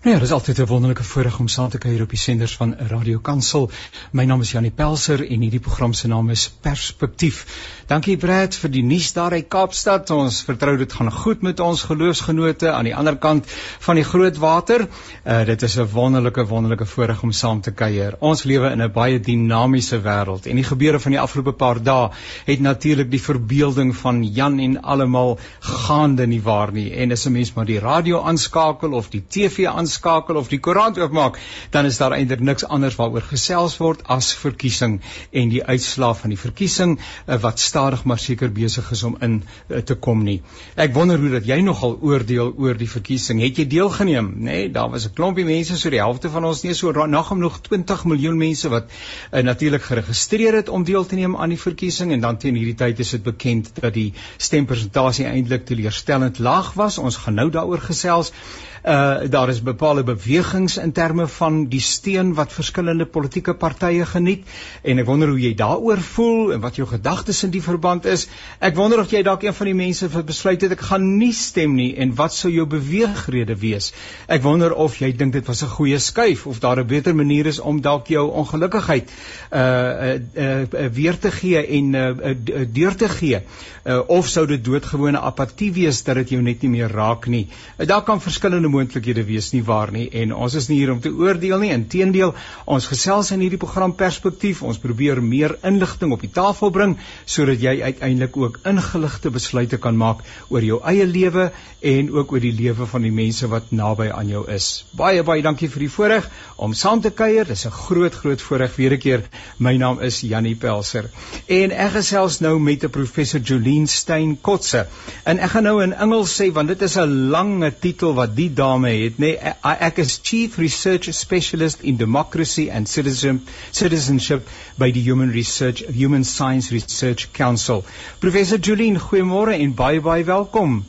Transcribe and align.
Nou 0.00 0.14
ja, 0.14 0.20
dit 0.20 0.28
is 0.28 0.34
altyd 0.34 0.58
'n 0.58 0.66
wonderlike 0.66 1.04
voorreg 1.04 1.38
om 1.38 1.48
saam 1.48 1.68
te 1.68 1.78
kuier 1.78 2.02
op 2.02 2.08
die 2.08 2.18
senders 2.18 2.56
van 2.56 2.74
Radio 2.88 3.18
Kansel. 3.18 3.70
My 4.10 4.24
naam 4.24 4.40
is 4.40 4.50
Janie 4.50 4.70
Pelser 4.70 5.30
en 5.30 5.40
hierdie 5.40 5.60
program 5.60 5.92
se 5.92 6.08
naam 6.08 6.30
is 6.30 6.54
Perspektief. 6.60 7.46
Dankie 7.86 8.16
Brad 8.16 8.54
vir 8.54 8.70
die 8.70 8.82
nuus 8.82 9.12
daar 9.12 9.32
uit 9.32 9.48
Kaapstad. 9.48 10.10
Ons 10.10 10.42
vertrou 10.42 10.76
dit 10.76 10.92
gaan 10.92 11.12
goed 11.12 11.42
met 11.42 11.60
ons 11.60 11.82
geloofsgenote 11.82 12.72
aan 12.72 12.84
die 12.84 12.96
ander 12.96 13.16
kant 13.16 13.44
van 13.78 13.94
die 13.94 14.04
groot 14.04 14.36
water. 14.36 14.88
Uh 15.26 15.44
dit 15.44 15.62
is 15.62 15.76
'n 15.76 15.88
wonderlike 15.92 16.46
wonderlike 16.46 16.86
voorreg 16.86 17.22
om 17.22 17.32
saam 17.32 17.60
te 17.60 17.70
kuier. 17.70 18.16
Ons 18.20 18.44
lewe 18.44 18.70
in 18.70 18.82
'n 18.82 18.92
baie 18.92 19.20
dinamiese 19.20 20.00
wêreld 20.00 20.46
en 20.46 20.56
die 20.56 20.64
gebeure 20.64 21.00
van 21.00 21.12
die 21.12 21.20
afgelope 21.20 21.52
paar 21.52 21.82
dae 21.82 22.10
het 22.44 22.60
natuurlik 22.60 23.10
die 23.10 23.22
verbeelding 23.22 23.96
van 23.96 24.24
Jan 24.24 24.58
en 24.58 24.82
almal 24.82 25.38
gaande 25.60 26.26
nie 26.26 26.42
waar 26.42 26.72
nie. 26.72 26.90
En 26.94 27.12
as 27.12 27.26
'n 27.26 27.32
mens 27.32 27.52
maar 27.52 27.66
die 27.66 27.80
radio 27.80 28.22
aanskakel 28.22 28.92
of 28.92 29.10
die 29.10 29.24
TV 29.28 29.66
aanskakel, 29.66 29.89
inskakel 29.90 30.38
of 30.38 30.48
die 30.50 30.60
koerant 30.62 30.98
oopmaak, 31.02 31.38
dan 31.74 31.88
is 31.88 31.98
daar 32.00 32.14
eintlik 32.16 32.42
niks 32.46 32.64
anders 32.64 32.96
waaroor 32.98 33.26
gesels 33.26 33.76
word 33.82 34.04
as 34.14 34.30
verkiesing 34.38 35.00
en 35.32 35.50
die 35.52 35.62
uitslae 35.64 36.14
van 36.22 36.34
die 36.34 36.38
verkiesing 36.40 36.96
uh, 36.98 37.38
wat 37.42 37.60
stadig 37.62 38.04
maar 38.06 38.20
seker 38.22 38.52
besig 38.54 38.90
is 38.94 39.02
om 39.06 39.16
in 39.20 39.40
uh, 39.42 39.82
te 39.82 39.96
kom 40.06 40.22
nie. 40.26 40.40
Ek 40.80 40.94
wonder 40.94 41.18
hoe 41.20 41.32
dat 41.34 41.48
jy 41.48 41.60
nogal 41.66 41.96
oordeel 42.00 42.52
oor 42.56 42.78
die 42.78 42.88
verkiesing. 42.90 43.42
Het 43.42 43.62
jy 43.62 43.66
deelgeneem, 43.74 44.32
nê? 44.38 44.48
Nee, 44.50 44.70
daar 44.70 44.90
was 44.92 45.06
'n 45.08 45.14
klompie 45.14 45.44
mense, 45.44 45.76
so 45.78 45.90
die 45.90 46.02
helfte 46.02 46.30
van 46.30 46.44
ons 46.44 46.62
nie 46.62 46.74
so 46.74 47.06
nagom 47.06 47.38
nog 47.38 47.60
20 47.66 48.04
miljoen 48.04 48.38
mense 48.38 48.68
wat 48.68 48.90
uh, 48.90 49.42
natuurlik 49.42 49.82
geregistreer 49.82 50.54
het 50.54 50.68
om 50.68 50.84
deel 50.84 51.06
te 51.06 51.16
neem 51.16 51.36
aan 51.36 51.54
die 51.54 51.60
verkiesing 51.60 52.12
en 52.12 52.20
dan 52.20 52.38
teen 52.38 52.54
hierdie 52.54 52.78
tyd 52.78 53.00
is 53.00 53.10
dit 53.10 53.22
bekend 53.22 53.72
dat 53.80 53.94
die 53.94 54.12
stempersentasie 54.38 55.26
eintlik 55.26 55.66
teleurstellend 55.66 56.38
laag 56.38 56.74
was. 56.74 56.98
Ons 56.98 57.16
gaan 57.16 57.34
nou 57.34 57.50
daaroor 57.50 57.80
gesels 57.90 58.30
uh 58.30 58.69
daar 58.82 59.48
is 59.48 59.62
bepaalde 59.62 60.02
bewegings 60.02 60.76
in 60.78 60.92
terme 60.92 61.26
van 61.28 61.66
die 61.68 61.80
steun 61.80 62.34
wat 62.34 62.52
verskillende 62.52 63.06
politieke 63.06 63.54
partye 63.54 64.06
geniet 64.06 64.46
en 64.82 64.98
ek 64.98 65.06
wonder 65.06 65.28
hoe 65.28 65.40
jy 65.40 65.52
daaroor 65.54 66.00
voel 66.00 66.52
en 66.54 66.60
wat 66.60 66.76
jou 66.76 66.86
gedagtes 66.88 67.42
in 67.44 67.50
die 67.50 67.62
verband 67.62 68.06
is. 68.06 68.28
Ek 68.58 68.76
wonder 68.76 69.00
of 69.00 69.12
jy 69.12 69.22
dalk 69.26 69.44
een 69.44 69.54
van 69.54 69.70
die 69.70 69.76
mense 69.76 70.08
wat 70.08 70.26
besluit 70.26 70.62
het 70.64 70.72
ek 70.72 70.86
gaan 70.90 71.06
nie 71.18 71.32
stem 71.36 71.74
nie 71.76 71.92
en 72.00 72.14
wat 72.16 72.34
sou 72.34 72.52
jou 72.52 72.66
beweegrede 72.66 73.56
wees? 73.60 73.92
Ek 74.28 74.42
wonder 74.42 74.72
of 74.72 74.96
jy 75.00 75.12
dink 75.12 75.32
dit 75.36 75.46
was 75.46 75.62
'n 75.62 75.74
goeie 75.76 75.98
skuif 75.98 76.46
of 76.46 76.60
daar 76.60 76.80
'n 76.80 76.86
beter 76.86 77.14
manier 77.14 77.46
is 77.46 77.60
om 77.60 77.80
dalk 77.80 78.08
jou 78.08 78.30
ongelukkigheid 78.30 79.10
uh 79.52 79.60
uh, 79.60 80.14
uh, 80.34 80.62
uh 80.72 80.88
weer 80.92 81.18
te 81.18 81.30
gee 81.30 81.66
en 81.66 81.94
uh, 81.94 82.08
uh 82.08 82.66
deur 82.72 82.94
te 82.96 83.08
gee 83.08 83.42
uh, 83.84 84.00
of 84.06 84.28
sou 84.28 84.46
dit 84.46 84.62
doodgewone 84.64 85.20
apatie 85.20 85.70
wees 85.72 86.02
dat 86.06 86.20
dit 86.20 86.34
jou 86.36 86.42
net 86.42 86.62
nie 86.64 86.72
meer 86.76 86.92
raak 86.92 87.26
nie. 87.32 87.46
Uh, 87.78 87.86
daar 87.86 88.02
kan 88.06 88.20
verskillende 88.20 88.68
moontlikhede 88.70 89.24
wees 89.28 89.50
nie 89.52 89.62
waar 89.66 89.92
nie 89.92 90.08
en 90.22 90.34
ons 90.34 90.54
is 90.54 90.68
nie 90.70 90.78
hier 90.80 90.92
om 90.92 91.00
te 91.00 91.10
oordeel 91.10 91.58
nie. 91.62 91.72
Inteendeel 91.74 92.34
ons 92.66 92.86
gesels 92.90 93.30
in 93.34 93.42
hierdie 93.44 93.60
program 93.60 93.94
perspektief. 93.98 94.62
Ons 94.62 94.80
probeer 94.82 95.22
meer 95.22 95.56
inligting 95.66 96.12
op 96.12 96.24
die 96.24 96.32
tafel 96.32 96.70
bring 96.74 96.96
sodat 97.26 97.60
jy 97.62 97.76
uiteindelik 97.82 98.36
ook 98.36 98.60
ingeligte 98.70 99.30
besluite 99.34 99.78
kan 99.78 99.96
maak 99.96 100.24
oor 100.48 100.64
jou 100.64 100.80
eie 100.86 101.06
lewe 101.06 101.50
en 101.80 102.10
ook 102.12 102.32
oor 102.32 102.44
die 102.44 102.54
lewe 102.54 102.86
van 102.86 103.06
die 103.06 103.12
mense 103.14 103.48
wat 103.50 103.70
naby 103.72 104.10
aan 104.14 104.28
jou 104.28 104.44
is. 104.52 104.84
Baie 104.96 105.22
baie 105.26 105.42
dankie 105.42 105.70
vir 105.72 105.86
die 105.86 105.92
voorreg 105.92 106.28
om 106.56 106.74
saam 106.76 107.00
te 107.00 107.10
kuier. 107.10 107.48
Dis 107.48 107.66
'n 107.66 107.70
groot 107.70 108.14
groot 108.14 108.40
voorreg 108.40 108.76
weer 108.76 108.92
'n 108.94 108.98
keer. 108.98 109.22
My 109.58 109.76
naam 109.76 110.00
is 110.00 110.20
Jannie 110.20 110.56
Pelser. 110.56 111.10
En 111.46 111.70
ek 111.72 111.92
gesels 111.92 112.40
nou 112.40 112.58
met 112.58 112.84
'n 112.84 112.90
professor 112.90 113.40
Jolien 113.40 113.86
Stein 113.86 114.38
Kotse 114.40 114.86
en 115.24 115.38
ek 115.38 115.50
gaan 115.50 115.62
nou 115.62 115.82
in 115.82 115.92
Engels 115.92 116.40
sê 116.40 116.52
want 116.52 116.68
dit 116.68 116.82
is 116.82 116.96
'n 116.96 117.30
lange 117.30 117.72
titel 117.80 118.14
wat 118.14 118.36
die 118.36 118.52
dame 118.60 118.92
het 119.02 119.20
nê 119.22 119.32
nee, 119.36 119.54
ek 119.88 120.00
is 120.04 120.16
chief 120.30 120.58
research 120.62 121.10
specialist 121.16 121.84
in 121.92 121.98
democracy 122.00 122.68
and 122.70 122.88
citizen 122.88 123.42
citizenship 123.72 124.48
by 124.78 124.90
die 124.96 125.04
Human 125.08 125.34
Research 125.36 125.84
Human 126.00 126.24
Science 126.24 126.72
Research 126.74 127.32
Council. 127.32 127.84
Professor 128.20 128.58
Julien, 128.58 128.98
goeiemôre 129.08 129.56
en 129.58 129.74
baie 129.74 130.00
baie 130.00 130.24
welkom. 130.24 130.82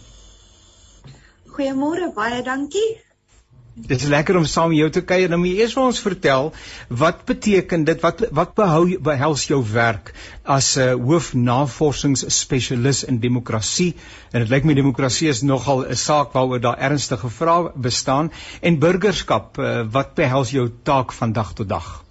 Goeiemôre, 1.55 2.11
baie 2.15 2.43
dankie. 2.43 2.89
Dit 3.87 4.01
is 4.01 4.09
lekker 4.09 4.37
om 4.37 4.45
saam 4.45 4.69
met 4.69 4.77
jou 4.77 4.89
te 4.93 5.01
kuier. 5.01 5.29
Nou 5.29 5.39
moet 5.41 5.51
jy 5.51 5.63
eers 5.63 5.73
vir 5.77 5.83
ons 5.83 6.01
vertel 6.03 6.51
wat 7.01 7.23
beteken 7.29 7.85
dit? 7.87 8.01
Wat 8.03 8.21
wat 8.37 8.53
behou 8.57 8.83
behels 9.03 9.47
jou 9.49 9.61
werk 9.73 10.13
as 10.43 10.77
'n 10.77 10.81
uh, 10.81 10.93
hoofnavorsingsspesialis 11.07 13.03
in 13.03 13.19
demokrasie? 13.19 13.95
En 14.31 14.41
dit 14.41 14.49
lyk 14.49 14.63
my 14.65 14.73
demokrasie 14.73 15.29
is 15.29 15.41
nogal 15.41 15.85
'n 15.87 15.95
saak 15.95 16.33
waaroor 16.33 16.61
daar 16.61 16.77
ernstige 16.77 17.29
vrae 17.29 17.71
bestaan 17.75 18.31
en 18.61 18.79
burgerskap. 18.79 19.57
Uh, 19.57 19.81
wat 19.91 20.15
behels 20.15 20.51
jou 20.51 20.69
taak 20.83 21.11
van 21.11 21.33
dag 21.33 21.53
tot 21.53 21.69
dag? 21.69 22.03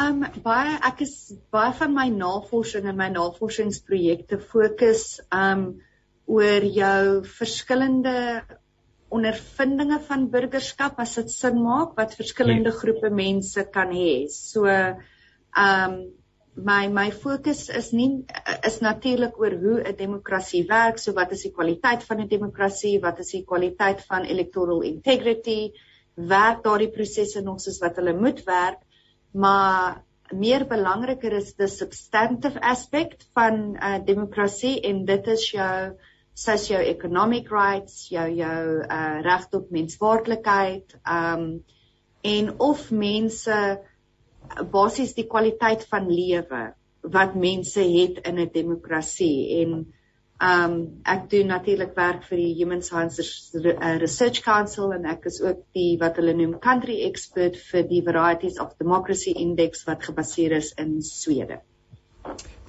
Um 0.00 0.24
baie 0.42 0.78
ek 0.86 1.00
is 1.04 1.32
baie 1.52 1.72
van 1.76 1.94
my 1.94 2.08
navorsing 2.08 2.86
en 2.88 2.96
my 2.96 3.08
navorsingsprojekte 3.08 4.38
fokus 4.38 5.20
um 5.30 5.80
oor 6.30 6.64
jou 6.64 7.24
verskillende 7.26 8.42
ondervindinge 9.10 9.98
van 10.06 10.28
burgerskap 10.30 10.98
as 11.02 11.16
dit 11.18 11.30
sin 11.34 11.58
maak 11.62 11.96
wat 11.98 12.16
verskillende 12.18 12.70
ja. 12.70 12.78
groepe 12.78 13.10
mense 13.10 13.66
kan 13.74 13.92
hê. 13.96 14.14
So 14.30 14.66
ehm 14.70 14.96
um, 15.58 16.00
my 16.54 16.88
my 16.88 17.10
fokus 17.10 17.68
is 17.68 17.92
nie 17.92 18.24
is 18.66 18.80
natuurlik 18.80 19.38
oor 19.38 19.54
hoe 19.62 19.78
'n 19.88 19.96
demokrasie 19.96 20.64
werk. 20.66 20.98
So 20.98 21.12
wat 21.12 21.32
is 21.32 21.42
die 21.42 21.52
kwaliteit 21.52 22.04
van 22.04 22.20
'n 22.20 22.28
demokrasie? 22.28 23.00
Wat 23.00 23.18
is 23.18 23.30
die 23.30 23.44
kwaliteit 23.44 24.04
van 24.06 24.24
electoral 24.24 24.82
integrity? 24.82 25.72
Werk 26.14 26.62
daardie 26.64 26.90
prosesse 26.90 27.40
nog 27.40 27.60
soos 27.60 27.78
wat 27.78 27.96
hulle 27.96 28.12
moet 28.12 28.44
werk? 28.44 28.80
Maar 29.32 30.02
meer 30.30 30.66
belangriker 30.66 31.32
is 31.32 31.54
die 31.54 31.68
substantive 31.68 32.60
aspek 32.60 33.16
van 33.34 33.54
'n 33.54 33.76
uh, 33.76 34.04
demokrasie 34.04 34.80
en 34.80 35.04
dit 35.04 35.26
is 35.26 35.50
jou 35.50 35.96
socio-economic 36.40 37.50
rights, 37.52 38.08
jou 38.08 38.26
jou 38.32 38.64
uh 38.80 39.20
reg 39.26 39.46
tot 39.52 39.70
menswaardigheid, 39.74 40.96
um 41.04 41.46
en 42.24 42.50
of 42.60 42.90
mense 42.90 43.56
basies 44.72 45.14
die 45.16 45.26
kwaliteit 45.28 45.86
van 45.88 46.08
lewe 46.10 46.66
wat 47.16 47.34
mense 47.34 47.80
het 47.80 48.20
in 48.28 48.38
'n 48.38 48.50
demokrasie 48.52 49.60
en 49.60 49.72
um 50.50 50.74
ek 51.04 51.30
doen 51.30 51.46
natuurlik 51.52 51.94
werk 51.96 52.24
vir 52.24 52.36
die 52.36 52.54
Human 52.58 52.82
Sciences 52.82 53.54
uh, 53.54 53.96
Research 54.00 54.42
Council 54.42 54.92
en 54.92 55.04
ek 55.04 55.26
is 55.26 55.40
ook 55.42 55.64
die 55.74 55.98
wat 56.00 56.16
hulle 56.16 56.34
noem 56.34 56.58
country 56.58 57.02
expert 57.08 57.56
vir 57.56 57.88
die 57.88 58.02
Varieties 58.02 58.60
of 58.60 58.76
Democracy 58.78 59.36
Index 59.36 59.84
wat 59.84 60.04
gebaseer 60.04 60.56
is 60.56 60.72
in 60.76 61.02
Swede 61.02 61.60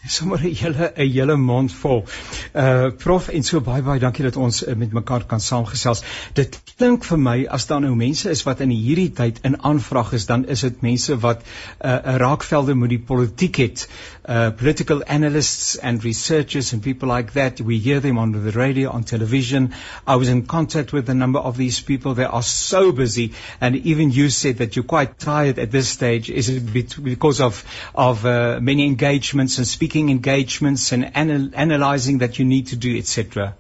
sommer 0.08 0.38
'n 0.38 0.56
hele 0.56 0.94
'n 0.96 1.10
hele 1.12 1.38
mond 1.38 1.74
vol. 1.74 2.06
Uh 2.54 2.90
prof 2.98 3.28
en 3.28 3.44
so 3.44 3.62
baie 3.62 3.82
baie 3.82 4.00
dankie 4.00 4.24
dat 4.24 4.36
ons 4.36 4.68
uh, 4.68 4.76
met 4.76 4.94
mekaar 4.94 5.26
kan 5.26 5.40
saamgesels. 5.40 6.02
Dit 6.34 6.60
klink 6.78 7.04
vir 7.06 7.20
my 7.20 7.46
as 7.46 7.68
daar 7.68 7.82
nou 7.82 7.96
mense 7.96 8.30
is 8.30 8.44
wat 8.44 8.62
in 8.62 8.70
hierdie 8.70 9.12
tyd 9.14 9.40
in 9.44 9.62
aanvraag 9.62 10.14
is, 10.14 10.26
dan 10.26 10.48
is 10.48 10.62
dit 10.62 10.82
mense 10.82 11.18
wat 11.20 11.44
'n 11.44 11.88
uh, 11.88 12.16
raakvelde 12.18 12.76
met 12.76 12.90
die 12.90 13.00
politiek 13.00 13.56
het. 13.56 13.88
Uh 14.28 14.50
political 14.50 15.04
analysts 15.04 15.78
and 15.80 16.04
researchers 16.04 16.74
and 16.74 16.82
people 16.82 17.14
like 17.16 17.34
that. 17.34 17.60
We 17.60 17.78
hear 17.78 18.02
them 18.02 18.18
on 18.18 18.32
the 18.32 18.52
radio, 18.52 18.90
on 18.90 19.04
television. 19.04 19.72
I 20.08 20.16
was 20.16 20.28
in 20.28 20.46
contact 20.46 20.92
with 20.92 21.10
a 21.10 21.14
number 21.14 21.40
of 21.40 21.58
these 21.58 21.84
people. 21.84 22.16
They 22.16 22.26
are 22.26 22.44
so 22.44 22.92
busy 22.92 23.32
and 23.60 23.76
even 23.76 24.10
you 24.10 24.30
said 24.30 24.58
that 24.58 24.76
you're 24.76 24.90
quite 24.98 25.20
tired 25.20 25.60
at 25.60 25.72
this 25.72 25.88
stage. 25.90 26.30
Is 26.30 26.50
it 26.50 26.74
because 27.04 27.40
of 27.40 27.64
of 27.94 28.26
uh, 28.26 28.60
many 28.62 28.86
engagements 28.86 29.58
and 29.58 29.68
speaking 29.68 29.91
engagements 29.96 30.92
and 30.92 31.12
anal- 31.16 31.52
analyzing 31.54 32.20
that 32.20 32.40
you 32.40 32.46
need 32.46 32.68
to 32.68 32.76
do, 32.76 32.98
etc.? 32.98 33.56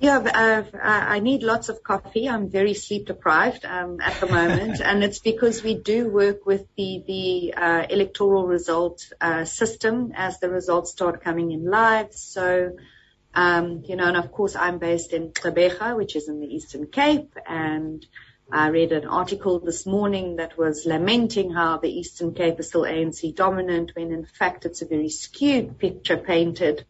Yeah, 0.00 0.18
uh, 0.18 0.78
I 0.80 1.18
need 1.18 1.42
lots 1.42 1.68
of 1.68 1.82
coffee. 1.82 2.28
I'm 2.28 2.50
very 2.50 2.74
sleep 2.74 3.06
deprived 3.06 3.64
um, 3.64 4.00
at 4.00 4.20
the 4.20 4.28
moment, 4.28 4.80
and 4.84 5.02
it's 5.02 5.18
because 5.18 5.64
we 5.64 5.74
do 5.74 6.08
work 6.08 6.46
with 6.46 6.66
the 6.76 7.02
the 7.04 7.54
uh, 7.54 7.86
electoral 7.90 8.46
result 8.46 9.04
uh, 9.20 9.44
system 9.44 10.12
as 10.14 10.38
the 10.38 10.50
results 10.50 10.92
start 10.92 11.24
coming 11.24 11.50
in 11.50 11.64
live. 11.68 12.12
So, 12.12 12.76
um, 13.34 13.82
you 13.88 13.96
know, 13.96 14.06
and 14.06 14.16
of 14.16 14.30
course, 14.30 14.54
I'm 14.54 14.78
based 14.78 15.12
in 15.12 15.32
Gqeberha, 15.32 15.96
which 15.96 16.14
is 16.14 16.28
in 16.28 16.38
the 16.38 16.46
Eastern 16.46 16.86
Cape, 16.86 17.34
and 17.44 18.06
I 18.50 18.68
read 18.68 18.92
an 18.92 19.06
article 19.06 19.58
this 19.58 19.84
morning 19.84 20.36
that 20.36 20.56
was 20.56 20.86
lamenting 20.86 21.50
how 21.50 21.76
the 21.76 21.90
Eastern 21.90 22.32
Cape 22.32 22.58
is 22.58 22.68
still 22.68 22.82
ANC 22.82 23.34
dominant 23.34 23.92
when 23.94 24.10
in 24.10 24.24
fact 24.24 24.64
it's 24.64 24.80
a 24.80 24.86
very 24.86 25.10
skewed 25.10 25.78
picture 25.78 26.16
painted. 26.16 26.86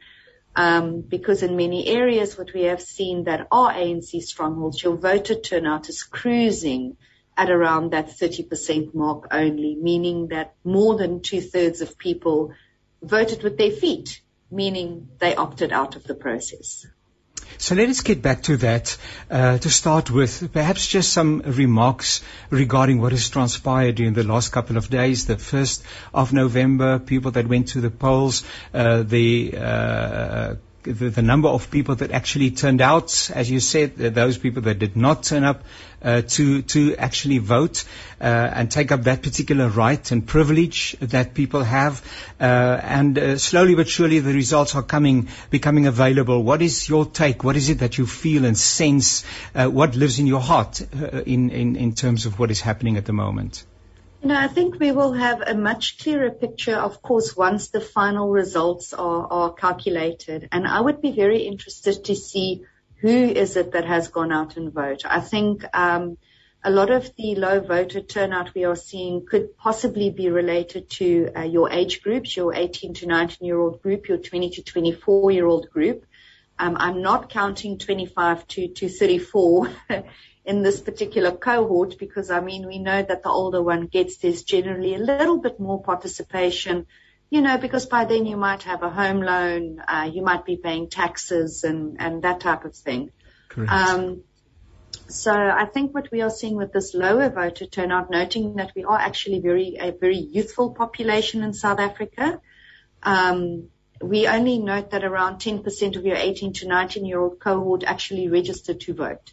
Um, 0.55 1.01
because 1.01 1.43
in 1.43 1.57
many 1.57 1.89
areas 1.89 2.39
what 2.39 2.55
we 2.55 2.63
have 2.65 2.81
seen 2.81 3.25
that 3.25 3.49
are 3.51 3.73
ANC 3.73 4.23
strongholds, 4.23 4.81
your 4.83 4.97
voter 4.97 5.35
turnout 5.35 5.89
is 5.89 6.05
cruising 6.05 6.97
at 7.37 7.51
around 7.51 7.91
that 7.91 8.09
30% 8.09 8.95
mark 8.95 9.27
only, 9.33 9.75
meaning 9.75 10.29
that 10.29 10.55
more 10.63 10.97
than 10.97 11.23
two 11.23 11.41
thirds 11.41 11.81
of 11.81 11.99
people 11.99 12.53
voted 13.03 13.43
with 13.43 13.59
their 13.59 13.73
feet, 13.73 14.23
meaning 14.49 15.09
they 15.19 15.35
opted 15.35 15.73
out 15.73 15.97
of 15.97 16.05
the 16.05 16.15
process. 16.15 16.87
So 17.57 17.75
let 17.75 17.89
us 17.89 18.03
get 18.03 18.23
back 18.23 18.43
to 18.45 18.57
that 18.59 18.97
uh, 19.31 19.59
to 19.59 19.71
start 19.71 20.11
with. 20.11 20.53
Perhaps 20.53 20.87
just 20.87 21.13
some 21.13 21.41
remarks 21.41 22.21
regarding 22.51 23.01
what 23.01 23.13
has 23.13 23.29
transpired 23.29 23.95
during 23.97 24.13
the 24.13 24.25
last 24.25 24.53
couple 24.53 24.77
of 24.77 24.91
days. 24.91 25.27
The 25.27 25.37
1st 25.37 25.83
of 26.13 26.33
November, 26.33 26.99
people 26.99 27.31
that 27.33 27.49
went 27.49 27.69
to 27.69 27.81
the 27.81 27.91
polls, 27.91 28.45
uh, 28.75 29.03
the 29.03 29.55
uh, 29.57 30.55
the, 30.93 31.11
the, 31.11 31.23
number 31.23 31.49
of 31.49 31.71
people 31.71 31.95
that 31.97 32.11
actually 32.13 32.51
turned 32.51 32.81
out, 32.81 33.31
as 33.35 33.51
you 33.51 33.61
said, 33.61 33.97
those 33.97 34.39
people 34.39 34.63
that 34.63 34.79
did 34.79 34.97
not 34.97 35.23
turn 35.23 35.45
up 35.45 35.63
uh, 36.03 36.23
to 36.23 36.63
to 36.63 36.97
actually 36.97 37.39
vote 37.39 37.85
uh, 38.21 38.25
and 38.25 38.71
take 38.71 38.93
up 38.93 39.05
that 39.05 39.23
particular 39.23 39.69
right 39.69 40.11
and 40.11 40.27
privilege 40.27 40.97
that 41.01 41.35
people 41.35 41.63
have, 41.63 42.03
uh, 42.41 42.45
and 42.45 43.19
uh, 43.19 43.39
slowly 43.39 43.75
but 43.75 43.89
surely 43.89 44.21
the 44.21 44.33
results 44.33 44.75
are 44.75 44.83
coming, 44.83 45.29
becoming 45.51 45.87
available. 45.87 46.43
What 46.43 46.63
is 46.63 46.89
your 46.89 47.07
take? 47.07 47.45
What 47.45 47.57
is 47.57 47.69
it 47.69 47.81
that 47.81 47.99
you 47.99 48.07
feel 48.07 48.45
and 48.45 48.57
sense? 48.57 49.25
Uh, 49.55 49.67
what 49.69 49.97
lives 49.97 50.19
in 50.19 50.27
your 50.27 50.41
heart 50.41 50.81
uh, 50.81 51.23
in, 51.23 51.51
in 51.51 51.77
in 51.77 51.95
terms 51.95 52.27
of 52.27 52.39
what 52.39 52.51
is 52.51 52.61
happening 52.61 52.97
at 52.97 53.05
the 53.05 53.13
moment? 53.13 53.65
You 54.21 54.29
know, 54.29 54.37
I 54.37 54.49
think 54.49 54.81
we 54.81 54.91
will 54.91 55.13
have 55.13 55.43
a 55.43 55.55
much 55.55 55.99
clearer 55.99 56.31
picture, 56.31 56.75
of 56.75 57.01
course, 57.03 57.37
once 57.37 57.69
the 57.69 57.81
final 57.81 58.29
results 58.29 58.93
are, 58.93 59.27
are 59.31 59.53
calculated. 59.53 60.49
And 60.51 60.67
I 60.67 60.81
would 60.81 61.01
be 61.01 61.13
very 61.13 61.43
interested 61.43 62.05
to 62.07 62.17
see 62.17 62.65
who 62.97 63.09
is 63.09 63.57
it 63.57 63.73
that 63.73 63.85
has 63.85 64.09
gone 64.09 64.33
out 64.33 64.57
and 64.57 64.73
vote. 64.73 65.03
I 65.05 65.21
think 65.21 65.65
um, 65.73 66.19
a 66.65 66.71
lot 66.71 66.91
of 66.91 67.15
the 67.15 67.37
low 67.37 67.61
voter 67.61 68.01
turnout 68.01 68.55
we 68.55 68.65
are 68.65 68.75
seeing 68.75 69.25
could 69.25 69.57
possibly 69.57 70.11
be 70.11 70.31
related 70.31 70.91
to 70.91 71.31
uh, 71.37 71.43
your 71.43 71.71
age 71.71 72.03
groups, 72.03 72.37
your 72.37 72.53
18 72.53 72.95
to 72.95 73.07
19 73.07 73.47
year 73.47 73.61
old 73.61 73.81
group, 73.83 74.09
your 74.09 74.19
20 74.19 74.51
to 74.51 74.63
24 74.65 75.31
year 75.31 75.47
old 75.47 75.71
group. 75.71 76.05
Um, 76.59 76.77
I'm 76.77 77.03
not 77.03 77.31
counting 77.31 77.79
25 77.79 78.49
to, 78.49 78.69
to 78.69 78.89
34 78.89 79.71
in 80.49 80.63
this 80.63 80.81
particular 80.81 81.31
cohort 81.31 81.99
because 81.99 82.31
I 82.31 82.41
mean, 82.41 82.67
we 82.67 82.79
know 82.79 83.03
that 83.03 83.23
the 83.23 83.29
older 83.29 83.63
one 83.63 83.87
gets 83.87 84.17
there's 84.17 84.43
generally 84.45 84.95
a 84.95 84.99
little 84.99 85.39
bit 85.39 85.61
more 85.61 85.83
participation, 85.83 86.87
you 87.29 87.43
know, 87.43 87.59
because 87.59 87.85
by 87.85 88.07
then 88.07 88.25
you 88.25 88.39
might 88.39 88.63
have 88.63 88.83
a 88.83 88.89
home 88.89 89.21
loan, 89.21 89.79
uh, 89.87 90.11
you 90.11 90.23
might 90.23 90.47
be 90.47 90.57
paying 90.57 90.89
taxes 90.89 91.65
and, 91.65 92.01
and 92.01 92.23
that 92.23 92.41
type 92.41 92.65
of 92.65 92.75
thing. 92.75 93.11
Correct. 93.51 93.71
Um, 93.71 94.23
so 95.09 95.33
I 95.33 95.67
think 95.67 95.95
what 95.95 96.11
we 96.11 96.23
are 96.23 96.31
seeing 96.31 96.57
with 96.57 96.73
this 96.73 96.95
lower 96.95 97.29
voter 97.29 97.67
turnout, 97.67 98.11
noting 98.11 98.57
that 98.57 98.73
we 98.75 98.85
are 98.85 98.99
actually 98.99 99.41
very, 99.41 99.77
a 99.79 99.93
very 99.93 100.17
youthful 100.17 100.71
population 100.73 101.43
in 101.43 101.53
South 101.53 101.79
Africa, 101.79 102.41
um, 103.03 103.69
we 104.01 104.27
only 104.27 104.59
note 104.59 104.93
that 104.93 105.05
around 105.05 105.41
10% 105.41 105.97
of 105.97 106.07
your 106.07 106.17
18 106.17 106.55
to 106.55 106.69
19 106.69 107.05
year 107.05 107.21
old 107.21 107.39
cohort 107.39 107.85
actually 107.85 108.29
registered 108.29 108.81
to 108.81 108.95
vote. 108.95 109.33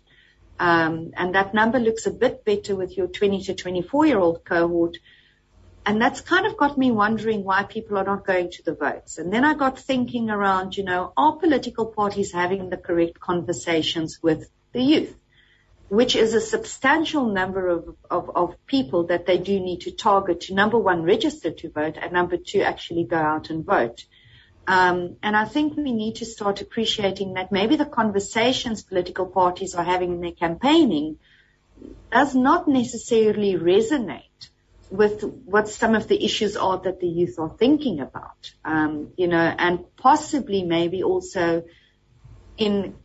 Um, 0.60 1.12
and 1.16 1.36
that 1.36 1.54
number 1.54 1.80
looks 1.80 2.06
a 2.06 2.12
bit 2.12 2.46
better 2.46 2.76
with 2.76 2.96
your 2.96 3.08
20 3.08 3.44
to 3.44 3.54
24 3.54 4.06
year 4.06 4.20
old 4.20 4.46
cohort. 4.46 4.98
And 5.86 6.02
that's 6.02 6.22
kind 6.22 6.48
of 6.48 6.58
got 6.58 6.78
me 6.78 6.92
wondering 6.92 7.44
why 7.44 7.64
people 7.64 7.98
are 7.98 8.04
not 8.04 8.26
going 8.26 8.50
to 8.52 8.64
the 8.64 8.74
votes. 8.74 9.20
And 9.20 9.32
then 9.32 9.46
I 9.46 9.54
got 9.54 9.78
thinking 9.78 10.32
around, 10.32 10.76
you 10.76 10.84
know, 10.84 11.14
are 11.16 11.36
political 11.38 11.86
parties 11.86 12.32
having 12.32 12.70
the 12.70 12.78
correct 12.78 13.20
conversations 13.20 14.20
with 14.24 14.50
the 14.72 14.82
youth? 14.82 15.16
Which 15.90 16.16
is 16.16 16.34
a 16.34 16.42
substantial 16.42 17.28
number 17.28 17.68
of, 17.68 17.96
of, 18.10 18.32
of 18.36 18.66
people 18.66 19.08
that 19.08 19.28
they 19.28 19.38
do 19.38 19.60
need 19.60 19.82
to 19.82 19.92
target 19.92 20.42
to 20.42 20.56
number 20.56 20.80
one, 20.80 21.04
register 21.04 21.52
to 21.52 21.70
vote 21.70 21.98
and 22.02 22.12
number 22.12 22.38
two, 22.38 22.62
actually 22.62 23.04
go 23.04 23.18
out 23.18 23.52
and 23.52 23.64
vote. 23.64 24.06
Um, 24.68 25.18
and 25.22 25.36
I 25.36 25.46
think 25.46 25.78
we 25.78 25.92
need 25.92 26.16
to 26.16 26.26
start 26.26 26.62
appreciating 26.62 27.34
that 27.34 27.52
maybe 27.52 27.76
the 27.76 27.86
conversations 27.86 28.84
political 28.84 29.28
parties 29.28 29.76
are 29.76 29.84
having 29.84 30.14
in 30.14 30.22
their 30.22 30.32
campaigning 30.32 31.18
does 32.12 32.34
not 32.34 32.68
necessarily 32.68 33.54
resonate 33.54 34.50
with 34.90 35.24
what 35.24 35.68
some 35.68 35.96
of 35.96 36.08
the 36.08 36.24
issues 36.24 36.56
are 36.56 36.80
that 36.80 37.00
the 37.00 37.08
youth 37.08 37.38
are 37.38 37.56
thinking 37.58 38.00
about. 38.00 38.54
Um, 38.64 39.12
you 39.18 39.28
know, 39.28 39.38
and 39.38 39.84
possibly 39.98 40.64
maybe 40.64 41.04
also 41.04 41.64
in 42.58 42.96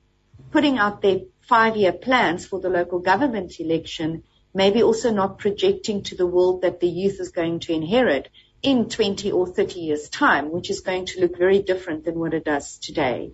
putting 0.50 0.78
out 0.78 1.02
their 1.02 1.20
five-year 1.42 1.92
plans 1.92 2.46
for 2.46 2.60
the 2.60 2.70
local 2.70 3.00
government 3.00 3.58
election, 3.58 4.22
maybe 4.54 4.82
also 4.82 5.10
not 5.10 5.38
projecting 5.38 6.02
to 6.04 6.16
the 6.16 6.26
world 6.26 6.62
that 6.62 6.80
the 6.80 6.88
youth 6.88 7.18
is 7.20 7.30
going 7.30 7.60
to 7.60 7.72
inherit 7.72 8.28
in 8.62 8.88
20 8.88 9.32
or 9.32 9.46
30 9.46 9.80
years 9.80 10.08
time, 10.08 10.50
which 10.50 10.70
is 10.70 10.80
going 10.80 11.06
to 11.06 11.20
look 11.20 11.36
very 11.38 11.60
different 11.60 12.04
than 12.04 12.18
what 12.18 12.34
it 12.34 12.44
does 12.44 12.78
today. 12.78 13.32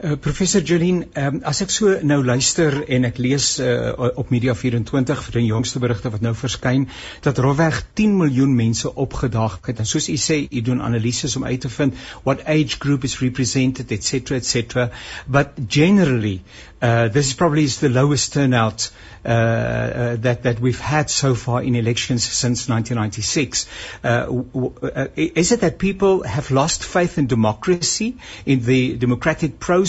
Uh, 0.00 0.16
professor 0.16 0.60
Jolien, 0.60 1.04
um, 1.14 1.42
as 1.44 1.60
ek 1.60 1.70
so 1.70 1.92
nou 2.02 2.22
luister 2.24 2.78
en 2.96 3.04
ek 3.04 3.18
lees 3.20 3.48
uh, 3.60 3.92
op 4.16 4.32
Media 4.32 4.54
24 4.56 5.20
vir 5.26 5.36
die 5.36 5.50
jongste 5.50 5.82
berigte 5.84 6.10
wat 6.14 6.24
nou 6.24 6.32
verskyn 6.34 6.88
dat 7.22 7.38
rowweg 7.44 7.82
10 8.00 8.16
miljoen 8.22 8.56
mense 8.56 8.88
opgedaag 8.88 9.60
het 9.68 9.84
en 9.84 9.90
soos 9.90 10.08
u 10.08 10.16
sê 10.16 10.40
u 10.48 10.64
doen 10.64 10.80
analises 10.80 11.36
om 11.36 11.44
uit 11.44 11.60
te 11.60 11.70
vind 11.76 12.00
what 12.24 12.40
age 12.48 12.80
group 12.80 13.04
is 13.04 13.20
represented 13.20 13.92
etc 13.92 14.40
etc 14.40 14.88
but 15.28 15.60
generally 15.68 16.40
uh, 16.80 17.06
this 17.06 17.28
is 17.28 17.34
probably 17.34 17.62
is 17.64 17.78
the 17.78 17.92
lowest 17.92 18.32
turnout 18.32 18.90
uh, 19.24 19.28
uh, 19.28 20.16
that 20.16 20.42
that 20.42 20.58
we've 20.58 20.80
had 20.80 21.10
so 21.10 21.36
far 21.36 21.62
in 21.62 21.76
elections 21.76 22.24
since 22.24 22.68
1996. 22.68 23.68
Uh, 24.02 24.42
uh, 24.82 25.06
is 25.14 25.52
it 25.52 25.60
that 25.60 25.78
people 25.78 26.24
have 26.24 26.50
lost 26.50 26.82
faith 26.82 27.18
in 27.18 27.28
democracy, 27.28 28.16
in 28.46 28.64
the 28.64 28.96
democratic 28.96 29.60
process? 29.60 29.81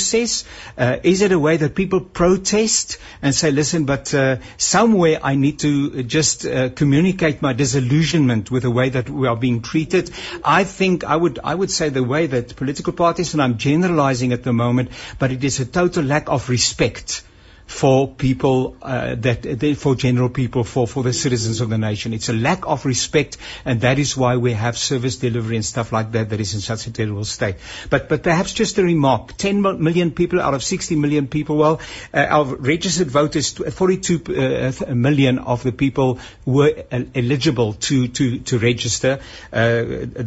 Uh, 0.77 0.97
is 1.03 1.21
it 1.21 1.31
a 1.31 1.39
way 1.39 1.57
that 1.57 1.75
people 1.75 2.01
protest 2.01 2.97
and 3.21 3.35
say, 3.35 3.51
"Listen, 3.51 3.85
but 3.85 4.13
uh, 4.13 4.37
somewhere 4.57 5.19
I 5.23 5.35
need 5.35 5.59
to 5.59 6.03
just 6.03 6.45
uh, 6.45 6.69
communicate 6.69 7.41
my 7.41 7.53
disillusionment 7.53 8.51
with 8.51 8.63
the 8.63 8.71
way 8.71 8.89
that 8.89 9.09
we 9.09 9.27
are 9.27 9.35
being 9.35 9.61
treated"? 9.61 10.11
I 10.43 10.63
think 10.63 11.03
I 11.03 11.15
would 11.15 11.39
I 11.43 11.55
would 11.55 11.71
say 11.71 11.89
the 11.89 12.03
way 12.03 12.27
that 12.27 12.55
political 12.55 12.93
parties, 12.93 13.33
and 13.33 13.41
I'm 13.41 13.57
generalizing 13.57 14.33
at 14.33 14.43
the 14.43 14.53
moment, 14.53 14.89
but 15.19 15.31
it 15.31 15.43
is 15.43 15.59
a 15.59 15.65
total 15.65 16.03
lack 16.03 16.29
of 16.29 16.49
respect 16.49 17.23
for 17.73 18.07
people 18.07 18.77
uh, 18.83 19.15
that 19.15 19.75
for 19.79 19.95
general 19.95 20.29
people 20.29 20.63
for 20.63 20.87
for 20.87 21.01
the 21.01 21.11
citizens 21.11 21.59
of 21.59 21.69
the 21.69 21.77
nation. 21.77 22.13
It's 22.13 22.29
a 22.29 22.33
lack 22.33 22.67
of 22.67 22.85
respect 22.85 23.37
and 23.65 23.81
that 23.81 23.97
is 23.97 24.15
why 24.15 24.37
we 24.37 24.53
have 24.53 24.77
service 24.77 25.17
delivery 25.17 25.55
and 25.55 25.65
stuff 25.65 25.91
like 25.91 26.11
that 26.11 26.29
that 26.29 26.39
is 26.39 26.53
in 26.53 26.61
such 26.61 26.85
a 26.85 26.91
terrible 26.91 27.25
state. 27.25 27.55
But 27.89 28.09
but 28.09 28.21
perhaps 28.21 28.53
just 28.53 28.77
a 28.77 28.83
remark. 28.83 29.35
10 29.37 29.61
million 29.61 30.11
people 30.11 30.39
out 30.39 30.53
of 30.53 30.63
60 30.63 30.95
million 30.97 31.27
people 31.27 31.57
well 31.57 31.81
uh, 32.13 32.27
our 32.39 32.55
registered 32.73 33.07
voters 33.07 33.51
42 33.51 34.21
uh, 34.27 34.93
million 34.93 35.39
of 35.39 35.63
the 35.63 35.71
people 35.71 36.19
were 36.45 36.71
eligible 36.91 37.73
to 37.87 38.07
to 38.19 38.37
to 38.51 38.59
register. 38.59 39.19
Uh, 39.51 39.83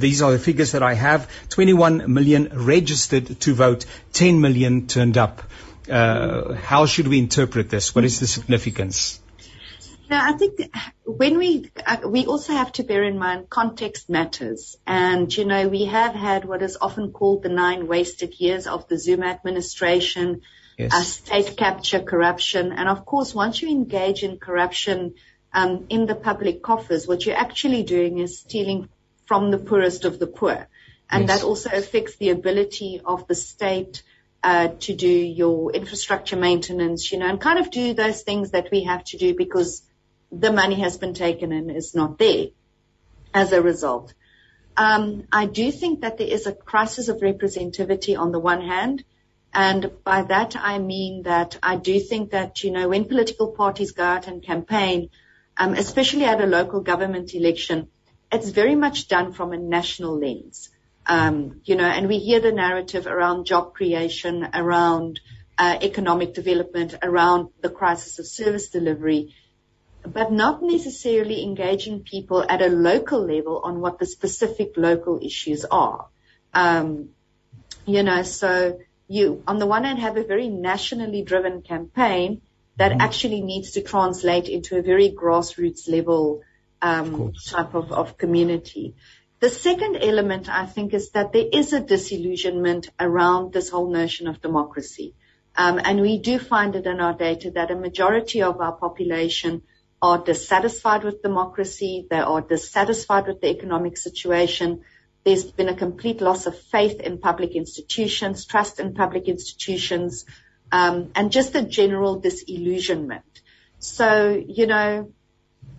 these 0.07 0.21
are 0.21 0.33
the 0.33 0.41
figures 0.41 0.73
that 0.73 0.83
i 0.83 0.95
have. 0.95 1.31
21 1.51 2.13
million 2.13 2.51
registered 2.73 3.39
to 3.41 3.55
vote. 3.55 3.87
10 4.15 4.41
million 4.41 4.89
turned 4.89 5.17
up 5.17 5.43
uh, 5.89 6.55
how 6.55 6.87
should 6.87 7.09
we 7.09 7.19
interpret 7.19 7.71
this? 7.71 7.95
What 7.95 8.05
is 8.05 8.21
the 8.21 8.27
significance? 8.27 9.21
Now, 10.09 10.25
I 10.25 10.37
think 10.37 10.71
when 11.05 11.37
we 11.37 11.71
uh, 11.85 11.99
we 12.07 12.27
also 12.27 12.53
have 12.53 12.71
to 12.73 12.85
bear 12.85 13.03
in 13.03 13.19
mind 13.19 13.51
context 13.51 14.09
matters, 14.09 14.77
and 14.87 15.37
you 15.37 15.45
know 15.45 15.69
we 15.69 15.87
have 15.87 16.15
had 16.15 16.45
what 16.45 16.63
is 16.63 16.79
often 16.81 17.11
called 17.11 17.43
the 17.43 17.49
nine 17.49 17.89
wasted 17.89 18.35
years 18.39 18.69
of 18.69 18.87
the 18.87 18.99
Zuma 18.99 19.27
administration, 19.27 20.43
yes. 20.79 20.95
uh, 20.95 21.03
state 21.03 21.57
capture, 21.57 22.01
corruption, 22.01 22.73
and 22.73 22.89
of 22.89 23.05
course, 23.05 23.35
once 23.35 23.61
you 23.61 23.69
engage 23.69 24.23
in 24.23 24.39
corruption 24.39 25.15
um, 25.53 25.87
in 25.89 26.07
the 26.07 26.15
public 26.15 26.63
coffers, 26.63 27.09
what 27.09 27.27
you're 27.27 27.37
actually 27.37 27.83
doing 27.83 28.19
is 28.19 28.39
stealing 28.39 28.89
from 29.25 29.51
the 29.51 29.59
poorest 29.59 30.05
of 30.05 30.21
the 30.21 30.29
poor, 30.29 30.69
and 31.11 31.27
yes. 31.27 31.41
that 31.41 31.45
also 31.45 31.71
affects 31.73 32.15
the 32.17 32.31
ability 32.31 33.01
of 33.05 33.27
the 33.27 33.35
state 33.35 34.05
uh, 34.47 34.69
to 34.79 34.95
do 34.95 35.09
your 35.09 35.73
infrastructure 35.73 36.37
maintenance, 36.37 37.11
you 37.11 37.19
know, 37.19 37.27
and 37.27 37.41
kind 37.41 37.59
of 37.59 37.69
do 37.69 37.95
those 37.95 38.23
things 38.23 38.53
that 38.53 38.69
we 38.71 38.85
have 38.85 39.03
to 39.03 39.19
do 39.19 39.35
because 39.35 39.83
the 40.31 40.53
money 40.53 40.77
has 40.77 40.99
been 40.99 41.15
taken 41.15 41.51
and 41.51 41.69
is 41.69 41.97
not 41.97 42.17
there 42.17 42.47
as 43.35 43.51
a 43.51 43.61
result. 43.61 44.15
Um, 44.77 45.25
I 45.33 45.47
do 45.47 45.73
think 45.73 46.03
that 46.03 46.19
there 46.19 46.29
is 46.29 46.47
a 46.47 46.53
crisis 46.53 47.09
of 47.09 47.23
representativity 47.23 48.17
on 48.17 48.31
the 48.31 48.39
one 48.39 48.61
hand. 48.61 49.03
And 49.53 49.91
by 50.05 50.23
that, 50.23 50.55
I 50.55 50.79
mean 50.79 51.25
that 51.25 51.59
I 51.61 51.75
do 51.75 51.99
think 51.99 52.31
that, 52.31 52.63
you 52.63 52.71
know, 52.71 52.89
when 52.89 53.07
political 53.07 53.49
parties 53.49 53.91
go 53.91 54.05
out 54.05 54.29
and 54.29 54.45
campaign, 54.45 55.11
um, 55.57 55.75
especially 55.75 56.25
at 56.25 56.41
a 56.41 56.47
local 56.47 56.83
government 56.83 57.35
election, 57.35 57.89
it's 58.31 58.51
very 58.51 58.77
much 58.77 59.09
done 59.09 59.33
from 59.33 59.53
a 59.53 59.59
national 59.59 60.21
lens. 60.21 60.71
Um, 61.09 61.61
you 61.65 61.77
know, 61.77 61.85
and 61.85 62.09
we 62.09 62.19
hear 62.19 62.41
the 62.41 62.53
narrative 62.53 63.07
around 63.07 63.47
job 63.47 63.75
creation, 63.75 64.49
around 64.53 65.21
uh, 65.57 65.79
economic 65.81 66.35
development, 66.35 66.95
around 67.03 67.49
the 67.61 67.71
crisis 67.71 68.19
of 68.19 68.27
service 68.27 68.69
delivery, 68.71 69.35
but 70.05 70.33
not 70.33 70.63
necessarily 70.63 71.43
engaging 71.43 72.01
people 72.01 72.45
at 72.49 72.61
a 72.61 72.69
local 72.69 73.21
level 73.21 73.61
on 73.63 73.81
what 73.81 73.99
the 73.99 74.07
specific 74.07 74.73
local 74.77 75.21
issues 75.23 75.65
are. 75.65 76.09
Um, 76.53 77.11
you 77.87 78.03
know, 78.03 78.23
so 78.23 78.81
you, 79.09 79.43
on 79.47 79.59
the 79.59 79.67
one 79.67 79.85
hand, 79.85 79.99
have 80.01 80.17
a 80.17 80.25
very 80.25 80.49
nationally 80.49 81.23
driven 81.23 81.63
campaign 81.63 82.43
that 82.77 82.93
mm-hmm. 82.93 83.01
actually 83.01 83.41
needs 83.41 83.73
to 83.73 83.83
translate 83.83 84.49
into 84.49 84.77
a 84.77 84.83
very 84.83 85.11
grassroots 85.11 85.89
level 85.89 86.43
um, 86.83 87.15
of 87.15 87.45
type 87.45 87.75
of, 87.75 87.93
of 87.93 88.19
community. 88.19 88.95
The 89.39 89.51
second 89.51 89.97
element, 89.97 90.49
I 90.49 90.65
think, 90.65 90.95
is 90.95 91.11
that 91.11 91.33
there 91.33 91.47
is 91.53 91.73
a 91.73 91.81
disillusionment 91.81 92.89
around 92.99 93.53
this 93.53 93.69
whole 93.69 93.91
notion 93.91 94.29
of 94.29 94.41
democracy. 94.41 95.15
Um, 95.57 95.81
and 95.83 96.01
we 96.01 96.19
do 96.19 96.39
find 96.39 96.75
it 96.75 96.87
in 96.87 97.01
our 97.01 97.13
data 97.13 97.51
that 97.53 97.71
a 97.71 97.77
majority 97.77 98.43
of 98.43 98.61
our 98.61 98.73
population 98.73 99.63
are 100.01 100.19
dissatisfied 100.19 101.05
with 101.05 101.23
democracy. 101.23 102.07
They 102.09 102.19
are 102.19 102.41
dissatisfied 102.41 103.27
with 103.27 103.41
the 103.41 103.49
economic 103.49 103.99
situation. 103.99 104.83
There's 105.25 105.45
been 105.45 105.69
a 105.69 105.77
complete 105.77 106.21
loss 106.21 106.47
of 106.47 106.59
faith 106.59 107.01
in 107.01 107.19
public 107.19 107.57
institutions, 107.57 108.47
trust 108.47 108.81
in 108.81 108.95
public 108.95 109.29
institutions, 109.29 110.25
um, 110.73 111.11
and 111.15 111.33
just 111.33 111.55
a 111.55 111.63
general 111.63 112.21
disillusionment. 112.21 113.43
So, 113.79 114.43
you 114.47 114.67
know, 114.67 115.13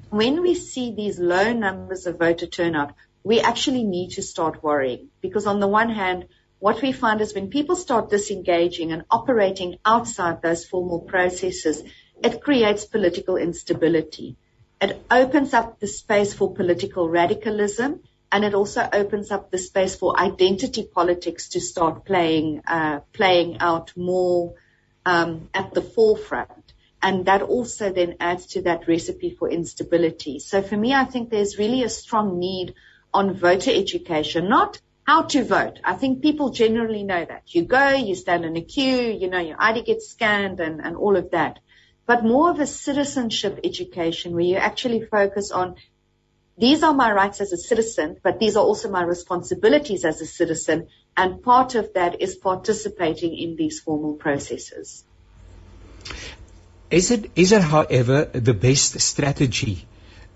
when 0.09 0.41
we 0.41 0.55
see 0.55 0.93
these 0.93 1.19
low 1.19 1.53
numbers 1.53 2.05
of 2.05 2.19
voter 2.19 2.47
turnout, 2.47 2.93
we 3.27 3.41
actually 3.41 3.84
need 3.84 4.12
to 4.12 4.22
start 4.22 4.63
worrying 4.63 5.10
because 5.19 5.48
on 5.48 5.60
the 5.60 5.67
one 5.67 5.89
hand, 5.89 6.27
what 6.60 6.81
we 6.81 6.93
find 6.93 7.19
is 7.19 7.36
when 7.36 7.50
people 7.50 7.75
start 7.75 8.10
disengaging 8.10 8.93
and 8.93 9.03
operating 9.12 9.75
outside 9.84 10.41
those 10.41 10.65
formal 10.65 11.01
processes, 11.01 11.84
it 12.24 12.41
creates 12.41 12.86
political 12.86 13.36
instability. 13.36 14.38
It 14.79 15.01
opens 15.12 15.53
up 15.53 15.77
the 15.81 15.88
space 15.88 16.34
for 16.34 16.53
political 16.53 17.10
radicalism 17.10 18.00
and 18.31 18.46
it 18.46 18.53
also 18.53 18.88
opens 18.93 19.29
up 19.29 19.51
the 19.51 19.57
space 19.57 19.96
for 19.98 20.17
identity 20.17 20.84
politics 20.84 21.50
to 21.50 21.60
start 21.60 22.05
playing, 22.05 22.62
uh, 22.65 23.01
playing 23.12 23.57
out 23.60 23.91
more 23.98 24.53
um, 25.05 25.50
at 25.53 25.74
the 25.74 25.81
forefront. 25.81 26.74
And 27.01 27.25
that 27.25 27.41
also 27.41 27.91
then 27.91 28.15
adds 28.22 28.46
to 28.53 28.62
that 28.63 28.88
recipe 28.88 29.36
for 29.38 29.50
instability. 29.50 30.39
So 30.39 30.62
for 30.62 30.77
me, 30.77 30.93
I 30.93 31.03
think 31.03 31.29
there's 31.29 31.57
really 31.57 31.84
a 31.84 31.89
strong 31.89 32.39
need 32.39 32.74
on 33.13 33.33
voter 33.33 33.71
education, 33.71 34.49
not 34.49 34.79
how 35.05 35.23
to 35.23 35.43
vote. 35.43 35.79
I 35.83 35.93
think 35.93 36.21
people 36.21 36.49
generally 36.49 37.03
know 37.03 37.23
that. 37.23 37.43
You 37.47 37.63
go, 37.63 37.91
you 37.91 38.15
stand 38.15 38.43
in 38.43 38.57
a 38.57 38.61
queue, 38.61 39.09
you 39.11 39.29
know, 39.29 39.39
your 39.39 39.55
ID 39.59 39.83
gets 39.83 40.09
scanned 40.09 40.59
and, 40.59 40.81
and 40.81 40.97
all 40.97 41.15
of 41.15 41.31
that. 41.31 41.59
But 42.05 42.23
more 42.23 42.51
of 42.51 42.59
a 42.59 42.67
citizenship 42.67 43.59
education 43.63 44.33
where 44.33 44.43
you 44.43 44.57
actually 44.57 45.05
focus 45.05 45.51
on 45.51 45.75
these 46.57 46.81
are 46.81 46.93
my 46.93 47.11
rights 47.11 47.39
as 47.39 47.53
a 47.53 47.57
citizen, 47.57 48.17
but 48.23 48.39
these 48.39 48.55
are 48.57 48.63
also 48.63 48.89
my 48.89 49.03
responsibilities 49.03 50.03
as 50.03 50.21
a 50.21 50.25
citizen. 50.25 50.87
And 51.15 51.43
part 51.43 51.75
of 51.75 51.93
that 51.93 52.19
is 52.21 52.35
participating 52.35 53.37
in 53.37 53.55
these 53.55 53.79
formal 53.79 54.15
processes. 54.15 55.03
Is 56.89 57.11
it, 57.11 57.29
is 57.35 57.51
it, 57.51 57.61
however, 57.61 58.25
the 58.25 58.53
best 58.53 58.99
strategy 59.01 59.85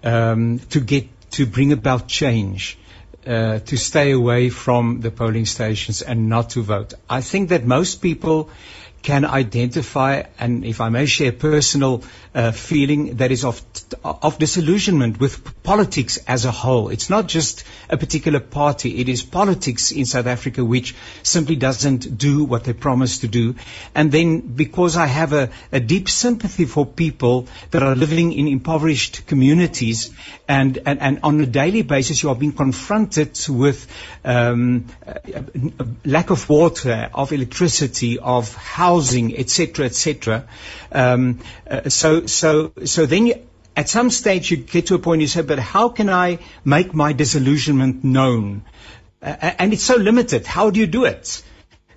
um, 0.04 0.60
to 0.70 0.80
get 0.80 1.08
to 1.32 1.46
bring 1.46 1.72
about 1.72 2.08
change? 2.08 2.78
Uh, 3.26 3.60
to 3.60 3.78
stay 3.78 4.12
away 4.12 4.50
from 4.50 5.00
the 5.02 5.12
polling 5.12 5.46
stations 5.46 6.02
and 6.02 6.28
not 6.28 6.50
to 6.50 6.64
vote. 6.64 6.96
I 7.08 7.22
think 7.22 7.50
that 7.50 7.64
most 7.64 8.02
people 8.02 8.50
can 9.04 9.26
identify, 9.26 10.24
and 10.40 10.66
if 10.66 10.82
I 10.82 10.90
may 10.90 11.06
share 11.06 11.32
personal 11.32 12.04
uh, 12.34 12.52
feeling 12.52 13.18
that 13.18 13.32
is 13.32 13.44
of, 13.44 13.62
of 14.04 14.38
disillusionment 14.38 15.20
with 15.20 15.64
politics 15.64 16.18
as 16.28 16.46
a 16.46 16.52
whole. 16.52 16.90
It's 16.90 17.10
not 17.10 17.28
just 17.28 17.64
a 17.90 17.98
particular 17.98 18.40
party. 18.40 19.00
It 19.00 19.10
is 19.10 19.22
politics 19.22 19.92
in 19.92 20.06
South 20.06 20.28
Africa 20.28 20.64
which 20.64 20.96
simply 21.24 21.56
doesn't 21.58 22.18
do 22.18 22.46
what 22.46 22.64
they 22.64 22.74
promise 22.74 23.20
to 23.20 23.28
do. 23.28 23.56
And 23.94 24.12
then 24.12 24.40
because 24.40 24.96
I 24.96 25.08
have 25.08 25.34
a, 25.34 25.50
a 25.72 25.80
deep 25.80 26.08
sympathy 26.08 26.66
for 26.66 26.86
people 26.86 27.48
that 27.72 27.84
are 27.84 27.96
living 27.96 28.32
in 28.32 28.48
impoverished 28.48 29.28
communities 29.28 30.12
and, 30.48 30.80
and, 30.86 31.02
and 31.02 31.20
on 31.24 31.42
a 31.42 31.46
daily 31.46 31.82
basis 31.82 32.24
you 32.24 32.30
are 32.30 32.36
being 32.36 32.54
confronted 32.54 33.38
with 33.50 33.88
um, 34.24 34.86
lack 36.06 36.30
of 36.30 36.50
water, 36.50 37.10
of 37.14 37.32
electricity, 37.32 38.20
of 38.20 38.54
housing, 38.56 39.38
etc., 39.38 39.86
etc. 39.86 40.48
Um, 40.92 41.40
uh, 41.70 41.90
so, 41.90 42.21
so, 42.28 42.72
so 42.86 43.06
then 43.06 43.28
you, 43.28 43.36
at 43.76 43.90
some 43.90 44.10
stage 44.10 44.52
you 44.52 44.58
get 44.58 44.88
to 44.88 44.96
a 44.96 45.00
point 45.00 45.22
you 45.22 45.28
say, 45.28 45.42
but 45.42 45.60
how 45.60 45.90
can 45.90 46.10
I 46.10 46.40
make 46.66 46.94
my 46.94 47.14
disillusionment 47.14 48.04
known? 48.04 48.64
Uh, 49.22 49.52
and 49.60 49.74
it's 49.74 49.84
so 49.84 49.96
limited. 49.96 50.46
How 50.46 50.70
do 50.72 50.80
you 50.80 50.88
do 50.88 51.06
it? 51.06 51.44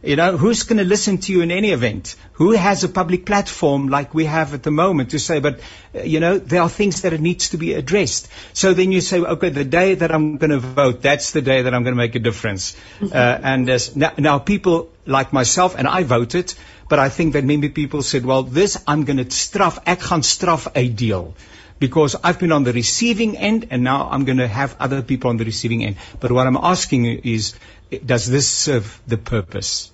You 0.03 0.17
know, 0.17 0.37
who's 0.37 0.65
going 0.65 0.77
to 0.77 0.85
listen 0.85 1.17
to 1.17 1.33
you 1.33 1.41
in 1.41 1.51
any 1.51 1.71
event? 1.71 2.15
Who 2.35 2.53
has 2.53 2.85
a 2.85 2.89
public 2.91 3.25
platform 3.25 3.89
like 3.89 4.13
we 4.13 4.27
have 4.27 4.53
at 4.53 4.63
the 4.63 4.71
moment 4.71 5.13
to 5.13 5.19
say, 5.19 5.41
but, 5.41 5.61
uh, 5.95 6.03
you 6.03 6.21
know, 6.21 6.39
there 6.39 6.61
are 6.61 6.69
things 6.69 7.03
that 7.03 7.15
it 7.15 7.23
needs 7.23 7.49
to 7.51 7.57
be 7.57 7.73
addressed. 7.73 8.29
So 8.53 8.75
then 8.75 8.93
you 8.93 9.01
say, 9.01 9.21
okay, 9.21 9.49
the 9.49 9.65
day 9.65 9.95
that 9.95 10.13
I'm 10.13 10.37
going 10.37 10.51
to 10.51 10.59
vote, 10.59 11.01
that's 11.01 11.31
the 11.31 11.41
day 11.41 11.63
that 11.63 11.73
I'm 11.73 11.85
going 11.85 11.95
to 11.95 12.03
make 12.03 12.15
a 12.15 12.19
difference. 12.19 12.77
Mm-hmm. 13.01 13.07
Uh, 13.07 13.39
and 13.43 13.97
now, 13.97 14.13
now 14.19 14.39
people 14.39 14.91
like 15.07 15.33
myself, 15.33 15.75
and 15.75 15.89
I 15.89 16.03
voted, 16.03 16.53
but 16.89 16.99
I 16.99 17.09
think 17.09 17.33
that 17.35 17.45
many 17.45 17.69
people 17.69 18.03
said, 18.03 18.25
well, 18.25 18.43
this 18.43 18.83
I'm 18.87 19.05
going 19.05 19.19
to 19.19 19.25
straf, 19.25 19.79
ek 19.87 20.01
gaan 20.01 20.23
straf 20.23 20.69
uitdeel 20.73 21.33
because 21.79 22.17
I've 22.23 22.39
been 22.39 22.53
on 22.53 22.65
the 22.65 22.73
receiving 22.73 23.37
end 23.37 23.69
and 23.71 23.83
now 23.83 24.09
I'm 24.11 24.25
going 24.25 24.39
to 24.39 24.49
have 24.49 24.77
other 24.81 25.03
people 25.03 25.31
on 25.31 25.37
the 25.37 25.45
receiving 25.45 25.85
end. 25.85 25.97
But 26.21 26.33
what 26.33 26.47
I'm 26.47 26.57
asking 26.57 27.07
is, 27.07 27.55
does 28.05 28.29
this 28.29 28.49
serve 28.49 29.01
the 29.07 29.19
purpose? 29.19 29.91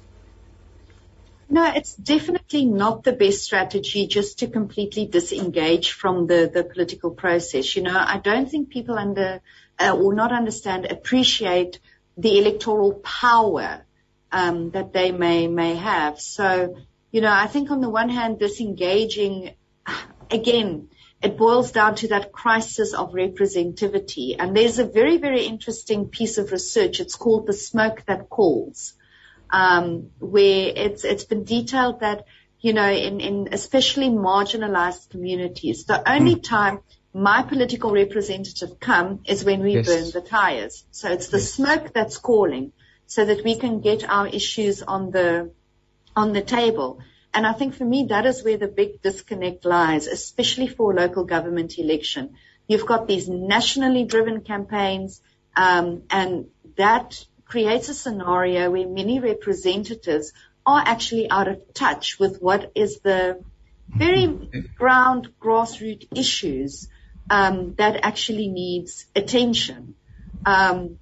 No, 1.48 1.72
it's 1.74 1.94
definitely 1.94 2.64
not 2.64 3.02
the 3.02 3.12
best 3.12 3.42
strategy 3.42 4.06
just 4.06 4.38
to 4.38 4.46
completely 4.46 5.06
disengage 5.06 5.90
from 5.92 6.28
the, 6.28 6.48
the 6.52 6.62
political 6.62 7.10
process. 7.10 7.74
You 7.74 7.82
know, 7.82 7.96
I 7.98 8.18
don't 8.18 8.48
think 8.48 8.70
people 8.70 8.96
under 8.96 9.40
uh, 9.80 9.96
or 9.96 10.14
not 10.14 10.32
understand, 10.32 10.86
appreciate 10.86 11.80
the 12.16 12.38
electoral 12.38 12.94
power 12.94 13.84
um, 14.32 14.70
that 14.70 14.92
they 14.92 15.12
may 15.12 15.46
may 15.48 15.76
have. 15.76 16.20
So, 16.20 16.76
you 17.10 17.20
know, 17.20 17.32
I 17.32 17.46
think 17.46 17.70
on 17.70 17.80
the 17.80 17.90
one 17.90 18.08
hand, 18.08 18.38
disengaging 18.38 19.54
again, 20.30 20.88
it 21.22 21.36
boils 21.36 21.72
down 21.72 21.96
to 21.96 22.08
that 22.08 22.32
crisis 22.32 22.94
of 22.94 23.12
representativity. 23.12 24.36
And 24.38 24.56
there's 24.56 24.78
a 24.78 24.84
very 24.84 25.18
very 25.18 25.44
interesting 25.44 26.08
piece 26.08 26.38
of 26.38 26.52
research. 26.52 27.00
It's 27.00 27.16
called 27.16 27.46
the 27.46 27.52
smoke 27.52 28.04
that 28.06 28.28
calls 28.30 28.94
um, 29.52 30.10
where 30.18 30.72
it's 30.74 31.04
it's 31.04 31.24
been 31.24 31.44
detailed 31.44 32.00
that 32.00 32.24
you 32.60 32.72
know 32.72 32.90
in 32.90 33.20
in 33.20 33.48
especially 33.52 34.08
marginalized 34.08 35.10
communities, 35.10 35.84
the 35.84 36.10
only 36.10 36.36
mm. 36.36 36.42
time 36.42 36.80
my 37.12 37.42
political 37.42 37.90
representative 37.90 38.78
come 38.78 39.20
is 39.26 39.44
when 39.44 39.60
we 39.60 39.74
yes. 39.74 39.86
burn 39.86 40.10
the 40.12 40.20
tires. 40.20 40.84
So 40.92 41.10
it's 41.10 41.28
the 41.28 41.38
yes. 41.38 41.52
smoke 41.52 41.92
that's 41.92 42.18
calling, 42.18 42.72
so 43.10 43.24
that 43.24 43.42
we 43.42 43.56
can 43.56 43.80
get 43.80 44.08
our 44.08 44.28
issues 44.28 44.82
on 44.82 45.10
the 45.10 45.50
on 46.14 46.32
the 46.32 46.42
table. 46.42 47.00
And 47.34 47.44
I 47.44 47.52
think 47.52 47.74
for 47.74 47.84
me 47.84 48.06
that 48.10 48.24
is 48.24 48.44
where 48.44 48.56
the 48.56 48.68
big 48.68 49.02
disconnect 49.02 49.64
lies, 49.64 50.06
especially 50.06 50.68
for 50.68 50.94
local 50.94 51.24
government 51.24 51.76
election. 51.76 52.36
You've 52.68 52.86
got 52.86 53.08
these 53.08 53.28
nationally 53.28 54.04
driven 54.04 54.42
campaigns, 54.42 55.20
um, 55.56 56.04
and 56.08 56.46
that 56.76 57.24
creates 57.46 57.88
a 57.88 57.94
scenario 57.94 58.70
where 58.70 58.86
many 58.86 59.18
representatives 59.18 60.32
are 60.64 60.82
actually 60.86 61.28
out 61.28 61.48
of 61.48 61.74
touch 61.74 62.20
with 62.20 62.38
what 62.40 62.70
is 62.76 63.00
the 63.00 63.42
very 63.88 64.26
ground 64.78 65.30
grassroots 65.42 66.06
issues 66.16 66.86
um, 67.28 67.74
that 67.74 68.04
actually 68.04 68.46
needs 68.46 69.06
attention. 69.16 69.96
Um, 70.46 71.00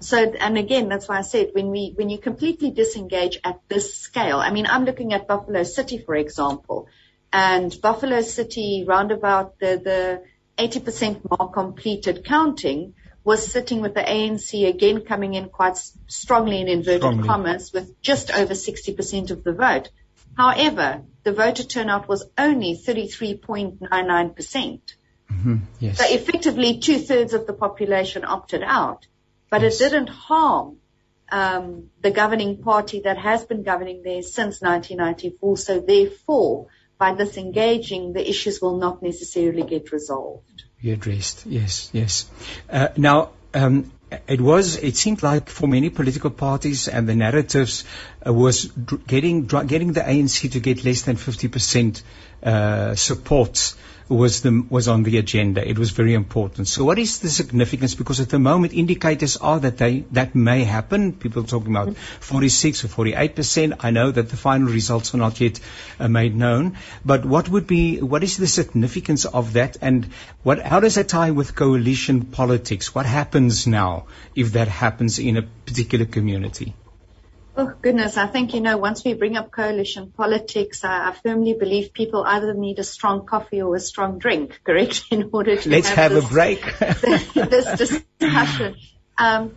so, 0.00 0.18
and 0.18 0.58
again, 0.58 0.88
that's 0.88 1.08
why 1.08 1.18
I 1.18 1.22
said 1.22 1.50
when 1.52 1.70
we 1.70 1.92
when 1.94 2.08
you 2.08 2.18
completely 2.18 2.70
disengage 2.70 3.38
at 3.44 3.60
this 3.68 3.94
scale. 3.94 4.38
I 4.38 4.50
mean, 4.50 4.66
I'm 4.66 4.84
looking 4.84 5.12
at 5.12 5.28
Buffalo 5.28 5.62
City, 5.62 5.98
for 5.98 6.14
example, 6.14 6.88
and 7.32 7.74
Buffalo 7.80 8.22
City, 8.22 8.84
round 8.86 9.12
about 9.12 9.58
the 9.58 9.76
the 9.76 10.22
80% 10.58 11.22
mark 11.30 11.54
completed 11.54 12.24
counting, 12.24 12.94
was 13.24 13.46
sitting 13.46 13.80
with 13.80 13.94
the 13.94 14.00
ANC 14.00 14.68
again 14.68 15.02
coming 15.02 15.34
in 15.34 15.48
quite 15.48 15.76
strongly 16.06 16.60
in 16.60 16.68
inverted 16.68 17.00
strongly. 17.00 17.28
commas 17.28 17.72
with 17.72 18.00
just 18.00 18.30
over 18.30 18.54
60% 18.54 19.30
of 19.30 19.44
the 19.44 19.52
vote. 19.52 19.90
However, 20.36 21.02
the 21.22 21.32
voter 21.32 21.64
turnout 21.64 22.08
was 22.08 22.26
only 22.38 22.76
33.99%. 22.76 24.80
Mm-hmm, 25.30 25.56
yes. 25.78 25.98
So 25.98 26.04
effectively 26.08 26.78
two 26.78 26.98
thirds 26.98 27.34
of 27.34 27.46
the 27.46 27.52
population 27.52 28.24
opted 28.24 28.62
out, 28.62 29.06
but 29.50 29.62
yes. 29.62 29.80
it 29.80 29.90
didn't 29.90 30.08
harm 30.08 30.76
um, 31.30 31.90
the 32.00 32.10
governing 32.10 32.62
party 32.62 33.02
that 33.04 33.18
has 33.18 33.44
been 33.44 33.62
governing 33.62 34.02
there 34.02 34.22
since 34.22 34.60
1994. 34.62 35.56
So 35.58 35.80
therefore, 35.80 36.68
by 36.98 37.14
disengaging, 37.14 38.12
the 38.12 38.28
issues 38.28 38.60
will 38.60 38.78
not 38.78 39.02
necessarily 39.02 39.62
get 39.62 39.92
resolved 39.92 40.64
be 40.80 40.92
addressed. 40.92 41.46
Yes, 41.46 41.90
yes. 41.92 42.26
Uh, 42.68 42.88
now, 42.96 43.30
um, 43.54 43.92
it 44.26 44.40
was, 44.40 44.76
it 44.76 44.96
seemed 44.96 45.22
like 45.22 45.48
for 45.48 45.66
many 45.68 45.90
political 45.90 46.30
parties 46.30 46.88
and 46.88 47.08
the 47.08 47.14
narratives 47.14 47.84
uh, 48.26 48.32
was 48.32 48.64
dr- 48.64 49.06
getting 49.06 49.46
dr- 49.46 49.68
getting 49.68 49.92
the 49.92 50.00
ANC 50.00 50.50
to 50.52 50.60
get 50.60 50.84
less 50.84 51.02
than 51.02 51.16
50% 51.16 52.02
uh, 52.42 52.94
support 52.94 53.74
was 54.10 54.40
the 54.42 54.64
was 54.68 54.88
on 54.88 55.04
the 55.04 55.18
agenda. 55.18 55.66
It 55.66 55.78
was 55.78 55.90
very 55.90 56.14
important. 56.14 56.68
So 56.68 56.84
what 56.84 56.98
is 56.98 57.20
the 57.20 57.30
significance? 57.30 57.94
Because 57.94 58.20
at 58.20 58.28
the 58.28 58.38
moment 58.38 58.72
indicators 58.72 59.36
are 59.36 59.60
that 59.60 59.78
they 59.78 60.00
that 60.12 60.34
may 60.34 60.64
happen. 60.64 61.12
People 61.12 61.44
talking 61.44 61.76
about 61.76 61.96
46 61.96 62.84
or 62.84 62.88
48 62.88 63.36
percent. 63.36 63.74
I 63.80 63.90
know 63.90 64.10
that 64.10 64.28
the 64.28 64.36
final 64.36 64.68
results 64.68 65.14
are 65.14 65.18
not 65.18 65.40
yet 65.40 65.60
uh, 65.98 66.08
made 66.08 66.34
known. 66.34 66.76
But 67.04 67.24
what 67.24 67.48
would 67.48 67.66
be 67.66 68.00
what 68.00 68.24
is 68.24 68.36
the 68.36 68.48
significance 68.48 69.24
of 69.24 69.52
that? 69.52 69.76
And 69.80 70.10
what 70.42 70.60
how 70.60 70.80
does 70.80 70.96
that 70.96 71.08
tie 71.08 71.30
with 71.30 71.54
coalition 71.54 72.22
politics? 72.26 72.94
What 72.94 73.06
happens 73.06 73.66
now 73.66 74.06
if 74.34 74.52
that 74.52 74.68
happens 74.68 75.18
in 75.18 75.36
a 75.36 75.42
particular 75.42 76.04
community? 76.04 76.74
Oh 77.56 77.74
goodness, 77.82 78.16
I 78.16 78.26
think 78.26 78.54
you 78.54 78.60
know 78.60 78.76
once 78.76 79.04
we 79.04 79.14
bring 79.14 79.36
up 79.36 79.50
coalition 79.50 80.12
politics, 80.16 80.84
I, 80.84 81.08
I 81.08 81.12
firmly 81.12 81.54
believe 81.54 81.92
people 81.92 82.24
either 82.24 82.54
need 82.54 82.78
a 82.78 82.84
strong 82.84 83.26
coffee 83.26 83.60
or 83.60 83.74
a 83.74 83.80
strong 83.80 84.18
drink, 84.18 84.60
correct, 84.64 85.04
in 85.10 85.30
order 85.32 85.56
to 85.56 85.68
let's 85.68 85.88
have, 85.88 86.12
have 86.12 86.12
this, 86.12 86.24
a 86.24 86.28
break. 86.28 86.78
this 87.34 87.78
discussion. 87.78 88.76
Um, 89.18 89.56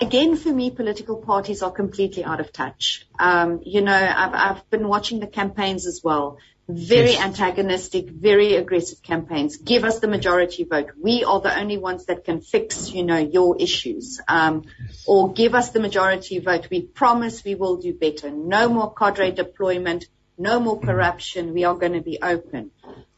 again, 0.00 0.36
for 0.36 0.52
me, 0.52 0.70
political 0.70 1.16
parties 1.16 1.62
are 1.62 1.70
completely 1.70 2.24
out 2.24 2.40
of 2.40 2.52
touch. 2.52 3.06
Um, 3.18 3.60
you 3.64 3.82
know, 3.82 3.92
I've, 3.92 4.34
I've 4.34 4.70
been 4.70 4.88
watching 4.88 5.20
the 5.20 5.26
campaigns 5.26 5.86
as 5.86 6.02
well. 6.02 6.38
Very 6.70 7.12
yes. 7.12 7.22
antagonistic, 7.22 8.10
very 8.10 8.56
aggressive 8.56 9.02
campaigns. 9.02 9.56
Give 9.56 9.84
us 9.84 10.00
the 10.00 10.08
majority 10.08 10.64
vote. 10.64 10.90
We 11.02 11.24
are 11.24 11.40
the 11.40 11.58
only 11.58 11.78
ones 11.78 12.06
that 12.06 12.24
can 12.24 12.42
fix, 12.42 12.92
you 12.92 13.04
know, 13.04 13.16
your 13.16 13.56
issues. 13.58 14.20
Um, 14.28 14.64
yes. 14.86 15.04
Or 15.06 15.32
give 15.32 15.54
us 15.54 15.70
the 15.70 15.80
majority 15.80 16.40
vote. 16.40 16.68
We 16.70 16.82
promise 16.82 17.42
we 17.42 17.54
will 17.54 17.78
do 17.78 17.94
better. 17.94 18.30
No 18.30 18.68
more 18.68 18.92
cadre 18.92 19.30
deployment. 19.30 20.06
No 20.36 20.60
more 20.60 20.76
mm-hmm. 20.76 20.86
corruption. 20.90 21.48
Mm. 21.48 21.52
We 21.54 21.64
are 21.64 21.74
going 21.74 21.94
to 21.94 22.02
be 22.02 22.18
open. 22.20 22.70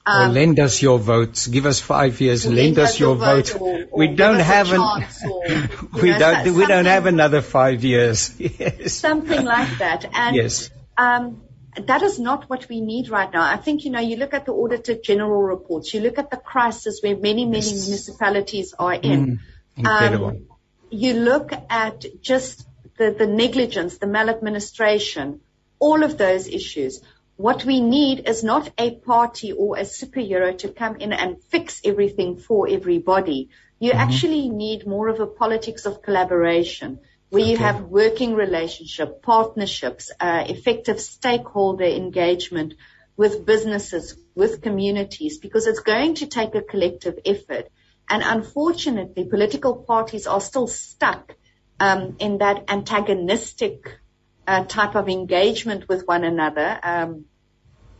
Um, 0.06 0.30
or 0.30 0.32
lend 0.32 0.58
us 0.58 0.80
your 0.80 0.98
votes. 0.98 1.46
Give 1.46 1.66
us 1.66 1.80
five 1.80 2.20
years. 2.20 2.46
Lend, 2.46 2.56
lend 2.56 2.78
us 2.78 2.98
your 2.98 3.16
vote. 3.16 3.54
Or, 3.60 3.84
or 3.90 3.98
we 3.98 4.08
don't 4.08 4.40
have 4.40 4.72
an. 4.72 4.80
Or, 5.30 6.02
we 6.02 6.10
know, 6.10 6.18
don't. 6.18 6.54
We 6.54 6.66
don't 6.66 6.86
have 6.86 7.06
another 7.06 7.42
five 7.42 7.84
years. 7.84 8.34
Yes. 8.38 8.94
Something 8.94 9.44
like 9.44 9.78
that. 9.78 10.06
And 10.12 10.36
yes. 10.36 10.70
Um, 10.96 11.42
that 11.76 12.02
is 12.02 12.18
not 12.18 12.48
what 12.50 12.68
we 12.68 12.80
need 12.80 13.08
right 13.08 13.32
now. 13.32 13.42
I 13.42 13.56
think, 13.56 13.84
you 13.84 13.90
know, 13.90 14.00
you 14.00 14.16
look 14.16 14.34
at 14.34 14.44
the 14.44 14.52
Auditor 14.52 14.94
General 14.94 15.42
reports, 15.42 15.94
you 15.94 16.00
look 16.00 16.18
at 16.18 16.30
the 16.30 16.36
crisis 16.36 17.00
where 17.02 17.16
many, 17.16 17.44
many 17.44 17.66
yes. 17.66 17.86
municipalities 17.86 18.74
are 18.78 18.94
in. 18.94 19.26
Mm, 19.26 19.38
incredible. 19.76 20.26
Um, 20.28 20.46
you 20.90 21.14
look 21.14 21.52
at 21.70 22.04
just 22.20 22.66
the, 22.98 23.12
the 23.12 23.26
negligence, 23.26 23.98
the 23.98 24.06
maladministration, 24.06 25.40
all 25.78 26.02
of 26.02 26.18
those 26.18 26.48
issues. 26.48 27.00
What 27.40 27.64
we 27.64 27.80
need 27.80 28.28
is 28.28 28.44
not 28.44 28.70
a 28.76 28.90
party 28.90 29.52
or 29.52 29.78
a 29.78 29.84
superhero 29.84 30.58
to 30.58 30.68
come 30.68 30.96
in 30.96 31.14
and 31.14 31.42
fix 31.44 31.80
everything 31.82 32.36
for 32.36 32.68
everybody. 32.68 33.48
You 33.78 33.92
mm-hmm. 33.92 33.98
actually 33.98 34.50
need 34.50 34.86
more 34.86 35.08
of 35.08 35.20
a 35.20 35.26
politics 35.26 35.86
of 35.86 36.02
collaboration 36.02 36.98
where 37.30 37.40
okay. 37.40 37.50
you 37.50 37.56
have 37.56 37.84
working 37.84 38.34
relationship, 38.34 39.22
partnerships, 39.22 40.10
uh, 40.20 40.44
effective 40.48 41.00
stakeholder 41.00 41.84
engagement 41.84 42.74
with 43.16 43.46
businesses, 43.46 44.16
with 44.34 44.60
communities, 44.60 45.38
because 45.38 45.66
it's 45.66 45.80
going 45.80 46.16
to 46.16 46.26
take 46.26 46.54
a 46.54 46.60
collective 46.60 47.20
effort. 47.24 47.70
And 48.06 48.22
unfortunately, 48.22 49.24
political 49.24 49.76
parties 49.76 50.26
are 50.26 50.42
still 50.42 50.66
stuck 50.66 51.34
um, 51.78 52.16
in 52.18 52.36
that 52.38 52.64
antagonistic 52.68 53.98
uh, 54.46 54.64
type 54.64 54.94
of 54.94 55.08
engagement 55.08 55.88
with 55.88 56.06
one 56.06 56.24
another, 56.24 56.78
um, 56.82 57.24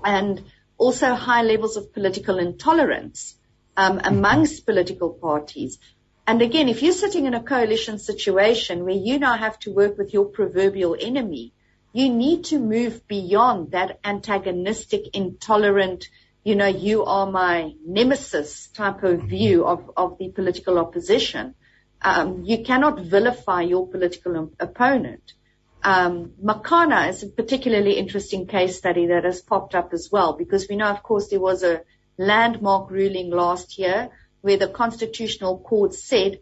and 0.05 0.43
also 0.79 1.15
high 1.15 1.43
levels 1.43 1.77
of 1.77 1.93
political 1.93 2.39
intolerance 2.39 3.37
um, 3.77 4.01
amongst 4.03 4.67
political 4.67 5.11
parties. 5.11 5.79
And 6.27 6.43
again, 6.43 6.69
if 6.69 6.83
you're 6.83 6.93
sitting 6.93 7.27
in 7.27 7.35
a 7.35 7.43
coalition 7.43 7.99
situation 7.99 8.85
where 8.85 8.95
you 8.95 9.19
now 9.19 9.37
have 9.37 9.59
to 9.61 9.73
work 9.73 9.99
with 9.99 10.13
your 10.13 10.27
proverbial 10.27 10.97
enemy, 10.99 11.53
you 11.93 12.09
need 12.09 12.45
to 12.45 12.59
move 12.59 13.07
beyond 13.09 13.73
that 13.73 13.99
antagonistic, 14.05 15.15
intolerant, 15.15 16.09
you 16.45 16.55
know, 16.55 16.67
you 16.67 17.05
are 17.05 17.31
my 17.31 17.75
nemesis 17.85 18.69
type 18.69 19.03
of 19.03 19.23
view 19.23 19.67
of, 19.67 19.91
of 19.97 20.19
the 20.19 20.29
political 20.29 20.79
opposition. 20.79 21.55
Um, 22.01 22.45
you 22.45 22.63
cannot 22.65 23.01
vilify 23.01 23.63
your 23.63 23.89
political 23.89 24.51
opponent. 24.59 25.35
Um, 25.83 26.33
Makana 26.43 27.09
is 27.09 27.23
a 27.23 27.29
particularly 27.29 27.93
interesting 27.93 28.47
case 28.47 28.77
study 28.77 29.07
that 29.07 29.25
has 29.25 29.41
popped 29.41 29.75
up 29.75 29.93
as 29.93 30.11
well 30.13 30.35
because 30.35 30.69
we 30.69 30.77
know, 30.77 30.89
of 30.89 31.03
course, 31.03 31.29
there 31.29 31.41
was 31.41 31.63
a 31.63 31.83
landmark 32.19 32.91
ruling 32.91 33.31
last 33.31 33.79
year 33.79 34.11
where 34.43 34.59
the 34.59 34.69
constitutional 34.69 35.59
court 35.59 35.95
said, 35.95 36.41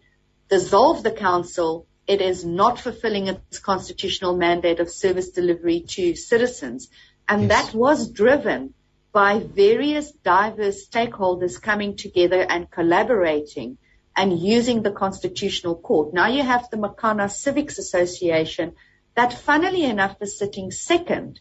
dissolve 0.48 1.03
the 1.03 1.11
council. 1.11 1.87
It 2.07 2.20
is 2.20 2.44
not 2.44 2.81
fulfilling 2.81 3.29
its 3.29 3.59
constitutional 3.59 4.37
mandate 4.37 4.81
of 4.81 4.90
service 4.90 5.31
delivery 5.31 5.81
to 5.88 6.16
citizens. 6.16 6.88
And 7.29 7.42
yes. 7.42 7.51
that 7.51 7.77
was 7.77 8.11
driven 8.11 8.74
by 9.12 9.38
various 9.40 10.11
diverse 10.12 10.87
stakeholders 10.88 11.61
coming 11.61 11.96
together 11.96 12.40
and 12.40 12.70
collaborating 12.70 13.79
and 14.16 14.38
using 14.38 14.83
the 14.83 14.90
constitutional 14.90 15.77
court. 15.77 16.12
Now 16.12 16.29
you 16.29 16.42
have 16.42 16.70
the 16.70 16.77
Makana 16.77 17.31
Civics 17.31 17.79
Association 17.79 18.74
that 19.19 19.33
funnily 19.33 19.85
enough 19.85 20.17
is 20.21 20.39
sitting 20.39 20.71
second, 20.71 21.41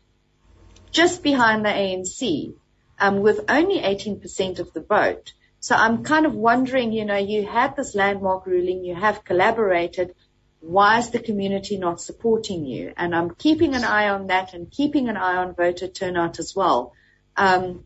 just 0.89 1.21
behind 1.21 1.63
the 1.63 1.69
ANC, 1.69 2.55
um, 2.99 3.19
with 3.19 3.41
only 3.49 3.79
18% 3.79 4.57
of 4.57 4.73
the 4.73 4.81
vote. 4.81 5.33
So 5.59 5.75
I'm 5.75 6.03
kind 6.03 6.25
of 6.25 6.33
wondering, 6.33 6.91
you 6.91 7.05
know, 7.05 7.17
you 7.17 7.45
had 7.45 7.75
this 7.75 7.93
landmark 7.93 8.47
ruling, 8.47 8.83
you 8.83 8.95
have 8.95 9.23
collaborated. 9.23 10.15
Why 10.59 10.97
is 10.97 11.11
the 11.11 11.19
community 11.19 11.77
not 11.77 12.01
supporting 12.01 12.65
you? 12.65 12.93
And 12.97 13.15
I'm 13.15 13.35
keeping 13.35 13.75
an 13.75 13.83
eye 13.83 14.09
on 14.09 14.25
that 14.27 14.55
and 14.55 14.71
keeping 14.71 15.07
an 15.07 15.15
eye 15.15 15.35
on 15.35 15.53
voter 15.53 15.87
turnout 15.87 16.39
as 16.39 16.55
well. 16.55 16.93
Um, 17.35 17.83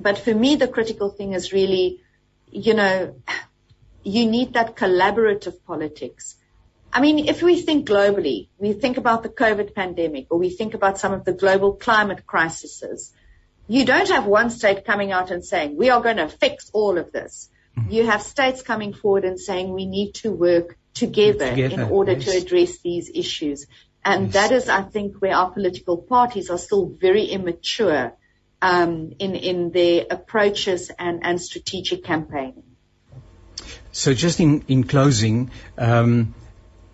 but 0.00 0.16
for 0.16 0.34
me, 0.34 0.56
the 0.56 0.68
critical 0.68 1.10
thing 1.10 1.34
is 1.34 1.52
really, 1.52 2.00
you 2.50 2.72
know, 2.72 3.16
you 4.02 4.24
need 4.24 4.54
that 4.54 4.76
collaborative 4.76 5.62
politics. 5.66 6.35
I 6.96 7.00
mean, 7.00 7.28
if 7.28 7.42
we 7.42 7.60
think 7.60 7.86
globally, 7.86 8.48
we 8.56 8.72
think 8.72 8.96
about 8.96 9.22
the 9.22 9.28
COVID 9.28 9.74
pandemic 9.74 10.28
or 10.30 10.38
we 10.38 10.48
think 10.48 10.72
about 10.72 10.98
some 10.98 11.12
of 11.12 11.26
the 11.26 11.34
global 11.34 11.74
climate 11.74 12.26
crises, 12.26 13.12
you 13.68 13.84
don't 13.84 14.08
have 14.08 14.24
one 14.24 14.48
state 14.48 14.86
coming 14.86 15.12
out 15.12 15.30
and 15.30 15.44
saying, 15.44 15.76
we 15.76 15.90
are 15.90 16.00
going 16.00 16.16
to 16.16 16.26
fix 16.26 16.70
all 16.72 16.96
of 16.96 17.12
this. 17.12 17.50
Mm-hmm. 17.78 17.92
You 17.92 18.06
have 18.06 18.22
states 18.22 18.62
coming 18.62 18.94
forward 18.94 19.26
and 19.26 19.38
saying, 19.38 19.74
we 19.74 19.84
need 19.84 20.14
to 20.22 20.32
work 20.32 20.78
together, 20.94 21.50
together 21.50 21.82
in 21.82 21.90
order 21.90 22.12
yes. 22.12 22.24
to 22.24 22.30
address 22.38 22.78
these 22.78 23.10
issues. 23.14 23.66
And 24.02 24.32
yes. 24.32 24.32
that 24.32 24.52
is, 24.52 24.70
I 24.70 24.80
think, 24.80 25.16
where 25.20 25.36
our 25.36 25.50
political 25.50 25.98
parties 25.98 26.48
are 26.48 26.56
still 26.56 26.86
very 26.86 27.24
immature 27.24 28.14
um, 28.62 29.12
in, 29.18 29.34
in 29.34 29.70
their 29.70 30.06
approaches 30.10 30.90
and, 30.98 31.26
and 31.26 31.42
strategic 31.42 32.04
campaigning. 32.04 32.64
So 33.92 34.14
just 34.14 34.40
in, 34.40 34.64
in 34.66 34.84
closing, 34.84 35.50
um, 35.76 36.34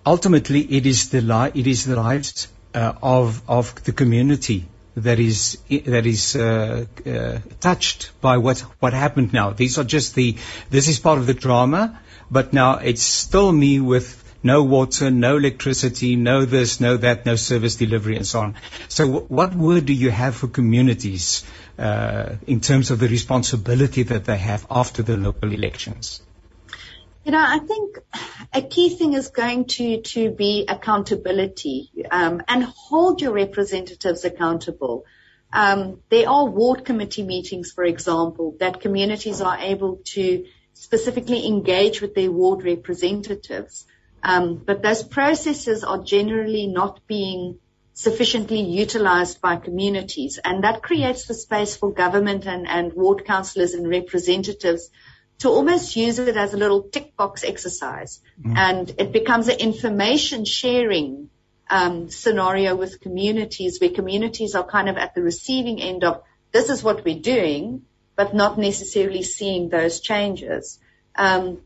ultimately 0.07 0.61
it 0.61 0.87
is 0.87 1.11
the 1.11 1.21
li- 1.21 1.53
it 1.55 1.67
is 1.67 1.85
the 1.85 1.97
rights 1.97 2.49
uh, 2.75 2.93
of 3.03 3.43
of 3.49 3.75
the 3.85 3.93
community 3.93 4.67
that 4.97 5.19
is 5.19 5.59
that 5.69 6.07
is 6.07 6.37
uh, 6.37 6.85
uh, 7.07 7.38
touched 7.61 8.11
by 8.21 8.37
what 8.38 8.61
what 8.81 8.93
happened 8.93 9.33
now. 9.33 9.51
These 9.51 9.79
are 9.79 9.85
just 9.85 10.15
the 10.15 10.37
this 10.71 10.88
is 10.88 10.99
part 11.01 11.19
of 11.19 11.27
the 11.27 11.35
drama, 11.35 12.01
but 12.31 12.53
now 12.53 12.79
it's 12.79 13.03
still 13.03 13.51
me 13.53 13.81
with 13.81 14.19
no 14.43 14.65
water, 14.65 15.11
no 15.11 15.37
electricity, 15.37 16.17
no 16.17 16.45
this, 16.45 16.81
no 16.81 16.97
that, 16.97 17.25
no 17.27 17.37
service 17.37 17.77
delivery, 17.77 18.17
and 18.17 18.27
so 18.27 18.41
on. 18.41 18.57
So, 18.88 19.07
w- 19.07 19.27
what 19.29 19.55
word 19.55 19.87
do 19.87 19.93
you 19.93 20.11
have 20.11 20.35
for 20.35 20.49
communities 20.49 21.45
uh, 21.79 22.35
in 22.47 22.61
terms 22.61 22.91
of 22.91 22.99
the 22.99 23.09
responsibility 23.09 24.03
that 24.03 24.25
they 24.25 24.38
have 24.38 24.67
after 24.69 25.03
the 25.05 25.17
local 25.17 25.53
elections? 25.53 26.21
You 27.25 27.31
know, 27.31 27.41
I 27.41 27.61
think 27.61 27.99
a 28.53 28.63
key 28.63 28.89
thing 28.97 29.13
is 29.15 29.29
going 29.29 29.67
to, 29.67 30.03
to 30.03 30.31
be 30.31 30.65
accountability 30.69 31.91
um, 32.11 32.43
and 32.49 32.65
hold 32.65 33.21
your 33.21 33.33
representatives 33.33 34.25
accountable. 34.25 35.05
Um, 35.53 36.01
there 36.09 36.29
are 36.29 36.47
ward 36.47 36.85
committee 36.85 37.23
meetings, 37.23 37.71
for 37.71 37.85
example, 37.85 38.57
that 38.59 38.81
communities 38.81 39.41
are 39.41 39.57
able 39.59 40.01
to 40.15 40.47
specifically 40.75 41.47
engage 41.47 42.01
with 42.01 42.15
their 42.15 42.33
ward 42.33 42.65
representatives. 42.65 43.87
Um, 44.25 44.57
but 44.57 44.83
those 44.83 45.05
processes 45.05 45.85
are 45.85 46.03
generally 46.03 46.67
not 46.67 47.07
being 47.07 47.59
sufficiently 47.93 48.63
utilized 48.63 49.41
by 49.41 49.57
communities. 49.57 50.41
And 50.43 50.65
that 50.65 50.83
creates 50.83 51.27
the 51.27 51.35
space 51.35 51.77
for 51.77 51.93
government 51.93 52.47
and, 52.47 52.67
and 52.67 52.93
ward 52.95 53.25
councillors 53.25 53.75
and 53.75 53.89
representatives 53.89 54.91
to 55.43 55.49
almost 55.49 55.97
use 55.97 56.21
it 56.21 56.37
as 56.37 56.55
a 56.55 56.57
little 56.57 56.83
tick 56.83 57.17
box 57.17 57.43
exercise. 57.43 58.21
Mm. 58.41 58.57
And 58.57 58.95
it 58.97 59.11
becomes 59.11 59.49
an 59.49 59.59
information 59.59 60.45
sharing 60.45 61.31
um, 61.69 62.11
scenario 62.11 62.77
with 62.77 63.01
communities 63.01 63.81
where 63.81 63.91
communities 63.91 64.55
are 64.55 64.65
kind 64.65 64.89
of 64.89 64.97
at 64.97 65.17
the 65.17 65.23
receiving 65.23 65.81
end 65.83 66.05
of 66.05 66.23
this 66.53 66.71
is 66.71 66.85
what 66.85 67.05
we're 67.05 67.19
doing, 67.19 67.83
but 68.15 68.35
not 68.35 68.57
necessarily 68.57 69.25
seeing 69.25 69.69
those 69.69 69.99
changes. 69.99 70.79
Um, 71.17 71.63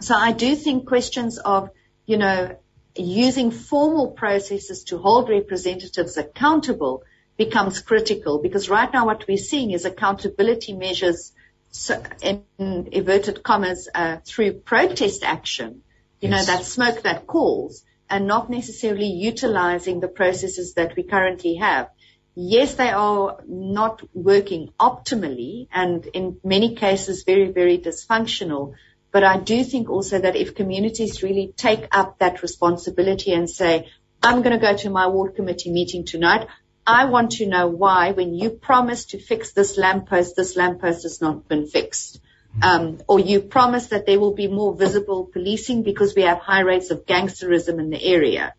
so 0.00 0.16
I 0.16 0.32
do 0.32 0.56
think 0.56 0.88
questions 0.88 1.38
of, 1.38 1.70
you 2.06 2.16
know, 2.16 2.56
using 2.96 3.52
formal 3.52 4.08
processes 4.08 4.82
to 4.84 4.98
hold 4.98 5.28
representatives 5.28 6.16
accountable 6.16 7.04
becomes 7.36 7.78
critical 7.78 8.40
because 8.42 8.68
right 8.68 8.92
now 8.92 9.06
what 9.06 9.28
we're 9.28 9.36
seeing 9.36 9.70
is 9.70 9.84
accountability 9.84 10.72
measures 10.72 11.32
so 11.72 12.02
in 12.20 12.44
inverted 12.92 13.42
commas 13.42 13.88
uh, 13.94 14.18
through 14.24 14.52
protest 14.52 15.24
action, 15.24 15.82
you 16.20 16.28
yes. 16.28 16.46
know, 16.46 16.54
that 16.54 16.64
smoke 16.64 17.02
that 17.02 17.26
calls 17.26 17.82
and 18.08 18.26
not 18.26 18.50
necessarily 18.50 19.06
utilizing 19.06 19.98
the 19.98 20.08
processes 20.08 20.74
that 20.74 20.94
we 20.96 21.02
currently 21.02 21.54
have. 21.54 21.88
Yes, 22.34 22.74
they 22.74 22.90
are 22.90 23.38
not 23.46 24.02
working 24.12 24.70
optimally 24.78 25.68
and 25.72 26.04
in 26.06 26.38
many 26.44 26.74
cases 26.74 27.24
very, 27.24 27.50
very 27.50 27.78
dysfunctional. 27.78 28.74
But 29.10 29.24
I 29.24 29.38
do 29.38 29.64
think 29.64 29.88
also 29.88 30.18
that 30.18 30.36
if 30.36 30.54
communities 30.54 31.22
really 31.22 31.54
take 31.56 31.88
up 31.90 32.18
that 32.18 32.42
responsibility 32.42 33.32
and 33.32 33.48
say, 33.48 33.90
I'm 34.22 34.42
going 34.42 34.58
to 34.58 34.66
go 34.66 34.76
to 34.76 34.90
my 34.90 35.06
ward 35.06 35.34
committee 35.34 35.72
meeting 35.72 36.04
tonight. 36.04 36.48
I 36.86 37.04
want 37.04 37.32
to 37.32 37.46
know 37.46 37.68
why 37.68 38.12
when 38.12 38.34
you 38.34 38.50
promised 38.50 39.10
to 39.10 39.18
fix 39.18 39.52
this 39.52 39.78
lamppost, 39.78 40.36
this 40.36 40.56
lamppost 40.56 41.04
has 41.04 41.20
not 41.20 41.48
been 41.48 41.66
fixed. 41.66 42.20
Um, 42.60 42.98
or 43.08 43.18
you 43.18 43.40
promise 43.40 43.86
that 43.88 44.04
there 44.04 44.20
will 44.20 44.34
be 44.34 44.46
more 44.46 44.74
visible 44.74 45.24
policing 45.24 45.84
because 45.84 46.14
we 46.14 46.22
have 46.22 46.38
high 46.38 46.60
rates 46.60 46.90
of 46.90 47.06
gangsterism 47.06 47.78
in 47.78 47.88
the 47.88 48.02
area. 48.02 48.52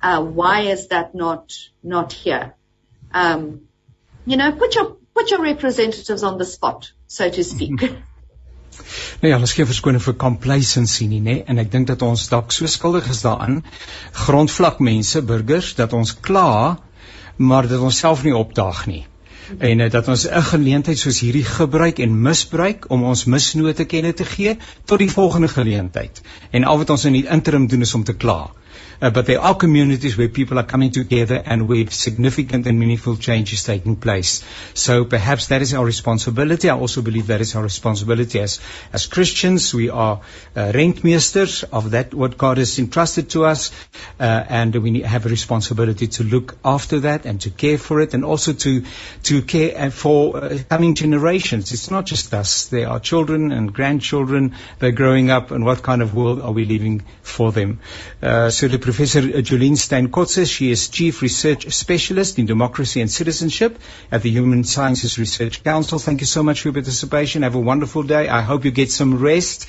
Uh, 0.00 0.22
why 0.22 0.60
is 0.62 0.88
that 0.88 1.14
not 1.14 1.52
not 1.82 2.12
here? 2.12 2.54
Um, 3.12 3.62
you 4.24 4.36
know, 4.36 4.52
put 4.52 4.76
your 4.76 4.96
put 5.14 5.30
your 5.30 5.42
representatives 5.42 6.22
on 6.22 6.38
the 6.38 6.44
spot, 6.44 6.92
so 7.06 7.28
to 7.28 7.44
speak. 7.44 7.92
Nou 9.20 9.28
ja, 9.28 9.36
ons 9.36 9.52
gee 9.52 9.66
verskoning 9.68 10.00
vir 10.00 10.14
complacency 10.16 11.04
nie, 11.10 11.18
nê? 11.20 11.34
En 11.44 11.58
ek 11.60 11.68
dink 11.72 11.90
dat 11.90 12.00
ons 12.06 12.22
dalk 12.32 12.54
so 12.54 12.70
skuldig 12.70 13.10
is 13.12 13.20
daaraan, 13.26 13.58
grondvlak 14.16 14.78
mense, 14.80 15.20
burgers, 15.26 15.74
dat 15.76 15.92
ons 15.98 16.14
kla, 16.16 16.78
maar 17.40 17.68
dat 17.68 17.80
ons 17.80 17.98
self 18.04 18.22
nie 18.26 18.36
opdaag 18.36 18.84
nie 18.90 19.04
en 19.58 19.80
uh, 19.82 19.90
dat 19.90 20.08
ons 20.08 20.26
'n 20.28 20.42
geleentheid 20.42 20.98
soos 20.98 21.20
hierdie 21.20 21.44
gebruik 21.44 21.98
en 21.98 22.20
misbruik 22.22 22.84
om 22.88 23.02
ons 23.02 23.24
misnote 23.24 23.84
kenne 23.84 24.12
te 24.14 24.24
gee 24.24 24.56
tot 24.84 24.98
die 24.98 25.10
volgende 25.10 25.48
geleentheid. 25.48 26.20
En 26.50 26.64
al 26.64 26.78
wat 26.78 26.90
ons 26.90 27.04
in 27.04 27.12
die 27.12 27.26
interim 27.26 27.66
doen 27.66 27.80
is 27.80 27.94
om 27.94 28.04
te 28.04 28.14
kla. 28.14 28.50
Uh, 29.00 29.10
but 29.10 29.26
there 29.26 29.40
are 29.40 29.54
communities 29.54 30.16
where 30.16 30.28
people 30.28 30.58
are 30.58 30.64
coming 30.64 30.90
together 30.90 31.42
and 31.44 31.68
where 31.68 31.86
significant 31.90 32.66
and 32.66 32.78
meaningful 32.78 33.16
change 33.16 33.52
is 33.52 33.62
taking 33.64 33.96
place. 33.96 34.44
So 34.74 35.04
perhaps 35.04 35.48
that 35.48 35.62
is 35.62 35.74
our 35.74 35.84
responsibility. 35.84 36.68
I 36.68 36.76
also 36.76 37.02
believe 37.02 37.28
that 37.28 37.40
is 37.40 37.54
our 37.56 37.62
responsibility 37.62 38.40
as, 38.40 38.60
as 38.92 39.06
Christians. 39.06 39.72
We 39.74 39.90
are 39.90 40.20
uh, 40.54 40.72
rentmeesters 40.72 41.64
of 41.72 41.92
that, 41.92 42.12
what 42.12 42.36
God 42.36 42.58
has 42.58 42.78
entrusted 42.78 43.30
to 43.30 43.44
us. 43.44 43.70
Uh, 44.18 44.44
and 44.48 44.74
we 44.76 45.00
have 45.02 45.26
a 45.26 45.28
responsibility 45.28 46.06
to 46.08 46.24
look 46.24 46.56
after 46.64 47.00
that 47.00 47.26
and 47.26 47.40
to 47.42 47.50
care 47.50 47.78
for 47.78 48.00
it 48.00 48.14
and 48.14 48.24
also 48.24 48.52
to, 48.52 48.84
to 49.24 49.42
care 49.42 49.86
uh, 49.86 49.90
for 49.90 50.36
uh, 50.36 50.58
coming 50.68 50.94
generations. 50.94 51.72
It's 51.72 51.90
not 51.90 52.06
just 52.06 52.34
us. 52.34 52.66
There 52.66 52.88
are 52.88 53.00
children 53.00 53.50
and 53.52 53.72
grandchildren. 53.72 54.54
They're 54.78 54.92
growing 54.92 55.30
up 55.30 55.50
and 55.50 55.64
what 55.64 55.82
kind 55.82 56.02
of 56.02 56.14
world 56.14 56.40
are 56.42 56.52
we 56.52 56.64
leaving 56.64 57.02
for 57.22 57.52
them? 57.52 57.80
Uh, 58.22 58.50
so 58.50 58.68
the 58.68 58.78
Professor 58.90 59.22
Jolene 59.22 59.76
Steyn-Kotze. 59.76 60.52
She 60.52 60.72
is 60.72 60.88
Chief 60.88 61.22
Research 61.22 61.72
Specialist 61.72 62.40
in 62.40 62.46
Democracy 62.46 63.00
and 63.00 63.08
Citizenship 63.08 63.78
at 64.10 64.22
the 64.22 64.30
Human 64.30 64.64
Sciences 64.64 65.16
Research 65.16 65.62
Council. 65.62 66.00
Thank 66.00 66.22
you 66.22 66.26
so 66.26 66.42
much 66.42 66.62
for 66.62 66.68
your 66.68 66.72
participation. 66.72 67.42
Have 67.42 67.54
a 67.54 67.60
wonderful 67.60 68.02
day. 68.02 68.28
I 68.28 68.40
hope 68.40 68.64
you 68.64 68.72
get 68.72 68.90
some 68.90 69.18
rest 69.18 69.68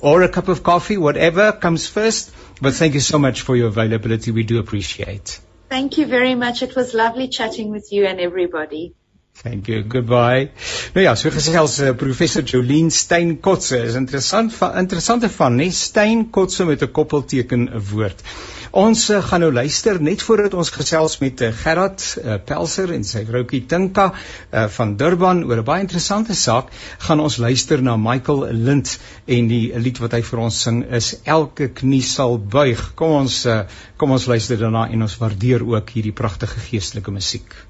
or 0.00 0.24
a 0.24 0.28
cup 0.28 0.48
of 0.48 0.64
coffee, 0.64 0.96
whatever 0.96 1.52
comes 1.52 1.86
first. 1.86 2.32
But 2.60 2.74
thank 2.74 2.94
you 2.94 3.00
so 3.00 3.20
much 3.20 3.42
for 3.42 3.54
your 3.54 3.68
availability. 3.68 4.32
We 4.32 4.42
do 4.42 4.58
appreciate. 4.58 5.38
Thank 5.68 5.98
you 5.98 6.06
very 6.06 6.34
much. 6.34 6.64
It 6.64 6.74
was 6.74 6.92
lovely 6.92 7.28
chatting 7.28 7.70
with 7.70 7.92
you 7.92 8.04
and 8.04 8.18
everybody. 8.18 8.94
Thank 9.42 9.68
you. 9.68 9.84
Goodbye. 9.88 10.50
Nou 10.92 11.02
ja, 11.04 11.14
so 11.16 11.30
gesels 11.32 11.78
uh, 11.80 11.94
professor 11.96 12.42
Jolien 12.44 12.90
Steyn 12.92 13.38
Kotse 13.40 13.78
is 13.86 13.94
interessant 13.96 14.52
van 14.52 14.76
interessante 14.82 15.30
van, 15.32 15.56
nee, 15.56 15.72
Steyn 15.72 16.26
Kotse 16.30 16.66
met 16.68 16.82
'n 16.84 16.90
koppelteken 16.92 17.70
woord. 17.92 18.20
Ons 18.70 19.08
uh, 19.10 19.22
gaan 19.24 19.40
nou 19.40 19.52
luister 19.52 20.02
net 20.02 20.22
voordat 20.22 20.54
ons 20.54 20.70
gesels 20.70 21.16
met 21.18 21.40
uh, 21.40 21.48
Gerard 21.62 22.04
uh, 22.20 22.36
Pelser 22.44 22.92
en 22.92 23.04
sy 23.04 23.24
vroukie 23.26 23.62
Tinka 23.66 24.10
uh, 24.12 24.66
van 24.76 24.94
Durban 25.00 25.42
oor 25.48 25.64
'n 25.64 25.64
baie 25.64 25.86
interessante 25.86 26.34
saak, 26.34 26.68
gaan 26.98 27.24
ons 27.24 27.40
luister 27.40 27.82
na 27.82 27.96
Michael 27.96 28.52
Lind 28.52 28.98
en 29.26 29.48
die 29.48 29.72
lied 29.74 29.98
wat 30.04 30.12
hy 30.12 30.22
vir 30.22 30.38
ons 30.38 30.62
sing 30.62 30.84
is 30.84 31.16
Elke 31.24 31.72
knie 31.80 32.02
sal 32.02 32.38
buig. 32.38 32.92
Kom 32.94 33.16
ons 33.24 33.46
uh, 33.46 33.64
kom 33.96 34.10
ons 34.10 34.26
luister 34.26 34.60
daarna 34.60 34.86
en 34.92 35.02
ons 35.02 35.18
waardeer 35.18 35.64
ook 35.64 35.90
hierdie 35.96 36.12
pragtige 36.12 36.60
geestelike 36.68 37.10
musiek. 37.10 37.69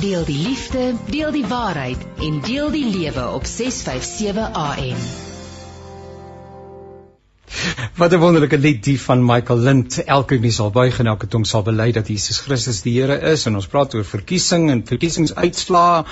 Deel 0.00 0.24
die 0.24 0.38
liefde, 0.38 0.94
deel 1.08 1.32
die 1.32 1.46
waarheid 1.46 1.96
en 2.20 2.40
deel 2.44 2.70
die 2.70 2.84
lewe 2.84 3.30
op 3.32 3.46
657 3.46 4.52
AM. 4.52 5.25
Wat 7.96 8.12
'n 8.12 8.18
wonderlike 8.18 8.58
lied 8.58 8.84
die 8.84 9.00
van 9.00 9.24
Michael 9.24 9.58
Lind. 9.58 10.04
Elke 10.04 10.36
knie 10.38 10.50
sal 10.50 10.70
buig 10.70 10.98
en 10.98 11.06
elke 11.06 11.26
tong 11.26 11.46
sal 11.46 11.62
bely 11.62 11.92
dat 11.92 12.08
Jesus 12.08 12.40
Christus 12.44 12.82
die 12.82 12.92
Here 13.00 13.16
is 13.32 13.46
en 13.46 13.54
ons 13.54 13.66
praat 13.66 13.94
oor 13.94 14.04
verkiesing 14.04 14.70
en 14.70 14.82
verkiesingsuitslae 14.86 16.04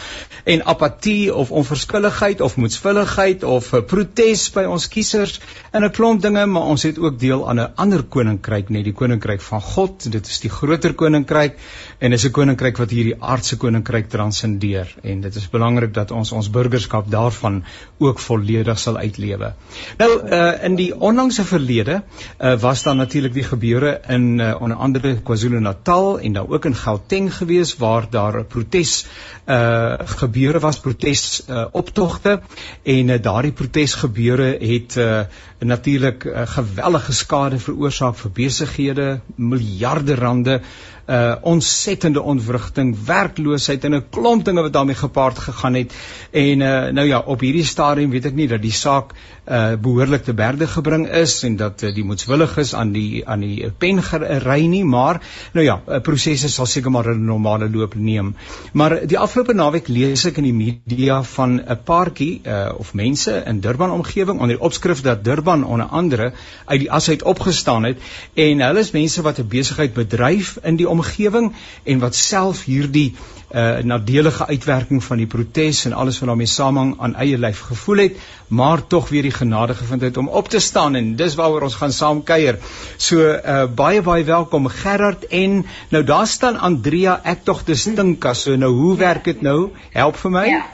en 0.44 0.64
apatie 0.64 1.34
of 1.34 1.50
onverskilligheid 1.50 2.40
of 2.40 2.56
moedsvulligheid 2.56 3.44
of 3.44 3.70
protes 3.90 4.46
by 4.54 4.64
ons 4.64 4.88
kiesers 4.88 5.40
en 5.72 5.84
'n 5.84 5.90
klomp 5.90 6.22
dinge, 6.22 6.46
maar 6.46 6.62
ons 6.62 6.82
het 6.82 6.98
ook 6.98 7.18
deel 7.18 7.48
aan 7.48 7.60
'n 7.60 7.72
ander 7.76 8.02
koninkryk, 8.02 8.70
net 8.70 8.84
die 8.84 8.92
koninkryk 8.92 9.40
van 9.40 9.60
God. 9.60 10.12
Dit 10.12 10.26
is 10.26 10.40
die 10.40 10.50
groter 10.50 10.94
koninkryk 10.94 11.58
en 11.98 12.12
is 12.12 12.24
'n 12.24 12.30
koninkryk 12.30 12.78
wat 12.78 12.90
hierdie 12.90 13.16
aardse 13.20 13.56
koninkryk 13.56 14.08
transcendeer 14.08 14.94
en 15.02 15.20
dit 15.20 15.34
is 15.34 15.50
belangrik 15.50 15.94
dat 15.94 16.10
ons 16.10 16.32
ons 16.32 16.50
burgerskap 16.50 17.10
daarvan 17.10 17.64
ook 17.98 18.18
volledig 18.18 18.78
sal 18.78 18.96
uitlewe. 18.96 19.54
Nou 19.98 20.10
uh, 20.28 20.64
in 20.64 20.76
die 20.76 20.94
onlangse 21.24 21.44
verlede 21.48 22.02
uh, 22.38 22.54
was 22.60 22.82
daar 22.82 22.96
natuurlik 22.96 23.32
die 23.32 23.44
gebeure 23.44 24.00
in 24.12 24.38
uh, 24.38 24.54
onder 24.60 24.76
andere 24.76 25.14
KwaZulu-Natal 25.24 26.20
en 26.20 26.32
dan 26.32 26.48
ook 26.48 26.64
in 26.68 26.74
Gauteng 26.76 27.30
gewees 27.36 27.76
waar 27.80 28.06
daar 28.10 28.38
'n 28.40 28.46
protes 28.46 29.06
uh 29.46 29.94
gebeure 30.04 30.58
was 30.60 30.80
protes 30.80 31.44
uh, 31.48 31.64
optogte. 31.72 32.40
En 32.82 33.08
uh, 33.08 33.22
daardie 33.22 33.52
protesgebeure 33.52 34.58
het 34.60 34.96
uh 34.96 35.20
natuurlik 35.58 36.24
uh, 36.24 36.42
gewellige 36.44 37.12
skade 37.12 37.58
veroorsaak 37.58 38.16
vir 38.16 38.30
besighede 38.30 39.20
miljarde 39.36 40.14
rande 40.14 40.60
uh 41.06 41.34
ontsettende 41.42 42.22
ontwrigting, 42.22 42.96
werkloosheid 43.06 43.84
en 43.84 43.94
'n 43.94 44.04
klomp 44.10 44.44
dinge 44.44 44.62
wat 44.62 44.72
daarmee 44.72 44.94
gepaard 44.94 45.38
gegaan 45.38 45.74
het. 45.74 45.92
En 46.30 46.60
uh 46.60 46.88
nou 46.92 47.06
ja, 47.06 47.18
op 47.18 47.40
hierdie 47.40 47.64
stadium 47.64 48.10
weet 48.10 48.24
ek 48.24 48.34
nie 48.34 48.48
dat 48.48 48.62
die 48.62 48.72
saak 48.72 49.12
uh 49.44 49.76
behoorlik 49.76 50.24
te 50.24 50.32
berde 50.32 50.66
gebring 50.66 51.08
is 51.08 51.42
en 51.44 51.56
dat 51.56 51.82
uh, 51.82 51.94
die 51.94 52.04
moetswilliges 52.04 52.74
aan 52.74 52.92
die 52.92 53.26
aan 53.28 53.40
die 53.40 53.70
pen 53.78 54.02
gery 54.02 54.66
nie, 54.66 54.84
maar 54.84 55.20
nou 55.52 55.64
ja, 55.64 55.80
uh, 55.88 55.98
prosesse 56.00 56.48
sal 56.48 56.66
seker 56.66 56.90
maar 56.90 57.08
'n 57.12 57.24
normale 57.24 57.70
loop 57.70 57.94
neem. 57.94 58.34
Maar 58.72 59.06
die 59.06 59.18
afgelope 59.18 59.52
naweek 59.52 59.88
lees 59.88 60.24
ek 60.24 60.36
in 60.36 60.44
die 60.44 60.54
media 60.54 61.22
van 61.22 61.60
'n 61.60 61.78
paartjie 61.84 62.40
uh 62.46 62.72
of 62.78 62.94
mense 62.94 63.42
in 63.46 63.60
Durban 63.60 63.90
omgewing 63.90 64.40
onder 64.40 64.56
die 64.56 64.64
opskrif 64.64 65.00
dat 65.00 65.24
Durban 65.24 65.64
onder 65.64 65.86
andere 65.86 66.32
uit 66.64 66.80
die 66.80 66.92
as 66.92 67.08
uit 67.08 67.22
opgestaan 67.22 67.84
het 67.84 67.98
en 68.34 68.60
hulle 68.60 68.80
is 68.80 68.90
mense 68.90 69.22
wat 69.22 69.38
'n 69.38 69.48
besigheid 69.48 69.94
bedryf 69.94 70.56
in 70.62 70.76
die 70.76 70.88
omgewing 70.94 71.52
en 71.84 72.02
wat 72.02 72.18
self 72.18 72.64
hierdie 72.70 73.08
uh 73.54 73.84
nadelige 73.86 74.46
uitwerking 74.46 75.02
van 75.04 75.20
die 75.22 75.28
protes 75.30 75.84
en 75.86 75.92
alles 75.92 76.18
wat 76.18 76.28
daarmee 76.32 76.50
saamhang 76.50 76.94
aan 76.98 77.14
eie 77.22 77.38
lyf 77.38 77.60
gevoel 77.68 78.02
het, 78.02 78.16
maar 78.48 78.82
tog 78.86 79.08
weer 79.14 79.22
die 79.22 79.34
genade 79.34 79.76
gevind 79.78 80.02
het 80.02 80.16
om 80.16 80.28
op 80.28 80.48
te 80.48 80.58
staan 80.58 80.98
en 80.98 81.14
dis 81.16 81.36
waaroor 81.38 81.68
ons 81.68 81.76
gaan 81.78 81.92
saam 81.92 82.22
kuier. 82.26 82.58
So 82.96 83.30
uh 83.30 83.66
baie 83.70 84.02
baie 84.02 84.24
welkom 84.24 84.66
Gerard 84.66 85.26
en 85.30 85.62
nou 85.90 86.02
daar 86.04 86.26
staan 86.26 86.58
Andrea, 86.58 87.20
ek 87.22 87.44
tog 87.44 87.62
dis 87.64 87.84
Tinka. 87.84 88.34
So 88.34 88.56
nou 88.56 88.72
hoe 88.72 88.96
werk 88.96 89.24
dit 89.24 89.42
nou? 89.42 89.70
Help 89.92 90.16
vir 90.16 90.30
my. 90.30 90.46
Ja. 90.48 90.64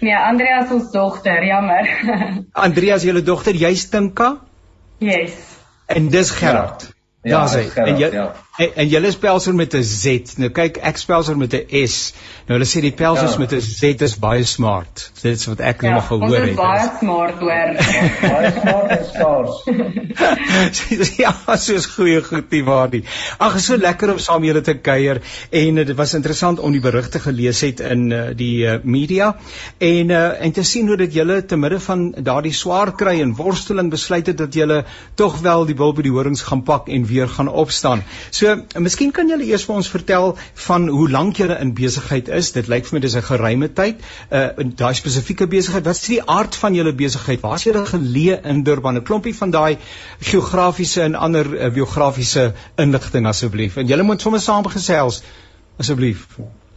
Ja, 0.00 0.28
Andrea 0.28 0.66
se 0.68 0.88
dogter, 0.92 1.44
jammer. 1.44 1.88
Andrea 2.66 2.98
se 2.98 3.06
julle 3.06 3.22
dogter, 3.22 3.54
jy's 3.54 3.88
Tinka? 3.88 4.36
Yes. 4.98 5.36
En 5.86 6.08
dis 6.08 6.30
Gerard. 6.30 6.88
Ja, 7.22 7.30
ja 7.38 7.46
sy. 7.48 7.62
En 7.80 7.96
jy 8.00 8.10
ja. 8.12 8.26
En, 8.54 8.70
en 8.74 8.86
julle 8.86 9.10
spelser 9.10 9.54
met 9.54 9.74
'n 9.74 9.82
Z. 9.82 10.36
Nou 10.38 10.50
kyk, 10.54 10.76
ek 10.78 10.96
spelser 10.96 11.36
met 11.36 11.54
'n 11.54 11.86
S. 11.86 12.14
Nou 12.46 12.58
hulle 12.58 12.68
sê 12.70 12.80
die 12.84 12.92
pelsers 12.92 13.32
ja. 13.32 13.38
met 13.38 13.52
'n 13.52 13.60
Z 13.60 13.82
is 14.06 14.18
baie 14.18 14.44
smart. 14.44 15.10
Dit 15.22 15.38
is 15.38 15.46
wat 15.46 15.60
ek 15.60 15.82
ja, 15.82 15.94
nog 15.94 16.06
gehoor 16.06 16.38
het. 16.38 16.48
Ja, 16.48 16.54
baie 16.54 16.90
smart 16.98 17.38
hoor. 17.38 17.74
baie 18.34 18.52
smart 18.60 18.90
en 18.90 19.04
skaars. 19.10 19.64
ja, 21.24 21.56
soos 21.56 21.86
goeie 21.86 22.22
goed 22.22 22.50
nie 22.50 22.64
waar 22.64 22.88
nie. 22.92 23.04
Ag, 23.38 23.60
so 23.60 23.76
lekker 23.76 24.12
om 24.12 24.18
saam 24.18 24.44
julle 24.46 24.60
te 24.60 24.74
kuier 24.74 25.20
en 25.50 25.74
dit 25.74 25.96
was 25.96 26.14
interessant 26.14 26.60
om 26.60 26.72
die 26.72 26.80
berigte 26.80 27.18
gelees 27.18 27.60
het 27.60 27.80
in 27.80 28.10
uh, 28.10 28.22
die 28.36 28.62
uh, 28.62 28.78
media 28.84 29.36
en 29.78 30.10
uh, 30.10 30.42
en 30.44 30.52
te 30.52 30.62
sien 30.62 30.86
hoe 30.86 30.96
dit 30.96 31.14
julle 31.14 31.44
te 31.44 31.56
midde 31.56 31.80
van 31.80 32.14
daardie 32.22 32.54
swaar 32.54 32.94
kry 32.94 33.20
en 33.20 33.34
worsteling 33.34 33.90
besluit 33.90 34.26
het 34.26 34.38
dat 34.38 34.54
julle 34.54 34.84
tog 35.14 35.40
wel 35.40 35.66
die 35.66 35.74
bil 35.74 35.92
by 35.92 36.02
die 36.06 36.14
horings 36.14 36.42
gaan 36.46 36.62
pak 36.62 36.88
en 36.88 37.06
weer 37.10 37.28
gaan 37.28 37.48
opstaan. 37.48 38.02
So 38.30 38.43
So, 38.44 38.80
miskien 38.84 39.12
kan 39.16 39.30
julle 39.30 39.46
eers 39.48 39.62
vir 39.64 39.78
ons 39.78 39.86
vertel 39.88 40.34
van 40.66 40.82
hoe 40.92 41.06
lank 41.08 41.38
julle 41.40 41.54
in 41.64 41.70
besigheid 41.76 42.26
is. 42.38 42.50
Dit 42.52 42.66
lyk 42.68 42.84
vir 42.84 42.96
my 42.96 43.00
dis 43.00 43.14
'n 43.16 43.24
geruime 43.24 43.68
tyd. 43.78 44.02
Uh 44.28 44.50
in 44.64 44.74
daai 44.76 44.92
spesifieke 44.98 45.46
besigheid, 45.54 45.86
wat 45.88 45.96
is 45.96 46.02
die 46.10 46.20
aard 46.34 46.58
van 46.62 46.76
julle 46.76 46.92
besigheid? 46.92 47.40
Waar 47.40 47.54
is 47.54 47.64
julle 47.64 47.86
geleë 47.86 48.36
in 48.52 48.62
Durban? 48.62 48.98
'n 49.00 49.02
Klompie 49.02 49.34
van 49.38 49.50
daai 49.50 49.78
geografiese 50.20 51.02
en 51.02 51.14
ander 51.14 51.46
uh, 51.54 51.72
biografiese 51.72 52.52
inligting 52.76 53.26
asseblief. 53.26 53.76
En 53.76 53.86
julle 53.86 54.02
moet 54.02 54.20
sommer 54.20 54.40
saam 54.40 54.66
gesels 54.66 55.22
asseblief. 55.78 56.28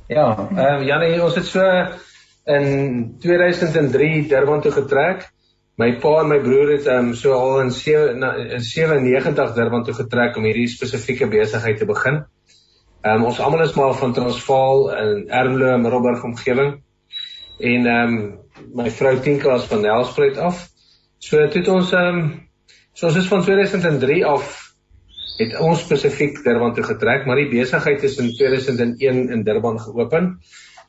Ja, 0.07 0.27
ehm 0.37 0.81
uh, 0.81 0.87
Janie, 0.87 1.23
ons 1.23 1.35
het 1.35 1.45
so 1.45 1.63
in 2.45 3.17
2003 3.19 4.27
Durban 4.27 4.61
toe 4.61 4.71
getrek. 4.71 5.31
My 5.77 5.91
pa 6.01 6.11
en 6.23 6.31
my 6.31 6.39
broer 6.41 6.71
het 6.73 6.87
um, 6.89 7.11
so 7.13 7.35
al 7.37 7.59
in 7.61 7.71
97 7.71 9.53
Durban 9.53 9.83
toe 9.85 9.93
getrek 9.93 10.37
om 10.39 10.47
hierdie 10.49 10.65
spesifieke 10.71 11.27
besigheid 11.29 11.77
te 11.77 11.85
begin. 11.85 12.23
Um, 13.05 13.27
ons 13.29 13.37
almal 13.39 13.61
is 13.67 13.75
maar 13.77 13.93
van 13.99 14.15
Transvaal 14.15 14.87
in 14.97 15.27
Ermelo 15.29 15.69
en 15.75 15.83
Middelburg 15.83 16.23
omgewing. 16.25 16.71
En 17.59 17.85
ehm 17.85 18.15
um, 18.17 18.39
my 18.73 18.89
vrou 18.89 19.19
Tinka 19.21 19.53
is 19.53 19.69
van 19.69 19.85
Nelspruit 19.85 20.37
af. 20.41 20.65
So 21.21 21.45
toe 21.45 21.61
het 21.61 21.69
ons 21.69 21.93
ehm 21.93 22.23
um, 22.23 22.31
so 22.97 23.11
ons 23.11 23.21
is 23.21 23.29
van 23.29 23.45
2003 23.45 24.25
af 24.25 24.55
het 25.37 25.59
ons 25.61 25.81
spesifiek 25.85 26.41
Durban 26.43 26.73
toe 26.73 26.83
getrek, 26.87 27.25
maar 27.29 27.37
die 27.37 27.51
besigheid 27.51 28.03
is 28.03 28.17
in 28.17 28.33
2001 28.33 29.29
in 29.29 29.43
Durban 29.45 29.77
geopen. 29.79 30.39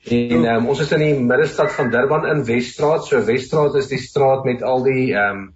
En 0.09 0.45
um, 0.55 0.67
ons 0.73 0.81
is 0.81 0.93
in 0.97 1.03
die 1.05 1.15
middestad 1.21 1.73
van 1.77 1.91
Durban 1.93 2.27
in 2.31 2.45
Wesstraat. 2.49 3.07
So 3.07 3.21
Wesstraat 3.27 3.77
is 3.81 3.91
die 3.93 4.01
straat 4.01 4.47
met 4.49 4.63
al 4.65 4.85
die 4.87 5.13
ehm 5.15 5.45
um, 5.45 5.47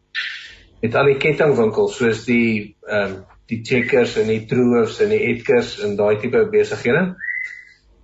met 0.83 0.97
al 0.99 1.13
die 1.13 1.19
kettingwinkels 1.23 1.97
soos 2.01 2.25
die 2.27 2.75
ehm 2.89 3.13
um, 3.13 3.21
die 3.51 3.61
Checkers 3.67 4.17
en 4.21 4.31
die 4.31 4.45
Troofs 4.49 5.01
en 5.05 5.13
die 5.13 5.21
Edgars 5.29 5.77
en 5.85 5.97
daai 5.97 6.17
tipe 6.21 6.45
besighede. 6.53 7.05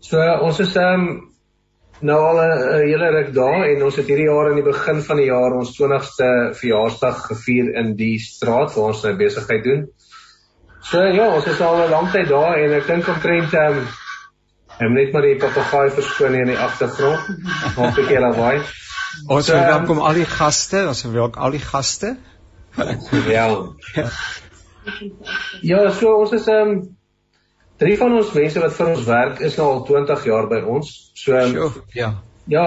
So 0.05 0.23
ons 0.47 0.61
is 0.65 0.77
ehm 0.77 1.07
um, 1.09 1.09
nou 2.01 2.19
al 2.23 2.41
'n 2.41 2.83
hele 2.87 3.11
ruk 3.11 3.33
daar 3.35 3.65
en 3.69 3.83
ons 3.83 3.97
het 3.97 4.07
hierdie 4.07 4.29
jaar 4.31 4.51
in 4.51 4.61
die 4.63 4.71
begin 4.71 5.03
van 5.03 5.17
die 5.17 5.29
jaar 5.29 5.57
ons 5.59 5.75
20ste 5.77 6.29
verjaarsdag 6.55 7.25
gevier 7.27 7.75
in 7.75 7.97
die 7.97 8.19
straat 8.23 8.75
waar 8.75 8.93
ons 8.95 9.03
nou 9.03 9.17
besigheid 9.17 9.65
doen. 9.65 9.89
So 10.81 11.03
ja, 11.03 11.35
ons 11.35 11.47
is 11.47 11.61
al 11.61 11.87
'n 11.87 11.91
lang 11.91 12.13
tyd 12.13 12.29
daar 12.29 12.57
en 12.59 12.73
ek 12.73 12.87
dink 12.87 13.09
omtrent 13.09 13.55
ehm 13.55 13.83
um, 13.83 13.89
Ek 14.79 14.91
net 14.95 15.11
maar 15.13 15.25
die 15.27 15.39
papegaai 15.43 15.89
verskoon 15.91 16.37
hier 16.37 16.45
in 16.47 16.53
die 16.53 16.61
agtergrond. 16.63 17.31
Maak 17.77 17.89
'n 17.89 17.95
bietjie 17.97 18.21
lawaai. 18.23 18.61
Ons 19.27 19.49
so, 19.51 19.55
welkom 19.55 19.99
al 19.99 20.15
die 20.15 20.29
gaste, 20.29 20.85
ons 20.87 21.03
welkom 21.03 21.43
al 21.43 21.57
die 21.57 21.65
gaste. 21.65 22.17
ja. 23.27 23.49
Ja, 25.63 25.81
so 25.91 26.15
ons 26.21 26.33
is 26.33 26.47
ehm 26.47 26.71
um, 26.71 26.79
drie 27.83 27.97
van 27.99 28.15
ons 28.21 28.31
mense 28.35 28.63
wat 28.63 28.77
vir 28.77 28.93
ons 28.95 29.05
werk 29.07 29.41
is 29.49 29.57
nou 29.59 29.67
al 29.73 29.83
20 29.87 30.25
jaar 30.31 30.47
by 30.51 30.61
ons. 30.63 30.93
So 31.15 31.35
um, 31.35 31.83
ja. 31.95 32.13
Ja, 32.49 32.65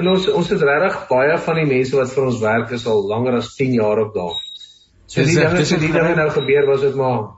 en 0.00 0.08
ons 0.08 0.28
ons 0.30 0.48
het 0.54 0.62
regtig 0.62 1.00
baie 1.10 1.38
van 1.38 1.58
die 1.60 1.66
mense 1.68 1.96
wat 1.98 2.14
vir 2.14 2.30
ons 2.30 2.38
werk 2.40 2.70
is 2.78 2.86
al 2.86 3.02
langer 3.10 3.40
as 3.42 3.50
10 3.58 3.74
jaar 3.76 4.00
op 4.06 4.14
daar. 4.14 4.38
So 5.06 5.24
die 5.24 5.34
dinge 5.34 5.66
die 5.66 5.92
dinge 5.92 6.14
nou 6.14 6.30
gebeur 6.30 6.70
was 6.70 6.86
dit 6.86 6.94
maar 6.94 7.37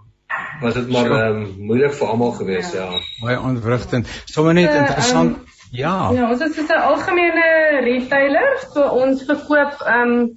was 0.61 0.75
dit 0.75 0.91
maar 0.93 1.11
um, 1.11 1.45
moeilik 1.59 1.95
vir 1.97 2.09
almal 2.09 2.33
gewees 2.39 2.73
ja. 2.73 2.85
ja. 2.91 3.01
Baie 3.21 3.41
ontwrigtend. 3.41 4.09
Sommige 4.25 4.55
net 4.61 4.75
interessant. 4.75 5.37
Um, 5.37 5.45
ja. 5.71 6.11
Ja, 6.13 6.31
ons 6.31 6.41
is 6.41 6.59
'n 6.59 6.73
algemene 6.73 7.47
retailer, 7.87 8.59
so 8.73 8.83
ons 8.83 9.25
verkoop 9.25 9.81
ehm 9.87 10.11
um, 10.11 10.35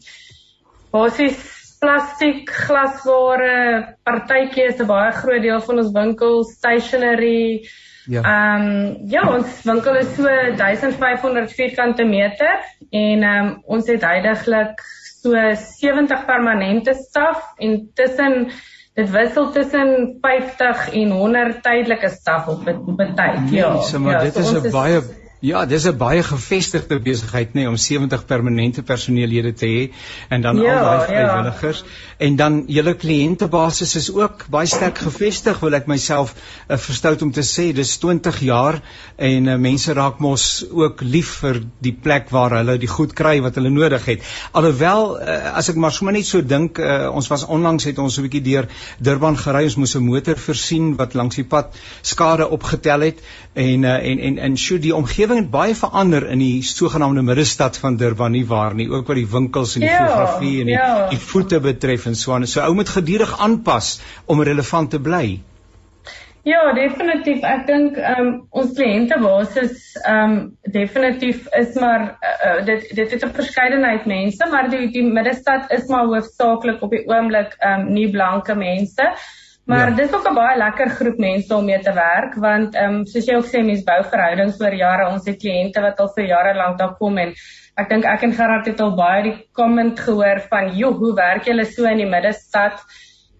basies 0.93 1.41
plastiek, 1.83 2.49
glasware, 2.49 3.95
partytjie 4.07 4.67
is 4.69 4.79
'n 4.79 4.87
baie 4.87 5.11
groot 5.11 5.41
deel 5.41 5.61
van 5.61 5.77
ons 5.77 5.91
winkel, 5.91 6.43
stationery. 6.43 7.67
Ja. 8.05 8.21
Ehm 8.21 8.61
um, 8.61 9.07
ja, 9.07 9.23
ons 9.35 9.63
winkel 9.63 9.95
is 9.95 10.15
so 10.15 10.27
1500 10.57 11.51
vierkante 11.51 12.03
meter 12.03 12.59
en 12.91 13.23
ehm 13.23 13.47
um, 13.47 13.63
ons 13.65 13.87
het 13.87 14.01
heidaglik 14.01 14.79
so 15.23 15.31
70 15.31 16.25
permanente 16.25 16.93
staf 16.93 17.53
en 17.57 17.89
tussen 17.95 18.51
dit 18.93 19.09
wissel 19.09 19.51
tussen 19.51 20.17
50 20.21 20.93
en 20.93 21.11
100 21.11 21.63
tydelike 21.63 22.09
staf 22.09 22.47
op 22.47 22.65
'n 22.67 23.13
tyd. 23.15 23.49
Ja, 23.49 23.73
nee, 23.73 23.81
so, 23.81 23.99
maar 23.99 24.11
ja, 24.11 24.19
dit 24.19 24.33
so 24.33 24.39
is 24.39 24.51
'n 24.51 24.71
baie 24.71 25.01
Ja, 25.43 25.65
dis 25.67 25.83
'n 25.83 25.97
baie 25.99 26.23
gevestigde 26.23 26.99
besigheid 27.03 27.49
nê 27.53 27.59
nee, 27.59 27.67
om 27.67 27.75
70 27.75 28.25
permanente 28.25 28.81
personeellede 28.81 29.53
te 29.53 29.65
hê 29.65 29.91
en 30.29 30.41
dan 30.41 30.55
ja, 30.57 30.77
al 30.77 30.83
daai 30.83 30.99
ja. 30.99 31.07
vrywilligers 31.07 31.79
ja. 31.79 31.87
en 32.17 32.35
dan 32.35 32.63
julle 32.67 32.93
kliëntebasis 32.95 33.95
is 33.95 34.07
ook 34.13 34.45
baie 34.49 34.69
sterk 34.71 35.01
gevestig 35.03 35.59
wil 35.59 35.75
ek 35.75 35.89
myself 35.91 36.31
uh, 36.33 36.77
verstout 36.77 37.21
om 37.27 37.31
te 37.35 37.43
sê 37.43 37.73
dis 37.75 37.91
20 37.99 38.39
jaar 38.39 38.79
en 39.17 39.47
uh, 39.51 39.57
mense 39.65 39.93
raak 39.93 40.21
mos 40.23 40.45
ook 40.71 41.03
lief 41.03 41.33
vir 41.41 41.59
die 41.89 41.93
plek 42.07 42.31
waar 42.31 42.55
hulle 42.61 42.77
die 42.79 42.91
goed 42.93 43.11
kry 43.11 43.41
wat 43.43 43.59
hulle 43.59 43.69
nodig 43.69 44.07
het. 44.13 44.23
Alhoewel 44.53 45.19
uh, 45.19 45.57
as 45.59 45.73
ek 45.73 45.75
maar 45.75 45.91
sommer 45.91 46.15
net 46.15 46.29
so 46.29 46.39
dink 46.39 46.79
uh, 46.79 47.11
ons 47.11 47.27
was 47.27 47.43
onlangs 47.43 47.83
het 47.83 47.99
ons 47.99 48.17
'n 48.17 48.29
bietjie 48.29 48.45
deur 48.47 48.71
Durban 48.99 49.35
gery 49.43 49.65
ons 49.67 49.75
moes 49.75 49.97
'n 49.99 50.07
motor 50.07 50.39
versien 50.39 50.95
wat 50.95 51.19
langs 51.19 51.35
die 51.35 51.49
pad 51.57 51.75
skade 52.01 52.47
opgetel 52.47 53.09
het 53.11 53.19
en 53.53 53.83
uh, 53.83 54.09
en 54.09 54.19
en 54.19 54.37
en 54.37 54.57
sjoe 54.57 54.79
die 54.81 54.95
omgewing 54.95 55.43
het 55.43 55.49
baie 55.53 55.75
verander 55.77 56.25
in 56.33 56.41
die 56.41 56.63
sogenaamde 56.65 57.21
middestad 57.21 57.77
van 57.77 57.97
Durban 58.01 58.31
nie 58.33 58.45
waar 58.49 58.73
nie 58.75 58.89
ook 58.89 59.07
wat 59.07 59.19
die 59.19 59.29
winkels 59.29 59.75
en 59.75 59.85
die 59.85 59.89
ja, 59.89 59.99
fotografie 60.07 60.59
en 60.59 60.71
die, 60.71 60.77
ja. 60.77 61.09
die 61.09 61.19
voete 61.21 61.59
betref 61.59 62.05
en 62.09 62.15
so 62.15 62.33
aan. 62.33 62.47
So 62.47 62.61
ou 62.65 62.73
moet 62.73 62.89
gedurig 62.89 63.35
aanpas 63.39 63.99
om 64.25 64.41
relevant 64.41 64.89
te 64.89 64.99
bly. 64.99 65.25
Ja, 66.43 66.73
definitief. 66.75 67.45
Ek 67.47 67.61
dink 67.69 67.95
ehm 68.01 68.25
um, 68.25 68.31
ons 68.51 68.73
kliëntebasis 68.75 69.93
ehm 70.01 70.33
um, 70.33 70.33
definitief 70.73 71.45
is 71.55 71.77
maar 71.79 72.09
uh, 72.19 72.57
dit 72.65 72.89
dit 72.97 73.13
het 73.15 73.23
'n 73.23 73.37
verskeidenheid 73.37 74.09
mense, 74.09 74.49
maar 74.51 74.67
die 74.73 74.89
die 74.91 75.05
middestad 75.05 75.71
is 75.71 75.87
maar 75.87 76.09
hoofsaaklik 76.09 76.81
op 76.81 76.91
die 76.91 77.05
oomblik 77.07 77.55
ehm 77.59 77.87
um, 77.87 77.93
nie 77.93 78.09
blanke 78.11 78.55
mense. 78.55 79.13
Maar 79.65 79.89
ja. 79.89 79.95
dit 79.95 80.09
is 80.09 80.15
ook 80.15 80.29
'n 80.29 80.35
baie 80.35 80.57
lekker 80.57 80.89
groep 80.89 81.17
mense 81.17 81.55
om 81.55 81.65
mee 81.65 81.79
te 81.79 81.93
werk 81.93 82.35
want 82.35 82.75
ehm 82.75 82.93
um, 82.93 83.05
soos 83.05 83.25
jy 83.25 83.35
ook 83.35 83.47
sê 83.47 83.63
mense 83.63 83.83
bou 83.83 84.03
verhoudings 84.03 84.61
oor 84.61 84.73
jare. 84.73 85.11
Ons 85.11 85.25
het 85.25 85.39
kliënte 85.39 85.81
wat 85.81 85.99
al 85.99 86.11
vir 86.15 86.25
jare 86.25 86.53
lank 86.53 86.77
daar 86.77 86.95
kom 86.99 87.17
en 87.17 87.33
ek 87.75 87.89
dink 87.89 88.05
ek 88.05 88.23
en 88.23 88.33
Gerard 88.33 88.65
het 88.65 88.81
al 88.81 88.95
baie 88.95 89.23
die 89.23 89.37
comment 89.53 89.99
gehoor 89.99 90.41
van, 90.49 90.75
"Jo, 90.75 90.91
hoe 90.91 91.15
werk 91.15 91.45
julle 91.45 91.65
so 91.65 91.85
in 91.85 91.97
die 91.97 92.09
middestad?" 92.09 92.83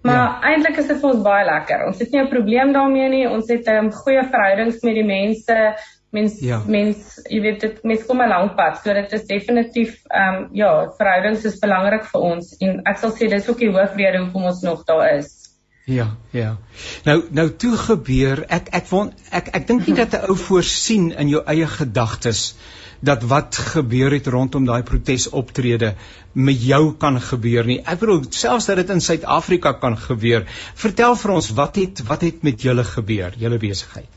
Maar 0.03 0.15
ja. 0.15 0.39
eintlik 0.41 0.77
is 0.77 0.87
dit 0.87 0.99
vir 0.99 1.09
ons 1.09 1.23
baie 1.23 1.45
lekker. 1.45 1.85
Ons 1.87 1.99
het 1.99 2.11
nie 2.11 2.21
'n 2.21 2.29
probleem 2.29 2.73
daarmee 2.73 3.09
nie. 3.09 3.27
Ons 3.29 3.49
het 3.49 3.67
'n 3.67 3.69
um, 3.69 3.75
ehm, 3.75 3.91
goeie 3.91 4.23
verhoudings 4.23 4.81
met 4.83 4.95
die 4.95 5.05
mense. 5.05 5.75
Mens 6.11 6.39
ja. 6.39 6.61
mens 6.67 7.21
jy 7.29 7.41
weet 7.41 7.59
dit 7.59 7.83
mens 7.83 8.05
kom 8.05 8.21
'n 8.21 8.29
lang 8.29 8.55
pad. 8.55 8.77
So 8.77 8.93
dit 8.93 9.13
is 9.13 9.25
definitief 9.25 10.01
ehm 10.07 10.35
um, 10.35 10.49
ja, 10.51 10.91
verhoudings 10.97 11.45
is 11.45 11.59
belangrik 11.59 12.05
vir 12.05 12.21
ons 12.21 12.55
en 12.59 12.81
ek 12.85 12.97
sal 12.97 13.11
sê 13.11 13.29
dis 13.29 13.49
ook 13.49 13.57
die 13.57 13.71
hoofrede 13.71 14.17
hoekom 14.17 14.43
ons 14.43 14.61
nog 14.61 14.85
daar 14.85 15.17
is. 15.17 15.42
Ja, 15.85 16.15
ja. 16.31 16.57
Nou 17.03 17.17
nou 17.29 17.49
toe 17.59 17.73
gebeur 17.77 18.45
ek 18.47 18.69
ek 18.71 18.87
won 18.87 19.11
ek 19.35 19.49
ek 19.57 19.67
dink 19.67 19.87
nie 19.87 19.95
dat 19.97 20.15
'n 20.15 20.31
ou 20.31 20.35
voorsien 20.39 21.11
in 21.11 21.29
jou 21.29 21.43
eie 21.43 21.67
gedagtes 21.67 22.55
dat 23.03 23.23
wat 23.27 23.55
gebeur 23.55 24.11
het 24.15 24.27
rondom 24.27 24.65
daai 24.65 24.83
protesoptrede 24.83 25.93
met 26.31 26.63
jou 26.63 26.93
kan 26.95 27.19
gebeur 27.21 27.65
nie. 27.65 27.81
Ek 27.83 27.99
bedoel 27.99 28.23
selfs 28.29 28.65
dat 28.65 28.79
dit 28.79 28.89
in 28.89 29.01
Suid-Afrika 29.01 29.73
kan 29.73 29.97
gebeur. 29.97 30.45
Vertel 30.75 31.15
vir 31.15 31.31
ons 31.31 31.49
wat 31.49 31.75
het 31.75 32.03
wat 32.07 32.21
het 32.21 32.43
met 32.43 32.61
julle 32.61 32.83
gebeur, 32.83 33.35
julle 33.37 33.59
besigheid? 33.59 34.07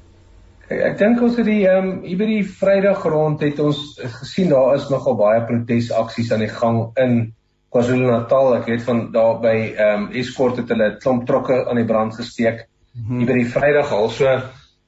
Ek, 0.69 0.81
ek 0.93 0.99
dink 0.99 1.23
ons 1.23 1.37
het 1.37 1.47
die 1.47 1.67
ehm 1.67 1.89
um, 1.89 1.99
hier 2.05 2.19
by 2.19 2.27
die 2.27 2.45
Vrydag 2.47 3.03
rond 3.11 3.43
het 3.43 3.59
ons 3.59 3.99
gesien 4.21 4.55
daar 4.55 4.77
is 4.77 4.87
nogal 4.91 5.19
baie 5.19 5.43
protesaksies 5.51 6.31
aan 6.33 6.47
die 6.47 6.55
gang 6.55 6.81
in 6.95 7.35
KwaZulu-Natal. 7.77 8.55
Ek 8.57 8.69
weet 8.71 8.85
van 8.89 9.03
daar 9.13 9.41
by 9.43 9.57
ehm 9.77 10.07
um, 10.07 10.13
Escort 10.17 10.57
het 10.63 10.71
hulle 10.73 10.95
'n 10.95 11.01
klomp 11.03 11.27
trokke 11.27 11.65
aan 11.69 11.77
die 11.77 11.89
brand 11.89 12.15
gesteek 12.15 12.65
mm 12.67 13.05
-hmm. 13.07 13.19
hier 13.19 13.27
by 13.27 13.37
die 13.43 13.51
Vrydag 13.53 13.93
al. 13.93 14.09
So 14.09 14.27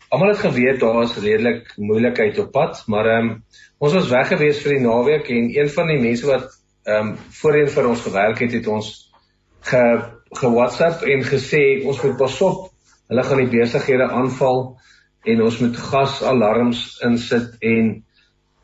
almal 0.09 0.29
het 0.29 0.39
geweet 0.39 0.81
daar 0.81 1.03
is 1.03 1.17
redelik 1.17 1.73
moeilikheid 1.77 2.39
op 2.39 2.53
pad, 2.53 2.83
maar 2.87 3.07
ehm 3.07 3.29
um, 3.29 3.45
ons 3.79 3.93
was 3.93 4.09
weg 4.09 4.29
gewees 4.29 4.63
vir 4.63 4.73
die 4.73 4.87
naweek 4.87 5.29
en 5.29 5.53
een 5.59 5.69
van 5.69 5.87
die 5.87 6.01
mense 6.01 6.27
wat 6.27 6.49
ehm 6.85 7.09
um, 7.09 7.17
voorheen 7.41 7.69
vir 7.69 7.89
ons 7.89 8.01
gewerk 8.01 8.39
het, 8.39 8.53
het 8.53 8.67
ons 8.67 9.13
ge 9.61 9.85
ge 10.31 10.51
WhatsApp 10.51 11.03
en 11.03 11.23
gesê 11.25 11.85
ons 11.85 12.03
moet 12.03 12.17
pasop 12.17 12.71
hulle 13.09 13.23
gaan 13.23 13.39
die 13.45 13.59
besighede 13.59 14.09
aanval 14.13 14.77
en 15.25 15.43
ons 15.43 15.59
moet 15.61 15.77
gasalarms 15.77 16.83
insit 17.05 17.57
en 17.61 18.05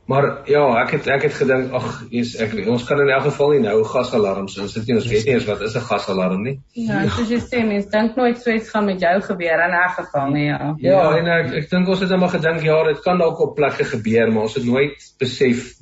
Maar 0.07 0.27
ja, 0.45 0.63
ek 0.83 0.91
het 0.99 1.07
ek 1.09 1.23
het 1.23 1.37
gedink 1.39 1.73
ag, 1.73 1.87
ek 2.13 2.53
ons 2.69 2.83
kan 2.85 3.01
in 3.01 3.09
elk 3.09 3.25
geval 3.31 3.55
nie 3.55 3.63
nou 3.65 3.79
gasalarms 3.89 4.59
insit 4.61 4.85
nie. 4.85 4.99
Ons 4.99 5.07
weet 5.09 5.25
nie 5.25 5.37
eens 5.39 5.47
wat 5.49 5.63
is 5.65 5.77
'n 5.77 5.87
gasalarm 5.87 6.43
nie. 6.45 6.59
Ja, 6.73 7.07
soos 7.09 7.31
jy 7.33 7.41
sê, 7.41 7.65
mens 7.65 7.87
dink 7.89 8.17
nooit 8.17 8.37
so 8.43 8.53
iets 8.53 8.69
gaan 8.69 8.85
met 8.85 9.01
jou 9.01 9.21
gebeur 9.21 9.65
in 9.65 9.73
'n 9.73 9.95
geval 9.97 10.31
nie, 10.31 10.45
ja. 10.45 10.75
Ja, 10.79 11.17
en 11.17 11.27
ek 11.27 11.55
ek 11.55 11.71
dink 11.71 11.89
ons 11.89 12.01
het 12.01 12.11
net 12.11 12.21
maar 12.21 12.35
gedink 12.37 12.63
ja, 12.63 12.85
dit 12.85 13.01
kan 13.01 13.19
dalk 13.19 13.41
op 13.41 13.55
plekke 13.55 13.85
gebeur, 13.85 14.33
maar 14.33 14.43
ons 14.43 14.55
het 14.55 14.65
nooit 14.65 15.15
besef 15.19 15.75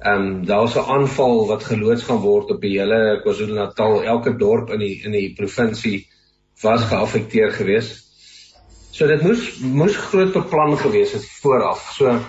ehm 0.00 0.22
um, 0.22 0.46
daar's 0.46 0.76
'n 0.76 0.88
aanval 0.88 1.46
wat 1.46 1.64
geloods 1.64 2.02
gaan 2.04 2.20
word 2.20 2.50
op 2.50 2.60
die 2.60 2.78
hele 2.78 3.20
KwaZulu-Natal. 3.22 4.04
Elke 4.04 4.36
dorp 4.36 4.70
in 4.70 4.78
die 4.78 5.02
in 5.04 5.12
die 5.12 5.34
provinsie 5.36 6.08
was 6.62 6.82
geaffekteer 6.82 7.52
geweest. 7.52 8.04
So 8.90 9.06
dit 9.06 9.22
moes 9.22 9.58
moes 9.60 9.96
groot 9.96 10.32
beplan 10.32 10.78
gewees 10.78 11.12
het 11.12 11.24
vooraf. 11.40 11.92
So 11.92 12.20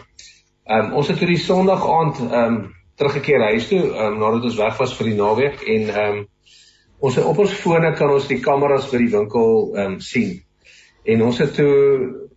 Ehm 0.67 0.89
um, 0.89 0.97
ons 0.99 1.07
het 1.07 1.19
hierdie 1.21 1.39
Sondag 1.39 1.83
aand 1.87 2.19
ehm 2.25 2.43
um, 2.43 2.57
teruggekeer 2.99 3.43
huis 3.51 3.67
toe 3.69 3.83
ehm 3.85 4.13
um, 4.13 4.19
nadat 4.19 4.49
ons 4.49 4.59
weg 4.59 4.79
was 4.81 4.95
vir 4.99 5.11
die 5.11 5.19
naweek 5.19 5.61
en 5.63 5.89
ehm 5.89 6.17
um, 6.17 6.23
ons 7.07 7.17
op 7.21 7.39
ons 7.43 7.53
fone 7.53 7.91
kan 7.95 8.11
ons 8.11 8.27
die 8.27 8.39
kameras 8.43 8.89
by 8.91 8.99
die 9.03 9.11
winkel 9.13 9.51
ehm 9.75 9.93
um, 9.93 9.99
sien. 10.03 10.33
En 11.07 11.23
ons 11.23 11.39
het 11.39 11.53
toe 11.55 11.75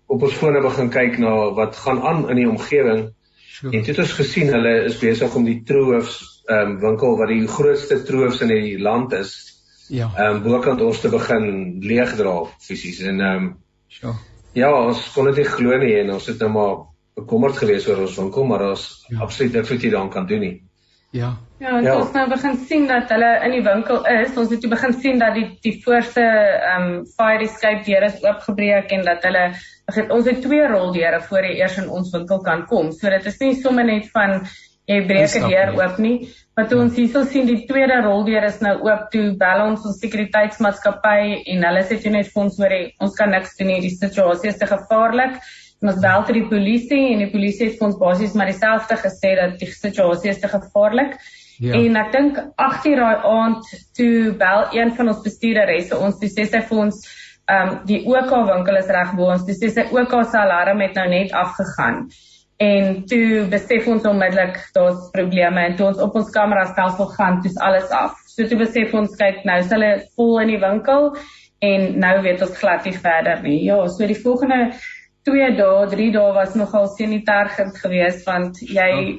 op 0.06 0.22
ons 0.22 0.36
fone 0.42 0.62
begin 0.62 0.92
kyk 0.94 1.18
na 1.22 1.32
wat 1.58 1.78
gaan 1.84 2.02
aan 2.06 2.28
in 2.30 2.42
die 2.42 2.48
omgewing. 2.50 3.08
Sure. 3.40 3.72
En 3.76 3.82
toe 3.82 3.94
het 3.94 4.02
ons 4.04 4.18
gesien 4.20 4.52
hulle 4.54 4.74
is 4.84 4.98
besig 5.00 5.34
om 5.34 5.48
die 5.48 5.62
troofs 5.66 6.20
ehm 6.46 6.76
um, 6.76 6.76
winkel 6.84 7.18
wat 7.18 7.32
die 7.34 7.46
grootste 7.48 8.02
troofs 8.06 8.44
in 8.46 8.54
die 8.54 8.78
land 8.78 9.16
is. 9.18 9.34
Ja. 9.88 10.12
Ehm 10.14 10.36
um, 10.36 10.44
bokant 10.46 10.86
ons 10.86 11.02
te 11.02 11.10
begin 11.10 11.50
leegdra 11.82 12.36
fisies 12.62 13.02
en 13.02 13.20
ehm 13.20 13.50
um, 13.50 13.50
Sure. 13.90 14.14
Ja, 14.54 14.70
ons 14.70 15.02
kon 15.14 15.26
dit 15.30 15.42
nie 15.42 15.50
glo 15.50 15.76
nie 15.78 15.96
en 15.98 16.12
ons 16.14 16.26
het 16.30 16.38
nou 16.42 16.50
maar 16.54 16.76
bekommerd 17.18 17.56
geweest 17.58 17.88
oor 17.88 18.04
ons 18.06 18.16
winkel, 18.16 18.44
maar 18.44 18.70
ons 18.70 19.06
ja. 19.08 19.20
absoluut 19.20 19.52
niks 19.52 19.70
wat 19.70 19.82
jy 19.82 19.90
daaraan 19.90 20.10
kan 20.10 20.26
doen 20.26 20.40
nie. 20.40 20.56
Ja. 21.10 21.36
Ja, 21.58 21.74
ons 21.76 21.86
ja. 21.86 21.96
het 21.98 22.14
nou 22.16 22.28
begin 22.30 22.56
sien 22.68 22.86
dat 22.88 23.10
hulle 23.12 23.30
in 23.44 23.52
die 23.56 23.64
winkel 23.66 24.04
is. 24.08 24.36
Ons 24.38 24.52
het 24.54 24.62
begin 24.70 24.94
sien 25.02 25.18
dat 25.20 25.34
die 25.36 25.46
die 25.64 25.74
voorste 25.84 26.22
ehm 26.22 26.86
um, 26.86 27.04
fire 27.16 27.44
escape 27.44 27.84
deure 27.84 28.08
is 28.08 28.22
oopgebreek 28.24 28.94
en 28.96 29.04
dat 29.04 29.26
hulle 29.28 29.42
het, 29.50 30.10
ons 30.14 30.28
het 30.30 30.40
twee 30.40 30.68
roldeure 30.70 31.20
voor 31.26 31.48
jy 31.48 31.58
eers 31.58 31.76
in 31.82 31.90
ons 31.90 32.12
winkel 32.14 32.40
kan 32.46 32.64
kom. 32.70 32.92
So 32.96 33.10
dit 33.10 33.26
is 33.26 33.40
nie 33.42 33.58
sommer 33.58 33.84
net 33.84 34.08
van 34.14 34.38
jy 34.90 35.00
breek 35.06 35.34
'n 35.36 35.50
deur 35.50 35.74
oop 35.82 35.98
nie. 35.98 36.30
Maar 36.56 36.68
toe 36.68 36.80
ons 36.80 36.96
hierso 36.96 37.24
sien 37.24 37.46
die 37.46 37.66
tweede 37.66 38.00
roldeur 38.06 38.44
is 38.44 38.60
nou 38.60 38.76
oop 38.86 39.10
toe 39.10 39.26
bel 39.38 39.64
ons 39.66 39.84
ons 39.86 40.00
sekuriteitsmaatskappy 40.00 41.42
en 41.46 41.66
hulle 41.68 41.82
sê 41.90 42.00
toe 42.02 42.14
net 42.16 42.32
vir 42.32 42.42
ons 42.42 42.56
hoor 42.62 42.76
ons 43.00 43.14
kan 43.18 43.30
niks 43.30 43.56
doen 43.58 43.66
nie. 43.66 43.80
Die 43.80 43.96
situasie 43.96 44.54
is 44.54 44.58
te 44.58 44.66
gevaarlik 44.70 45.42
ons 45.88 46.00
bel 46.00 46.24
ter 46.28 46.36
die 46.36 46.48
polisie 46.48 47.02
en 47.14 47.22
die 47.24 47.30
polisie 47.32 47.70
het 47.70 47.78
vir 47.78 47.88
ons 47.88 48.00
basies 48.00 48.34
maar 48.36 48.50
dieselfde 48.50 48.98
gesê 49.00 49.34
dat 49.38 49.56
die 49.60 49.70
situasie 49.72 50.32
is 50.34 50.40
te 50.42 50.50
gevaarlik. 50.52 51.16
Ja. 51.60 51.76
En 51.76 51.96
ek 52.00 52.12
dink 52.12 52.38
8:00 52.56 52.96
daai 53.00 53.24
aand 53.28 53.72
toe 53.96 54.32
bel 54.40 54.66
een 54.76 54.94
van 54.96 55.12
ons 55.12 55.24
bestuurderesse 55.24 55.96
ons 55.96 56.18
toe 56.20 56.28
sê 56.28 56.46
sy 56.48 56.60
vir 56.68 56.84
ons 56.86 57.00
ehm 57.50 57.68
um, 57.68 57.78
die 57.86 58.02
OK 58.06 58.30
winkel 58.48 58.76
is 58.78 58.92
reg 58.96 59.14
bo 59.16 59.30
ons. 59.32 59.46
Dis 59.46 59.60
sê 59.60 59.72
sy 59.74 59.86
OK 59.90 60.14
se 60.24 60.38
alarm 60.38 60.80
het 60.80 60.94
nou 60.94 61.08
net 61.08 61.32
afgegaan. 61.32 62.06
En 62.60 63.04
toe 63.08 63.46
besef 63.48 63.86
ons 63.88 64.04
onmiddellik 64.04 64.58
daar's 64.76 65.08
probleme 65.12 65.64
en 65.64 65.76
toe 65.76 65.86
ons 65.86 66.00
op 66.04 66.16
ons 66.20 66.30
kamera 66.30 66.66
stelsel 66.68 67.08
gaan, 67.16 67.40
dis 67.42 67.56
alles 67.58 67.88
af. 67.90 68.16
So 68.28 68.46
toe 68.46 68.58
besef 68.60 68.92
ons 68.94 69.16
kyk 69.16 69.44
nou 69.48 69.58
is 69.62 69.72
hulle 69.72 69.92
vol 70.16 70.40
in 70.44 70.52
die 70.52 70.60
winkel 70.60 71.14
en 71.64 71.86
nou 72.00 72.14
weet 72.24 72.42
ons 72.44 72.58
glad 72.60 72.84
nie 72.84 72.96
verder 72.96 73.40
nie. 73.44 73.58
Ja, 73.64 73.80
so 73.88 74.06
die 74.06 74.18
volgende 74.22 74.72
2 75.28 75.56
dae, 75.56 75.88
3 75.90 76.12
dae 76.12 76.32
was 76.36 76.54
nogal 76.54 76.88
sanitêrgend 76.96 77.76
geweest 77.82 78.24
want 78.28 78.60
jy 78.60 78.90
oh. 78.92 79.10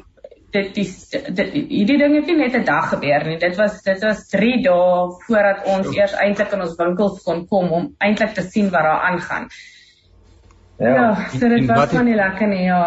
dit 0.51 0.73
die 0.75 0.85
hierdie 1.69 1.97
ding 2.01 2.15
het 2.17 2.27
nie 2.27 2.37
net 2.41 2.55
'n 2.59 2.65
dag 2.67 2.89
gebeur 2.91 3.27
nie. 3.27 3.37
Dit 3.39 3.55
was 3.55 3.81
dit 3.83 4.01
was 4.03 4.27
3 4.33 4.63
dae 4.65 5.11
voordat 5.27 5.65
ons 5.65 5.87
oh. 5.87 5.95
eers 5.95 6.13
eintlik 6.13 6.51
in 6.57 6.65
ons 6.67 6.75
winkels 6.79 7.23
kon 7.23 7.45
kom 7.47 7.71
om 7.71 7.93
eintlik 7.99 8.33
te 8.33 8.41
sien 8.41 8.69
wat 8.69 8.83
daar 8.83 9.05
aangaan. 9.11 9.47
Ja, 10.77 10.93
ja 10.95 11.09
so 11.29 11.47
dit 11.47 11.65
was 11.65 11.91
van 11.91 12.05
die 12.05 12.15
lekker 12.15 12.47
nie, 12.47 12.63
ja. 12.65 12.83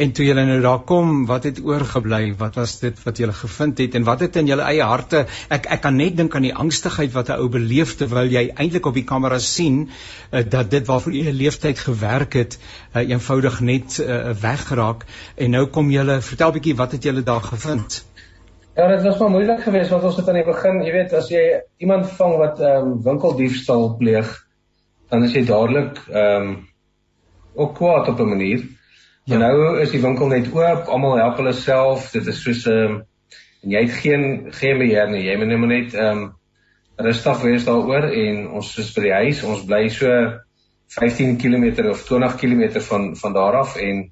En 0.00 0.12
toe 0.12 0.24
julle 0.24 0.44
nou 0.48 0.60
daar 0.60 0.80
kom, 0.88 1.26
wat 1.26 1.44
het 1.44 1.60
oorgebly? 1.64 2.34
Wat 2.38 2.54
was 2.54 2.78
dit 2.80 3.02
wat 3.04 3.18
julle 3.20 3.32
gevind 3.36 3.78
het 3.78 3.94
en 3.94 4.04
wat 4.04 4.20
het 4.24 4.36
in 4.40 4.46
julle 4.48 4.64
eie 4.64 4.82
harte? 4.82 5.26
Ek 5.48 5.66
ek 5.76 5.82
kan 5.84 5.96
net 5.96 6.16
dink 6.16 6.34
aan 6.34 6.46
die 6.46 6.54
angstigheid 6.54 7.12
wat 7.12 7.28
'n 7.28 7.40
ou 7.42 7.48
beleef 7.48 7.96
terwyl 7.96 8.30
jy 8.32 8.46
eintlik 8.54 8.86
op 8.86 8.94
die 8.94 9.04
kamera 9.04 9.38
sien 9.38 9.88
uh, 9.88 10.42
dat 10.44 10.70
dit 10.70 10.86
waarvoor 10.86 11.12
jy 11.12 11.24
'n 11.28 11.36
leeftyd 11.42 11.78
gewerk 11.78 12.32
het, 12.32 12.58
uh, 12.94 13.08
eenvoudig 13.08 13.60
net 13.60 13.98
uh, 13.98 14.32
weggeraak 14.32 15.04
en 15.36 15.50
nou 15.50 15.66
kom 15.66 15.90
julle, 15.90 16.20
vertel 16.20 16.52
bietjie 16.52 16.76
wat 16.76 16.92
het 16.92 17.04
julle 17.04 17.22
daar 17.22 17.42
gevind? 17.42 18.04
Ja, 18.76 18.88
dit 18.88 19.02
was 19.02 19.18
maar 19.18 19.30
moeilik 19.30 19.62
geweest 19.62 19.90
want 19.90 20.04
ons 20.04 20.16
het 20.16 20.28
aan 20.28 20.38
die 20.40 20.44
begin, 20.44 20.82
jy 20.82 20.92
weet, 20.92 21.12
as 21.12 21.28
jy 21.28 21.60
iemand 21.78 22.08
vang 22.16 22.36
wat 22.38 22.60
ehm 22.60 22.92
um, 22.92 23.02
winkeldiefstal 23.02 23.96
pleeg, 23.98 24.46
dan 25.10 25.24
is 25.24 25.34
jy 25.34 25.44
dadelik 25.44 25.98
ehm 26.08 26.42
um, 26.42 26.68
ook 27.54 27.74
kwaad 27.74 28.08
op 28.08 28.20
'n 28.20 28.28
manier. 28.28 28.79
Ja. 29.30 29.36
En 29.36 29.42
nou 29.44 29.78
is 29.78 29.92
die 29.94 30.00
winkel 30.02 30.26
net 30.26 30.48
oop, 30.50 30.88
almal 30.90 31.20
help 31.20 31.36
hulle 31.38 31.52
self. 31.54 32.08
Dit 32.10 32.26
is 32.26 32.40
soos 32.42 32.64
'n 32.66 32.72
um, 32.74 32.94
en 33.62 33.70
jy 33.70 33.82
het 33.84 33.98
geen 34.02 34.24
geen 34.50 34.78
beheer 34.78 35.10
nie. 35.10 35.22
Jy 35.22 35.36
moet 35.38 35.46
net 35.46 35.68
net 35.68 35.94
ehm 35.94 36.18
um, 36.18 36.32
rustig 36.96 37.42
wees 37.42 37.64
daaroor 37.64 38.08
en 38.10 38.48
ons 38.58 38.78
is 38.78 38.92
by 38.96 39.02
die 39.02 39.12
huis. 39.12 39.42
Ons 39.44 39.62
bly 39.68 39.88
so 39.88 40.08
15 40.96 41.36
km 41.38 41.86
of 41.90 42.02
20 42.08 42.34
km 42.40 42.80
van 42.88 43.16
van 43.16 43.32
daar 43.32 43.60
af 43.60 43.76
en 43.76 44.10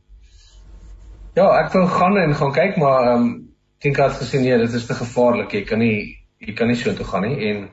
ja, 1.34 1.48
ek 1.64 1.72
wil 1.72 1.86
gaan 1.86 2.16
en 2.16 2.34
gaan 2.34 2.52
kyk, 2.52 2.76
maar 2.76 3.10
ehm 3.10 3.22
um, 3.22 3.34
dink 3.82 3.96
het 3.96 4.22
gesien 4.22 4.42
nee, 4.42 4.58
dit 4.58 4.72
is 4.72 4.86
te 4.86 4.94
gevaarlik. 4.94 5.52
Jy 5.52 5.64
kan 5.64 5.78
nie 5.78 6.18
jy 6.38 6.54
kan 6.54 6.68
nie 6.68 6.76
so 6.76 6.94
toe 6.94 7.06
gaan 7.06 7.26
nie 7.26 7.50
en 7.50 7.68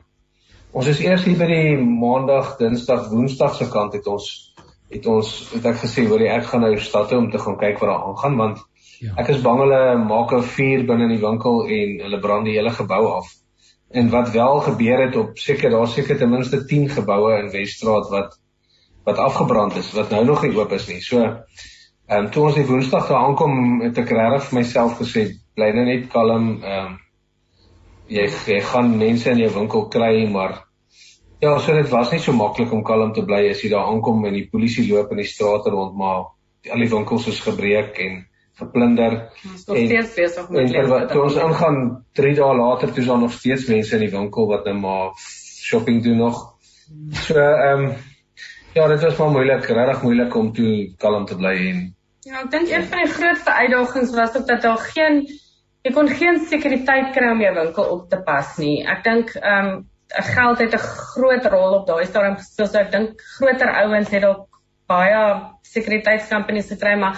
ons 0.72 0.86
is 0.86 1.00
eers 1.00 1.24
hier 1.24 1.38
by 1.38 1.46
die 1.46 1.76
maandag, 1.78 2.56
dinsdag, 2.58 3.06
woensdag 3.10 3.54
se 3.54 3.70
kant 3.70 3.94
het 3.94 4.06
ons 4.06 4.55
het 4.90 5.06
ons 5.10 5.32
het 5.52 5.66
ek 5.66 5.80
gesê 5.82 6.06
hoor 6.06 6.22
ek 6.22 6.46
gaan 6.50 6.62
nou 6.66 6.76
stad 6.78 7.08
toe 7.10 7.18
om 7.18 7.30
te 7.30 7.40
gaan 7.42 7.58
kyk 7.58 7.80
wat 7.82 7.90
daar 7.90 8.04
aangaan 8.10 8.36
want 8.40 8.62
ja. 9.00 9.14
ek 9.22 9.32
is 9.34 9.42
bang 9.42 9.60
hulle 9.64 9.80
maak 10.02 10.32
'n 10.32 10.42
vuur 10.54 10.86
binne 10.86 11.08
in 11.08 11.14
die 11.16 11.24
winkel 11.24 11.64
en 11.66 11.96
hulle 12.06 12.20
brand 12.20 12.46
die 12.46 12.56
hele 12.56 12.70
gebou 12.70 13.02
af. 13.18 13.32
En 13.90 14.10
wat 14.10 14.30
wel 14.30 14.60
gebeur 14.60 15.02
het 15.06 15.16
op 15.16 15.38
seker 15.38 15.70
daar 15.70 15.88
seker 15.88 16.18
ten 16.18 16.30
minste 16.30 16.64
10 16.64 16.88
geboue 16.90 17.38
in 17.38 17.50
Wesstraat 17.50 18.10
wat 18.10 18.38
wat 19.06 19.18
afgebrand 19.18 19.76
is 19.76 19.92
wat 19.94 20.10
nou 20.10 20.24
nog 20.24 20.42
nie 20.42 20.56
oop 20.56 20.72
is 20.72 20.88
nie. 20.88 21.00
So 21.00 21.22
ehm 21.22 22.24
um, 22.24 22.30
toe 22.30 22.44
ons 22.44 22.54
die 22.54 22.66
Woensdag 22.66 23.08
daar 23.08 23.24
aankom 23.26 23.80
het 23.82 23.98
ek 23.98 24.10
regtig 24.10 24.48
vir 24.48 24.58
myself 24.58 24.98
gesê 25.00 25.26
bly 25.54 25.72
nou 25.74 25.84
net 25.84 26.08
kalm 26.12 26.62
ehm 26.62 26.86
um, 26.86 26.98
jy, 28.08 28.28
jy 28.46 28.60
gaan 28.60 28.96
mense 28.98 29.30
in 29.30 29.42
jou 29.42 29.50
winkel 29.54 29.88
kry 29.90 30.26
maar 30.30 30.65
Ja, 31.40 31.58
so 31.58 31.74
dit 31.76 31.88
was 31.92 32.10
nie 32.12 32.20
so 32.20 32.32
maklik 32.32 32.72
om 32.72 32.84
kalm 32.84 33.12
te 33.12 33.24
bly 33.24 33.42
as 33.50 33.60
jy 33.60 33.70
daar 33.74 33.90
aankom 33.90 34.24
en 34.24 34.36
die 34.38 34.48
polisie 34.52 34.86
loop 34.88 35.10
in 35.12 35.20
die 35.20 35.28
strate 35.28 35.70
rond 35.70 35.96
maar 36.00 36.30
al 36.72 36.82
die 36.82 36.90
winkels 36.90 37.26
is 37.28 37.40
gebreek 37.44 37.98
en 38.02 38.22
geplunder. 38.56 39.18
Ons 39.44 39.66
is 39.68 39.86
steeds 39.86 40.14
besig 40.16 40.48
met 40.50 40.72
dit. 40.72 41.08
Toe 41.12 41.22
ons 41.22 41.36
ingaan 41.36 41.80
3 42.16 42.34
dae 42.38 42.54
later 42.56 42.92
toe 42.92 43.02
is 43.04 43.10
daar 43.10 43.20
nog 43.20 43.34
steeds 43.36 43.66
mense 43.68 43.94
in 43.98 44.06
die 44.06 44.12
winkel 44.14 44.48
wat 44.48 44.64
nou 44.64 44.76
maar 44.80 45.10
shopping 45.20 46.02
doen 46.02 46.22
nog. 46.24 46.40
So 47.26 47.36
ehm 47.36 47.84
um, 47.84 47.90
ja, 48.76 48.86
dit 48.88 49.02
was 49.02 49.16
maar 49.16 49.30
moeilik, 49.32 49.68
regtig 49.68 50.02
moeilik 50.02 50.34
om 50.36 50.52
toe 50.52 50.72
kalm 51.00 51.26
te 51.26 51.36
bly 51.36 51.54
en 51.72 51.84
Ja, 52.26 52.40
ek 52.42 52.50
dink 52.50 52.70
een 52.72 52.86
van 52.90 53.04
die 53.04 53.12
grootste 53.12 53.52
uitdagings 53.54 54.14
was 54.16 54.36
ook 54.36 54.46
dat 54.48 54.62
daar 54.62 54.80
geen 54.82 55.20
jy 55.86 55.92
kon 55.94 56.08
geen 56.08 56.40
sekuriteit 56.50 57.12
kry 57.14 57.28
om 57.30 57.42
jou 57.44 57.52
winkel 57.54 57.92
op 57.92 58.08
te 58.10 58.18
pas 58.26 58.56
nie. 58.58 58.80
Ek 58.82 59.04
dink 59.04 59.36
ehm 59.36 59.68
um, 59.68 59.84
geld 60.22 60.58
het 60.58 60.74
'n 60.74 60.78
groot 60.78 61.46
rol 61.46 61.74
op 61.80 61.86
daai 61.86 62.06
stadium 62.06 62.36
gespeel. 62.36 62.66
So 62.66 62.78
ek 62.78 62.92
dink 62.92 63.20
groter 63.38 63.70
ouens 63.82 64.10
het 64.10 64.22
dalk 64.22 64.48
baie 64.88 65.40
sekuriteitskampanjes 65.62 66.70
gekry, 66.70 66.94
maar 66.98 67.16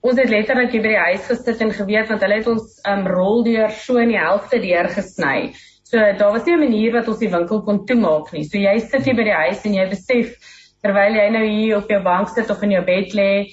ons 0.00 0.18
het 0.18 0.30
letterlik 0.30 0.70
hier 0.70 0.82
by 0.82 0.88
die 0.88 1.04
huis 1.08 1.26
gesit 1.26 1.60
en 1.60 1.72
geweet 1.72 2.08
want 2.08 2.22
hulle 2.22 2.38
het 2.38 2.46
ons 2.46 2.80
um 2.86 3.06
roldeur 3.06 3.70
so 3.70 3.98
in 3.98 4.08
die 4.08 4.20
helfte 4.20 4.60
deur 4.60 4.88
gesny. 4.88 5.54
So 5.84 5.98
daar 5.98 6.32
was 6.32 6.44
nie 6.44 6.54
'n 6.54 6.60
manier 6.60 6.92
wat 6.92 7.08
ons 7.08 7.18
die 7.18 7.30
winkel 7.30 7.62
kon 7.62 7.86
toemaak 7.86 8.32
nie. 8.32 8.44
So 8.44 8.58
jy 8.58 8.78
sit 8.78 9.04
hier 9.04 9.16
by 9.16 9.24
die 9.24 9.40
huis 9.42 9.64
en 9.64 9.74
jy 9.74 9.88
besef 9.88 10.36
terwyl 10.82 11.14
jy 11.14 11.28
nou 11.30 11.44
hier 11.44 11.76
op 11.76 11.88
jou 11.90 12.02
bank 12.02 12.28
sit 12.28 12.50
of 12.50 12.62
in 12.62 12.70
jou 12.70 12.84
bed 12.84 13.14
lê, 13.14 13.48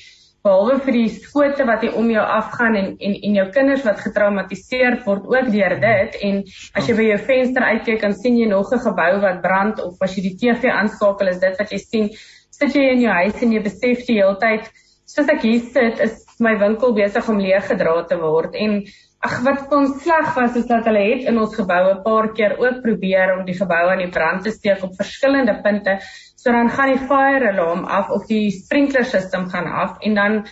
behalwe 0.45 0.77
vir 0.85 0.97
die 0.99 1.09
skote 1.09 1.65
wat 1.65 1.81
hier 1.85 1.97
om 1.97 2.09
jou 2.13 2.23
afgaan 2.37 2.77
en 2.79 2.91
en 3.07 3.17
en 3.27 3.37
jou 3.39 3.45
kinders 3.57 3.85
wat 3.87 4.03
getraumatiseer 4.03 4.99
word 5.05 5.25
ook 5.33 5.51
deur 5.55 5.77
dit. 5.81 6.17
En 6.29 6.41
as 6.77 6.89
jy 6.89 6.97
by 6.99 7.09
jou 7.09 7.19
venster 7.31 7.67
uitkyk 7.71 8.01
dan 8.05 8.13
sien 8.13 8.37
jy 8.37 8.47
nog 8.51 8.71
'n 8.71 8.85
gebou 8.87 9.11
wat 9.21 9.41
brand 9.41 9.81
of 9.81 10.01
as 10.01 10.15
jy 10.15 10.29
die 10.29 10.37
TV 10.41 10.69
aanskakel 10.69 11.33
is 11.33 11.39
dit 11.39 11.57
wat 11.59 11.71
jy 11.71 11.81
sien. 11.81 12.09
Sit 12.51 12.75
jy 12.75 12.91
in 12.93 13.01
jou 13.01 13.13
huis 13.23 13.41
en 13.41 13.51
jy 13.51 13.61
besef 13.63 14.05
die 14.07 14.19
hele 14.21 14.37
tyd 14.39 14.69
soos 15.05 15.27
ek 15.29 15.41
hier 15.41 15.61
sit 15.73 15.99
is 15.99 16.21
my 16.39 16.55
winkel 16.59 16.93
besig 16.93 17.27
om 17.29 17.39
leeg 17.39 17.67
gedra 17.67 18.03
te 18.09 18.17
word. 18.19 18.55
En 18.55 18.83
ag 19.25 19.35
wat 19.45 19.73
ons 19.73 20.01
sleg 20.03 20.35
was 20.35 20.55
is 20.59 20.67
dat 20.69 20.85
hulle 20.89 21.01
het 21.01 21.27
in 21.29 21.39
ons 21.41 21.55
gebou 21.55 21.81
'n 21.91 22.03
paar 22.03 22.27
keer 22.37 22.57
ook 22.59 22.81
probeer 22.83 23.37
om 23.37 23.45
die 23.45 23.57
gebou 23.57 23.83
aan 23.91 24.03
die 24.03 24.11
brand 24.17 24.43
te 24.43 24.51
steek 24.51 24.83
op 24.83 24.95
verskillende 24.95 25.55
punte 25.63 25.99
So 26.45 26.51
dan 26.53 26.67
gaan 26.69 26.91
die 26.93 27.05
fire 27.09 27.47
alarm 27.49 27.85
af 27.89 28.09
of 28.13 28.27
die 28.29 28.51
sprinkler 28.53 29.05
system 29.09 29.47
gaan 29.49 29.65
af 29.65 29.95
en 29.99 30.13
dan 30.13 30.43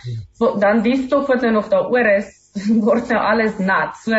dan 0.58 0.82
die 0.82 0.96
stof 1.04 1.28
wat 1.30 1.44
nou 1.46 1.52
nog 1.54 1.68
daaroor 1.70 2.08
is 2.16 2.32
word 2.88 3.12
nou 3.12 3.20
alles 3.22 3.60
nat. 3.62 3.94
So 4.02 4.10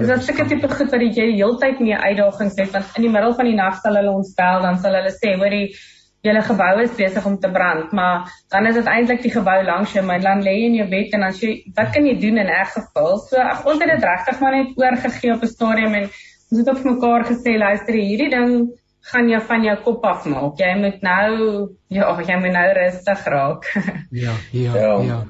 dis 0.00 0.10
'n 0.10 0.24
sulke 0.26 0.48
tipe 0.50 0.68
goed 0.72 0.90
wat 0.90 1.04
jy 1.06 1.28
die 1.30 1.38
hele 1.38 1.58
tyd 1.62 1.78
mee 1.80 1.94
uitdagings 1.94 2.58
het 2.58 2.74
want 2.74 2.98
in 2.98 3.06
die 3.06 3.12
middel 3.14 3.34
van 3.38 3.46
die 3.46 3.54
nag 3.54 3.78
sal 3.78 4.00
hulle 4.00 4.10
ons 4.10 4.34
bel 4.34 4.66
dan 4.66 4.82
sal 4.82 4.98
hulle 4.98 5.12
sê 5.20 5.36
hoorie 5.38 5.70
julle 6.26 6.42
gebou 6.48 6.72
is 6.82 6.98
besig 6.98 7.26
om 7.30 7.38
te 7.38 7.48
brand, 7.48 7.92
maar 7.92 8.26
dan 8.50 8.66
is 8.66 8.74
dit 8.74 8.90
eintlik 8.94 9.22
die 9.22 9.32
gebou 9.32 9.56
langs 9.64 9.94
jou, 9.94 10.02
maar 10.04 10.20
dan 10.20 10.42
lê 10.42 10.52
jy 10.58 10.66
in 10.66 10.74
jou 10.80 10.88
bed 10.90 11.14
en 11.16 11.24
dan 11.28 11.38
sê 11.38 11.54
wat 11.78 11.94
kan 11.94 12.10
jy 12.10 12.18
doen 12.26 12.42
in 12.42 12.50
'n 12.50 12.66
geval? 12.74 13.18
So 13.30 13.36
ag 13.38 13.64
ons 13.64 13.80
het 13.80 13.90
dit 13.94 14.04
regtig 14.10 14.40
maar 14.40 14.56
net 14.56 14.76
oorgegee 14.76 15.32
op 15.32 15.42
'n 15.42 15.54
stadium 15.54 15.94
en 15.94 16.10
ons 16.50 16.58
het 16.58 16.68
op 16.68 16.84
mekaar 16.84 17.24
gesê 17.24 17.56
luister 17.56 17.94
hierdie 17.94 18.30
ding 18.30 18.52
gaan 19.00 19.28
jy 19.28 19.40
van 19.40 19.64
jou 19.64 19.76
kop 19.84 20.04
af 20.04 20.24
maak. 20.28 20.58
Jy 20.60 20.70
moet 20.78 21.02
nou 21.02 21.34
ja, 21.88 22.08
jy 22.26 22.38
moet 22.40 22.52
nou 22.52 22.64
rustig 22.76 23.26
raak. 23.34 23.68
ja, 24.24 24.34
ja, 24.52 24.74
ja. 24.76 24.94
ja. 25.08 25.20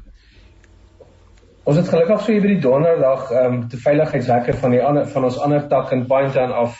Ons 1.64 1.77
het 1.77 1.89
gelukkig 1.89 2.23
so 2.25 2.33
hier 2.33 2.43
by 2.43 2.55
die 2.55 2.62
donderdag 2.62 3.31
ehm 3.31 3.53
um, 3.55 3.59
te 3.68 3.79
veiligheidshekke 3.79 4.57
van 4.62 4.75
die 4.75 4.83
ander 4.83 5.07
van 5.09 5.29
ons 5.29 5.39
ander 5.39 5.66
tak 5.68 5.93
in 5.93 6.07
Pinetown 6.09 6.53
af 6.53 6.79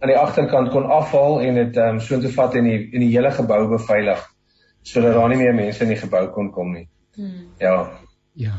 aan 0.00 0.10
die 0.10 0.18
agterkant 0.18 0.72
kon 0.72 0.88
afhaal 0.90 1.40
en 1.40 1.60
dit 1.62 1.76
ehm 1.76 1.98
um, 1.98 2.00
so 2.00 2.16
intoe 2.16 2.32
vat 2.34 2.56
in 2.58 2.70
die 2.70 2.80
in 2.92 3.04
die 3.04 3.12
hele 3.12 3.30
gebou 3.30 3.66
beveilig 3.76 4.24
sodat 4.86 5.14
daar 5.14 5.28
nie 5.28 5.38
meer 5.40 5.54
mense 5.54 5.82
in 5.82 5.92
die 5.94 6.00
gebou 6.00 6.26
kon 6.34 6.50
kom 6.54 6.72
nie. 6.72 6.88
Hmm. 7.16 7.46
Ja. 7.58 7.76
Ja. 8.32 8.58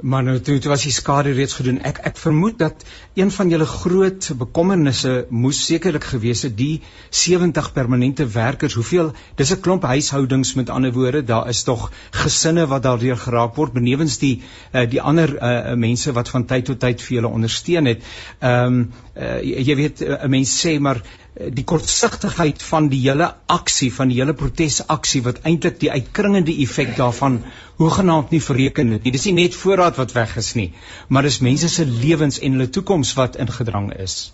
Maar 0.00 0.22
nou 0.22 0.40
toe, 0.40 0.58
toe 0.58 0.68
was 0.68 0.82
die 0.84 0.92
skade 0.92 1.32
reeds 1.32 1.54
gedoen. 1.56 1.78
Ek 1.88 2.02
ek 2.04 2.18
vermoed 2.20 2.58
dat 2.60 2.84
een 3.16 3.30
van 3.32 3.48
julle 3.48 3.64
groot 3.64 4.28
bekommernisse 4.36 5.26
moes 5.30 5.62
sekerlik 5.64 6.04
gewees 6.04 6.42
het 6.44 6.56
die 6.56 6.82
70 7.10 7.72
permanente 7.72 8.26
werkers. 8.28 8.76
Hoeveel? 8.76 9.12
Dis 9.40 9.54
'n 9.54 9.60
klomp 9.60 9.88
huishoudings 9.88 10.54
met 10.54 10.70
ander 10.70 10.92
woorde. 10.92 11.24
Daar 11.24 11.48
is 11.48 11.62
tog 11.62 11.90
gesinne 12.10 12.66
wat 12.66 12.82
daardeur 12.82 13.16
geraak 13.16 13.56
word 13.56 13.72
benewens 13.72 14.18
die 14.18 14.42
uh, 14.72 14.84
die 14.90 15.00
ander 15.00 15.32
uh, 15.40 15.74
mense 15.74 16.12
wat 16.12 16.28
van 16.28 16.44
tyd 16.44 16.64
tot 16.64 16.80
tyd 16.80 17.00
vir 17.00 17.14
julle 17.14 17.32
ondersteun 17.32 17.84
het. 17.84 18.02
Ehm 18.40 18.66
um, 18.66 18.92
uh, 19.16 19.40
jy 19.40 19.76
weet 19.76 20.00
'n 20.00 20.30
mens 20.30 20.66
sê 20.66 20.78
maar 20.80 21.00
Eh, 21.00 21.25
die 21.36 21.64
kortsigtigheid 21.68 22.62
van 22.64 22.86
die 22.88 23.02
hele 23.02 23.26
aksie 23.52 23.90
van 23.92 24.08
die 24.08 24.16
hele 24.22 24.32
protesaksie 24.36 25.20
wat 25.26 25.42
eintlik 25.48 25.76
die 25.82 25.90
uitkringende 25.92 26.54
effek 26.64 26.94
daarvan 26.96 27.42
hoegenaamd 27.80 28.32
nie 28.32 28.40
verreken 28.40 28.94
het 28.96 29.04
nie. 29.04 29.12
Dis 29.12 29.26
nie 29.28 29.34
net 29.42 29.58
voorraad 29.58 30.00
wat 30.00 30.14
weg 30.16 30.36
is 30.40 30.54
nie, 30.56 30.70
maar 31.08 31.28
dis 31.28 31.42
mense 31.44 31.68
se 31.68 31.84
lewens 31.84 32.40
en 32.40 32.56
hulle 32.56 32.70
toekoms 32.72 33.12
wat 33.18 33.36
ingedrang 33.42 33.92
is. 34.00 34.32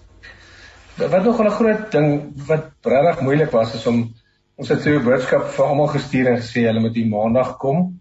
Wat 0.98 1.24
nog 1.24 1.40
'n 1.40 1.50
groot 1.50 1.90
ding 1.92 2.08
wat 2.46 2.70
regtig 2.82 3.20
moeilik 3.20 3.50
was 3.50 3.74
is 3.74 3.86
om 3.86 4.14
ons 4.54 4.68
het 4.68 4.82
so 4.82 4.90
'n 4.90 5.04
boodskap 5.04 5.50
vir 5.50 5.66
almal 5.66 5.90
gestuur 5.90 6.26
en 6.26 6.38
gesê 6.38 6.66
hulle 6.66 6.80
moet 6.80 6.94
die 6.94 7.08
maandag 7.08 7.56
kom. 7.58 7.98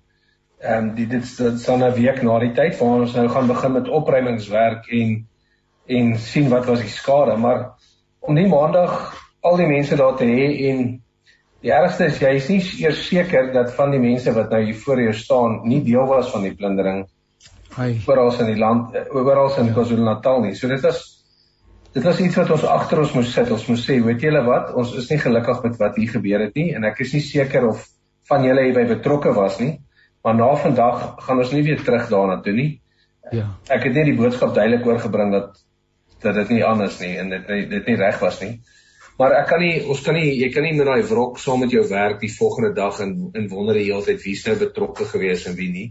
Ehm 0.62 0.90
um, 0.90 0.96
dit 0.96 1.10
dit 1.10 1.60
sal 1.60 1.78
'n 1.78 1.94
week 1.94 2.22
na 2.22 2.40
die 2.40 2.54
tyd 2.54 2.78
waar 2.80 3.02
ons 3.02 3.14
nou 3.14 3.30
gaan 3.30 3.48
begin 3.48 3.72
met 3.72 3.90
opruimingswerk 3.90 4.88
en 4.88 5.28
en 5.88 6.20
sien 6.20 6.50
wat 6.50 6.66
was 6.66 6.80
die 6.80 6.90
skade, 6.90 7.38
maar 7.38 7.72
om 8.22 8.38
nie 8.38 8.48
maandag 8.50 9.14
al 9.42 9.58
die 9.58 9.70
mense 9.70 9.98
daar 9.98 10.18
te 10.18 10.28
hê 10.30 10.50
en 10.70 10.84
die 11.62 11.74
ergste 11.74 12.08
is 12.10 12.20
jy 12.22 12.36
is 12.38 12.50
nie 12.50 12.60
eers 12.84 13.02
seker 13.08 13.52
dat 13.54 13.74
van 13.78 13.94
die 13.94 14.02
mense 14.02 14.34
wat 14.36 14.54
nou 14.54 14.62
hier 14.66 14.78
voor 14.84 15.02
jou 15.02 15.14
staan 15.18 15.60
nie 15.70 15.82
deel 15.86 16.08
was 16.10 16.32
van 16.34 16.46
die 16.46 16.54
plundering. 16.58 17.04
Hy 17.78 17.90
oral 18.10 18.34
in 18.44 18.52
die 18.52 18.60
land 18.60 18.96
oral 19.16 19.54
in 19.62 19.72
KwaZulu-Natal 19.74 20.42
nie. 20.46 20.56
So 20.58 20.70
dit 20.72 20.82
was 20.86 21.02
dit 21.94 22.04
was 22.08 22.20
iets 22.24 22.38
wat 22.40 22.52
ons 22.56 22.66
agter 22.68 23.02
ons 23.04 23.14
moes 23.18 23.32
sit. 23.34 23.50
Ons 23.52 23.68
moes 23.70 23.86
sê, 23.86 23.98
weet 24.04 24.24
julle 24.24 24.44
wat? 24.48 24.74
Ons 24.78 24.94
is 25.00 25.10
nie 25.12 25.20
gelukkig 25.22 25.64
met 25.66 25.80
wat 25.80 25.98
hier 26.00 26.14
gebeur 26.14 26.46
het 26.48 26.58
nie 26.58 26.72
en 26.76 26.86
ek 26.88 27.02
is 27.06 27.16
nie 27.18 27.24
seker 27.26 27.68
of 27.70 27.88
van 28.30 28.46
julle 28.48 28.68
hierby 28.68 28.86
betrokke 28.94 29.34
was 29.36 29.60
nie. 29.62 29.74
Maar 30.22 30.38
na 30.38 30.52
vandag 30.62 31.04
gaan 31.26 31.42
ons 31.42 31.52
nie 31.54 31.64
weer 31.66 31.82
terug 31.82 32.10
daarna 32.10 32.40
toe 32.46 32.54
nie. 32.54 32.70
Ja. 33.32 33.48
Ek 33.70 33.86
het 33.88 33.96
net 33.98 34.10
die 34.10 34.18
boodskap 34.18 34.54
duidelik 34.56 34.86
oorgebring 34.88 35.34
dat 35.34 35.62
dat 36.24 36.36
dit 36.36 36.56
nie 36.56 36.64
anders 36.66 37.00
nie 37.02 37.16
en 37.22 37.30
dit 37.34 37.48
dit 37.70 37.90
nie 37.92 37.98
reg 38.00 38.20
was 38.22 38.42
nie. 38.42 38.60
Maar 39.20 39.36
ek 39.42 39.48
kan 39.52 39.62
nie 39.62 39.76
ons 39.86 40.02
kan 40.06 40.18
nie 40.18 40.30
jy 40.40 40.50
kan 40.54 40.66
nie 40.66 40.74
met 40.78 40.88
daai 40.90 41.04
wrok 41.10 41.40
saam 41.40 41.62
met 41.66 41.74
jou 41.74 41.84
werk 41.90 42.20
die 42.22 42.32
volgende 42.34 42.74
dag 42.78 43.00
en 43.04 43.16
in 43.38 43.48
wonder 43.52 43.78
die 43.78 43.88
hele 43.90 44.06
tyd 44.06 44.24
wie's 44.26 44.46
nou 44.48 44.58
betrokke 44.60 45.06
gewees 45.14 45.46
en 45.50 45.58
wie 45.60 45.70
nie. 45.72 45.88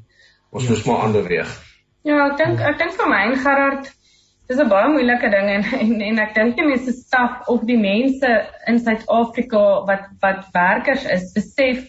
Ons 0.50 0.66
ja. 0.66 0.74
moet 0.74 0.86
maar 0.86 1.06
ander 1.06 1.26
weeg. 1.28 1.56
Ja, 2.02 2.26
ek 2.26 2.38
dink 2.40 2.62
ek 2.64 2.78
dink 2.80 2.96
vir 2.98 3.10
my 3.12 3.24
en 3.28 3.40
Gerard 3.44 3.90
dis 4.50 4.58
'n 4.58 4.68
baie 4.68 4.88
moeilike 4.90 5.30
ding 5.30 5.48
en 5.56 5.66
en, 5.78 5.92
en 6.10 6.22
ek 6.26 6.34
dink 6.34 6.56
die 6.58 6.66
mense 6.66 6.92
staf 6.96 7.48
of 7.54 7.66
die 7.68 7.78
mense 7.78 8.30
in 8.66 8.80
Suid-Afrika 8.86 9.64
wat 9.90 10.08
wat 10.24 10.48
werkers 10.54 11.04
is, 11.16 11.30
besef 11.36 11.84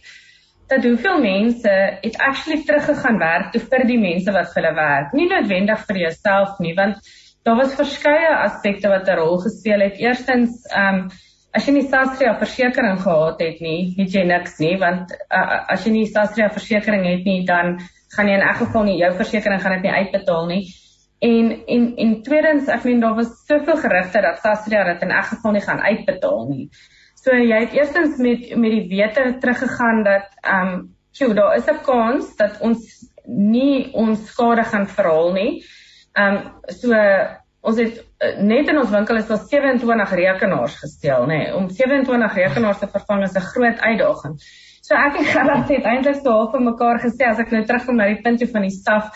dat 0.72 0.86
hoeveel 0.86 1.18
mense 1.24 1.72
het 2.04 2.18
actually 2.18 2.62
teruggegaan 2.68 3.18
werk 3.20 3.50
toe 3.52 3.62
vir 3.64 3.88
die 3.90 4.00
mense 4.00 4.32
wat 4.32 4.54
vir 4.54 4.62
hulle 4.62 4.76
werk. 4.78 5.16
Nie 5.18 5.28
noodwendig 5.32 5.82
vir 5.88 5.98
jouself 6.06 6.62
nie, 6.64 6.76
want 6.78 7.10
Daar 7.44 7.58
was 7.58 7.74
verskeie 7.76 8.36
aspekte 8.38 8.90
wat 8.90 9.08
'n 9.08 9.18
rol 9.18 9.40
gespeel 9.40 9.80
het. 9.80 9.98
Eerstens, 9.98 10.66
ehm 10.70 10.96
um, 10.96 11.10
as 11.52 11.66
jy 11.68 11.74
nie 11.76 11.88
Sasria 11.88 12.36
versekerings 12.40 13.02
gehad 13.04 13.42
het 13.44 13.60
nie, 13.60 13.94
het 13.98 14.14
jy 14.14 14.24
niks 14.24 14.60
nie, 14.60 14.78
want 14.80 15.12
uh, 15.12 15.58
as 15.74 15.84
jy 15.86 15.92
nie 15.92 16.06
Sasria 16.08 16.48
versekerings 16.50 17.10
het 17.10 17.26
nie, 17.28 17.42
dan 17.46 17.80
gaan 18.16 18.30
jy 18.30 18.38
in 18.38 18.46
elk 18.46 18.62
geval 18.62 18.88
nie 18.88 19.00
jou 19.00 19.12
versekerings 19.18 19.64
gaan 19.64 19.76
dit 19.80 19.88
nie 19.88 19.98
uitbetaal 19.98 20.46
nie. 20.46 20.62
En 21.22 21.52
en 21.76 21.84
en 22.06 22.16
tweedens, 22.24 22.68
ek 22.68 22.88
meen 22.88 23.04
daar 23.04 23.18
was 23.20 23.34
soveel 23.50 23.78
gerugte 23.84 24.22
dat 24.22 24.40
Sasria 24.42 24.84
dit 24.94 25.02
in 25.02 25.12
elk 25.12 25.30
geval 25.34 25.52
nie 25.58 25.66
gaan 25.68 25.82
uitbetaal 25.82 26.48
nie. 26.50 26.70
So 27.22 27.36
jy 27.36 27.60
het 27.66 27.76
eerstens 27.78 28.18
met 28.18 28.48
met 28.56 28.72
die 28.78 28.88
wete 28.90 29.38
teruggegaan 29.40 30.04
dat 30.08 30.32
ehm 30.42 30.74
um, 30.74 30.90
sjoe, 31.12 31.34
daar 31.34 31.56
is 31.58 31.68
'n 31.68 31.84
kans 31.84 32.36
dat 32.38 32.62
ons 32.62 33.10
nie 33.26 33.92
ons 33.94 34.28
skade 34.28 34.64
gaan 34.64 34.88
verhaal 34.88 35.34
nie. 35.34 35.64
Ehm 36.14 36.36
um, 36.36 36.52
so 36.68 36.96
ons 37.62 37.78
het 37.78 38.00
uh, 38.00 38.32
net 38.42 38.70
in 38.74 38.80
ons 38.82 38.90
winkel 38.90 39.20
is 39.22 39.28
daar 39.28 39.44
27 39.50 40.16
rekenaars 40.18 40.80
gestel, 40.82 41.28
nê. 41.30 41.38
Nee, 41.44 41.54
om 41.56 41.70
27 41.70 42.34
rekenaars 42.40 42.80
te 42.82 42.88
vervang 42.88 43.24
is 43.24 43.36
'n 43.36 43.50
groot 43.54 43.80
uitdaging. 43.80 44.40
So 44.82 44.96
ek 44.96 45.20
en 45.20 45.26
Gerard 45.26 45.70
het 45.70 45.86
eintlik 45.86 46.18
so 46.24 46.32
half 46.32 46.52
vir 46.52 46.66
mekaar 46.66 47.00
gesê 47.00 47.30
as 47.30 47.40
ek 47.40 47.52
nou 47.52 47.64
terugkom 47.66 47.96
na 47.96 48.10
die 48.10 48.22
punt 48.22 48.40
toe 48.40 48.50
van 48.50 48.62
die 48.62 48.74
staf. 48.74 49.14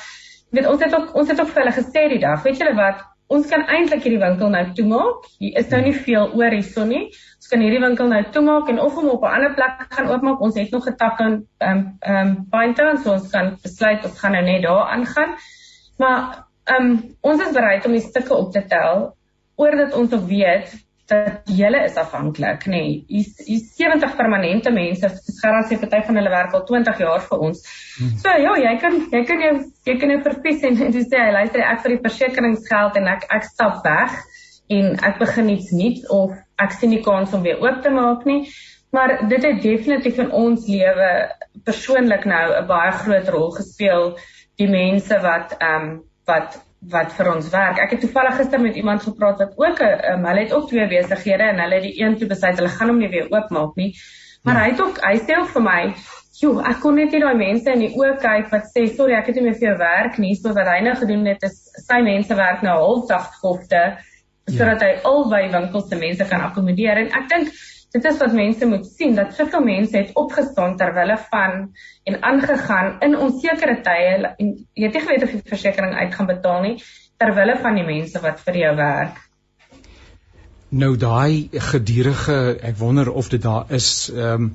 Weet 0.51 0.69
ons 0.71 0.83
het 0.83 0.93
ook 0.95 1.15
ons 1.15 1.29
het 1.29 1.41
ook 1.41 1.51
vir 1.51 1.63
hulle 1.63 1.75
gesê 1.75 2.07
die 2.09 2.21
dag, 2.21 2.43
weet 2.43 2.61
julle 2.61 2.75
wat, 2.77 3.01
ons 3.27 3.47
kan 3.49 3.65
eintlik 3.65 4.05
hierdie 4.05 4.21
winkel 4.21 4.49
nou 4.53 4.63
toemaak. 4.77 5.25
Hier 5.39 5.57
is 5.59 5.69
nou 5.73 5.81
nie 5.81 5.95
veel 5.97 6.29
oor 6.37 6.53
hierson 6.53 6.87
nie. 6.93 7.03
Ons 7.41 7.49
kan 7.49 7.65
hierdie 7.65 7.81
winkel 7.81 8.07
nou 8.07 8.21
toemaak 8.31 8.69
en 8.69 8.79
of 8.79 8.93
hom 8.95 9.09
op 9.09 9.25
'n 9.25 9.33
ander 9.39 9.53
plek 9.57 9.85
gaan 9.89 10.07
oopmaak. 10.13 10.41
Ons 10.41 10.55
het 10.55 10.71
nog 10.71 10.85
getak 10.85 11.19
in 11.19 11.47
ehm 11.59 11.71
um, 11.71 11.97
ehm 11.99 12.27
um, 12.27 12.47
Pinetown, 12.51 12.97
so 12.97 13.11
ons 13.11 13.29
kan 13.31 13.57
besluit 13.63 14.05
of 14.05 14.17
gaan 14.19 14.31
nou 14.31 14.43
net 14.43 14.61
daar 14.61 14.85
aangaan. 14.95 15.35
Maar 15.97 16.44
um, 16.73 17.15
ons 17.21 17.45
is 17.45 17.53
bereid 17.53 17.85
om 17.85 17.95
die 17.95 18.03
stukke 18.03 18.33
op 18.35 18.51
te 18.53 18.65
tel 18.69 19.11
oordat 19.55 19.93
ons 19.95 20.13
ook 20.13 20.27
weet 20.29 20.73
dat 21.05 21.45
julle 21.53 21.83
is 21.85 21.97
afhanklik, 22.01 22.63
nê. 22.65 22.79
Nee, 22.81 22.93
hier's 23.07 23.37
hier's 23.45 23.75
70 23.77 24.15
permanente 24.17 24.71
mense, 24.73 25.09
Gerard 25.37 25.69
sê 25.69 25.77
party 25.77 25.99
van 26.07 26.17
hulle 26.17 26.31
werk 26.33 26.55
al 26.57 26.63
20 26.65 27.01
jaar 27.03 27.21
vir 27.27 27.43
ons. 27.47 27.61
Hmm. 27.99 28.15
So 28.23 28.33
ja, 28.41 28.55
jy 28.63 28.71
kan 28.81 28.97
jy 29.11 29.21
kan 29.29 29.43
jou 29.43 29.51
jy 29.85 29.97
kan 30.01 30.13
jou 30.15 30.21
verpies 30.25 30.65
en 30.65 30.79
jy 30.81 31.03
sê 31.05 31.21
hy 31.21 31.35
luister 31.35 31.61
ek 31.61 31.83
vir 31.83 31.93
die 31.93 32.01
versekeringsgeld 32.07 32.97
en 33.01 33.11
ek 33.13 33.27
ek 33.37 33.45
stap 33.51 33.85
weg 33.85 34.17
en 34.73 34.95
ek 35.05 35.21
begin 35.21 35.51
iets 35.53 35.69
nuuts 35.77 36.09
of 36.09 36.33
ek 36.65 36.73
sien 36.73 36.89
nie 36.95 37.03
kans 37.05 37.37
om 37.37 37.45
weer 37.45 37.61
oop 37.61 37.83
te 37.85 37.93
maak 37.93 38.25
nie. 38.25 38.47
Maar 38.95 39.27
dit 39.29 39.45
het 39.45 39.61
definitief 39.61 40.17
in 40.23 40.33
ons 40.33 40.65
lewe 40.71 41.11
persoonlik 41.67 42.25
nou 42.25 42.45
'n 42.49 42.67
baie 42.67 42.97
groot 43.03 43.29
rol 43.29 43.51
gespeel 43.51 44.15
die 44.57 44.71
mense 44.71 45.21
wat 45.21 45.57
ehm 45.59 45.85
um, 45.85 45.95
wat 46.29 46.61
wat 46.91 47.13
vir 47.17 47.31
ons 47.31 47.47
werk. 47.49 47.79
Ek 47.81 47.95
het 47.95 48.03
toevallig 48.03 48.35
gister 48.37 48.61
met 48.61 48.75
iemand 48.77 49.01
gepraat 49.01 49.39
wat 49.41 49.55
ook 49.57 49.79
'n 49.81 50.11
um, 50.11 50.25
hulle 50.25 50.43
het 50.43 50.53
ook 50.53 50.67
twee 50.69 50.87
besighede 50.87 51.43
en 51.43 51.59
hulle 51.59 51.79
het 51.79 51.83
die 51.83 52.01
een 52.01 52.17
toe 52.17 52.27
besluit 52.27 52.57
hulle 52.57 52.69
gaan 52.69 52.87
hom 52.87 52.99
nie 52.99 53.09
weer 53.09 53.31
oopmaak 53.31 53.75
nie. 53.75 53.95
Maar 54.43 54.55
ja. 54.55 54.61
hy 54.61 54.69
het 54.69 54.81
ook 54.81 54.97
hy 55.01 55.15
sê 55.17 55.39
ook 55.39 55.49
vir 55.49 55.61
my, 55.61 55.93
"Jo, 56.41 56.59
ek 56.59 56.79
kon 56.79 56.95
net 56.95 57.11
nie 57.11 57.19
daai 57.19 57.35
mense 57.35 57.71
in 57.71 57.79
die 57.79 57.95
oë 57.95 58.19
kyk 58.21 58.51
wat 58.51 58.65
sê, 58.73 58.85
"Sorry, 58.95 59.13
ek 59.13 59.25
het 59.27 59.35
nie 59.35 59.43
meer 59.43 59.53
vir 59.53 59.67
jou 59.69 59.77
werk 59.77 60.17
nie." 60.17 60.35
So 60.35 60.53
wat 60.53 60.67
hy 60.67 60.79
nou 60.81 60.95
gedoen 60.95 61.25
het 61.25 61.43
is 61.43 61.71
sy 61.87 62.01
mense 62.01 62.35
werk 62.35 62.61
nou 62.61 62.77
halfdagskofte 62.77 63.97
sodat 64.45 64.81
ja. 64.81 64.87
hy 64.87 64.99
albei 65.03 65.49
winkels 65.51 65.89
se 65.89 65.95
mense 65.95 66.25
kan 66.29 66.41
akkommodeer 66.41 66.97
en 66.97 67.07
ek 67.07 67.29
dink 67.29 67.47
dit 67.95 68.05
is 68.11 68.17
wat 68.19 68.33
mense 68.35 68.67
moet 68.67 68.85
sien 68.85 69.15
dat 69.15 69.33
soveel 69.37 69.63
mense 69.63 69.97
het 69.97 70.11
opgestaan 70.19 70.75
ter 70.77 70.93
wille 70.93 71.17
van 71.29 71.53
en 72.03 72.17
aangegaan 72.29 72.95
in 73.07 73.17
onsekere 73.17 73.77
tye 73.85 74.33
en 74.35 74.51
jy 74.73 74.89
het 74.89 74.97
nie 74.97 75.03
geweet 75.05 75.23
of 75.23 75.35
jy 75.35 75.41
versekerings 75.53 76.01
uit 76.01 76.17
gaan 76.17 76.29
betaal 76.31 76.61
nie 76.65 76.75
ter 77.17 77.31
wille 77.37 77.55
van 77.63 77.79
die 77.79 77.87
mense 77.87 78.21
wat 78.21 78.43
vir 78.43 78.59
jou 78.63 78.75
werk. 78.75 79.21
Nou 80.75 80.95
daai 80.99 81.47
gedurende 81.71 82.39
ek 82.71 82.77
wonder 82.81 83.11
of 83.11 83.31
dit 83.31 83.41
daar 83.41 83.71
is 83.79 83.91
ehm 84.11 84.49
um, 84.49 84.53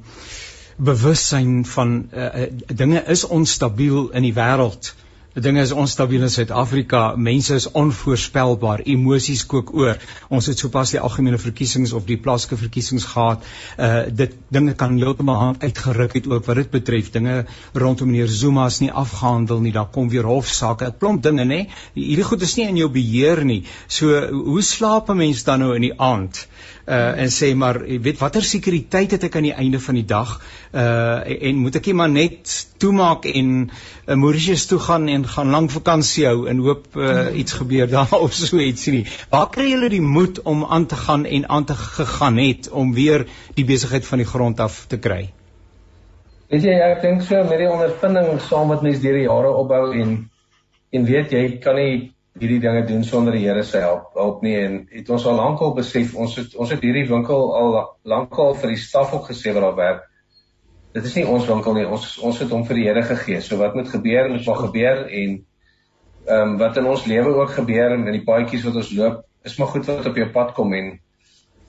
bewussyn 0.81 1.65
van 1.69 1.91
uh, 2.17 2.27
uh, 2.43 2.45
dinge 2.73 3.03
is 3.13 3.27
onstabiel 3.29 4.07
in 4.17 4.25
die 4.25 4.33
wêreld 4.33 4.95
Die 4.95 5.10
ding 5.43 5.59
is 5.59 5.73
onstabiel 5.73 6.23
in 6.23 6.31
Suid-Afrika. 6.31 7.15
Mense 7.17 7.55
is 7.55 7.67
onvoorspelbaar. 7.71 8.83
Emosies 8.85 9.43
kook 9.47 9.73
oor. 9.75 9.99
Ons 10.29 10.49
het 10.51 10.59
sopas 10.59 10.93
die 10.95 11.01
algemene 11.01 11.39
verkiesings 11.41 11.93
of 11.97 12.07
die 12.09 12.19
plaaslike 12.21 12.59
verkiesings 12.61 13.07
gehad. 13.13 13.47
Uh 13.79 14.03
dit 14.21 14.37
dinge 14.53 14.75
kan 14.75 14.99
heeltemal 15.01 15.41
hand 15.41 15.63
uitgeruk 15.65 16.17
het 16.19 16.29
ook 16.31 16.49
wat 16.51 16.61
dit 16.63 16.71
betref. 16.71 17.11
Dinge 17.15 17.45
rondom 17.73 18.11
meneer 18.11 18.29
Zuma 18.29 18.67
is 18.67 18.81
nie 18.85 18.93
afgehandel 18.93 19.61
nie. 19.61 19.73
Daar 19.73 19.91
kom 19.93 20.09
weer 20.09 20.29
hofsaake. 20.29 20.91
'n 20.91 20.99
Klomp 20.99 21.23
dinge, 21.23 21.45
nê. 21.45 21.61
Hierdie 21.95 22.29
goed 22.33 22.43
is 22.43 22.57
nie 22.57 22.69
in 22.69 22.77
jou 22.77 22.91
beheer 22.91 23.45
nie. 23.45 23.65
So 23.89 24.27
hoe 24.31 24.63
slaap 24.63 25.11
'n 25.11 25.17
mens 25.17 25.45
dan 25.45 25.61
nou 25.61 25.75
in 25.75 25.89
die 25.89 25.97
aand? 25.99 26.47
uh 26.47 26.60
en 26.91 27.31
sê 27.31 27.53
maar 27.55 27.79
weet 27.85 28.19
watter 28.19 28.43
sekuriteit 28.43 29.13
het 29.15 29.25
ek 29.29 29.37
aan 29.39 29.49
die 29.49 29.55
einde 29.55 29.81
van 29.81 29.95
die 29.95 30.07
dag 30.07 30.41
uh 30.73 31.21
en 31.51 31.57
moet 31.63 31.77
ek 31.79 31.87
nie 31.91 31.95
maar 32.01 32.11
net 32.11 32.55
toemaak 32.83 33.27
en 33.31 33.71
uh, 33.71 34.15
Mauritius 34.15 34.67
toe 34.67 34.79
gaan 34.79 35.09
en 35.09 35.27
gaan 35.29 35.51
lank 35.51 35.71
vakansie 35.71 36.27
hou 36.27 36.47
en 36.51 36.63
hoop 36.65 36.97
uh, 36.97 37.29
iets 37.39 37.53
gebeur 37.53 37.91
daar 37.97 38.15
of 38.19 38.33
so 38.35 38.59
iets 38.59 38.87
nie. 38.87 39.05
Waar 39.31 39.51
kry 39.51 39.71
julle 39.71 39.91
die 39.93 40.03
moed 40.03 40.43
om 40.43 40.65
aan 40.65 40.87
te 40.87 40.97
gaan 40.97 41.25
en 41.25 41.49
aan 41.49 41.65
te 41.65 41.75
gegaan 41.75 42.39
het 42.39 42.71
om 42.71 42.95
weer 42.95 43.27
die 43.55 43.65
besigheid 43.65 44.07
van 44.07 44.19
die 44.19 44.27
grond 44.27 44.61
af 44.61 44.85
te 44.89 44.99
kry? 44.99 45.31
Weet 46.51 46.67
jy 46.67 46.79
ek 46.83 47.03
dink 47.03 47.23
so 47.23 47.43
met 47.47 47.61
die 47.63 47.71
ondervinding 47.71 48.41
saam 48.49 48.73
wat 48.73 48.83
mense 48.83 49.03
deur 49.05 49.19
die 49.21 49.29
jare 49.29 49.53
opbou 49.63 49.85
en 49.95 50.17
en 50.91 51.05
weet 51.07 51.31
jy 51.31 51.45
kan 51.63 51.79
nie 51.79 52.11
hierdie 52.39 52.61
dinge 52.63 52.85
doen 52.87 53.03
sonder 53.05 53.35
die 53.35 53.43
Here 53.47 53.63
se 53.67 53.81
help 53.83 54.15
help 54.15 54.43
nie. 54.43 54.55
En 54.61 54.79
het 54.93 55.11
ons 55.11 55.27
al 55.27 55.39
lankal 55.39 55.75
besef 55.75 56.15
ons 56.15 56.37
het 56.39 56.55
ons 56.55 56.71
het 56.71 56.83
hierdie 56.85 57.09
winkel 57.09 57.51
al 57.57 57.77
lankal 58.09 58.55
vir 58.61 58.75
die 58.75 58.81
staf 58.81 59.15
ook 59.17 59.31
gesê 59.33 59.55
wat 59.57 59.67
daar 59.67 59.77
werk. 59.79 60.07
Dit 60.95 61.07
is 61.07 61.15
nie 61.19 61.27
ons 61.27 61.47
winkel 61.49 61.75
nie 61.75 61.87
ons 61.87 62.07
ons 62.27 62.39
het 62.43 62.51
hom 62.55 62.65
vir 62.69 62.79
die 62.79 62.87
Here 62.89 63.03
gegee. 63.03 63.41
So 63.43 63.59
wat 63.59 63.75
moet 63.75 63.91
gebeur 63.91 64.31
moet 64.31 64.47
maar 64.47 64.63
gebeur 64.67 65.07
en 65.09 65.39
ehm 66.31 66.51
um, 66.53 66.59
wat 66.61 66.77
in 66.77 66.87
ons 66.87 67.07
lewe 67.09 67.33
ook 67.41 67.55
gebeur 67.57 67.97
en 67.97 68.07
in 68.07 68.19
die 68.19 68.27
paadjies 68.27 68.67
wat 68.69 68.77
ons 68.77 68.91
loop 68.93 69.23
is 69.49 69.57
maar 69.59 69.71
goed 69.73 69.87
wat 69.89 70.07
op 70.07 70.19
jou 70.21 70.27
pad 70.35 70.53
kom 70.55 70.75
en 70.77 70.91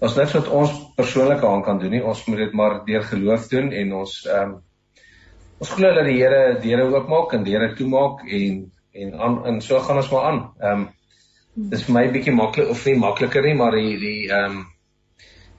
ons 0.02 0.18
niks 0.18 0.34
wat 0.36 0.50
ons 0.50 0.74
persoonlik 0.98 1.44
aan 1.46 1.64
kan 1.64 1.80
doen 1.80 1.94
nie. 1.96 2.04
Ons 2.04 2.26
moet 2.28 2.44
dit 2.46 2.54
maar 2.54 2.82
deur 2.86 3.06
geloof 3.14 3.48
doen 3.54 3.72
en 3.72 3.96
ons 4.04 4.20
ehm 4.28 4.52
um, 4.52 4.60
ons 5.62 5.74
glo 5.78 5.94
dat 5.94 6.06
die 6.06 6.20
Here 6.20 6.60
deure 6.62 6.88
oopmaak 6.90 7.34
en 7.38 7.44
deure 7.46 7.74
toemaak 7.78 8.24
en 8.28 8.62
en 8.94 9.14
aan 9.20 9.46
en 9.46 9.62
so 9.62 9.80
gaan 9.80 10.02
ons 10.02 10.12
maar 10.12 10.28
aan. 10.30 10.42
Ehm 10.60 10.82
um, 10.82 10.90
dis 11.72 11.84
vir 11.84 11.94
my 11.94 12.06
bietjie 12.12 12.34
maklik 12.36 12.70
of 12.72 12.86
nie 12.86 12.96
makliker 13.00 13.44
nie, 13.44 13.56
maar 13.56 13.76
die 13.76 13.98
die 14.00 14.30
ehm 14.30 14.52
um, 14.52 14.62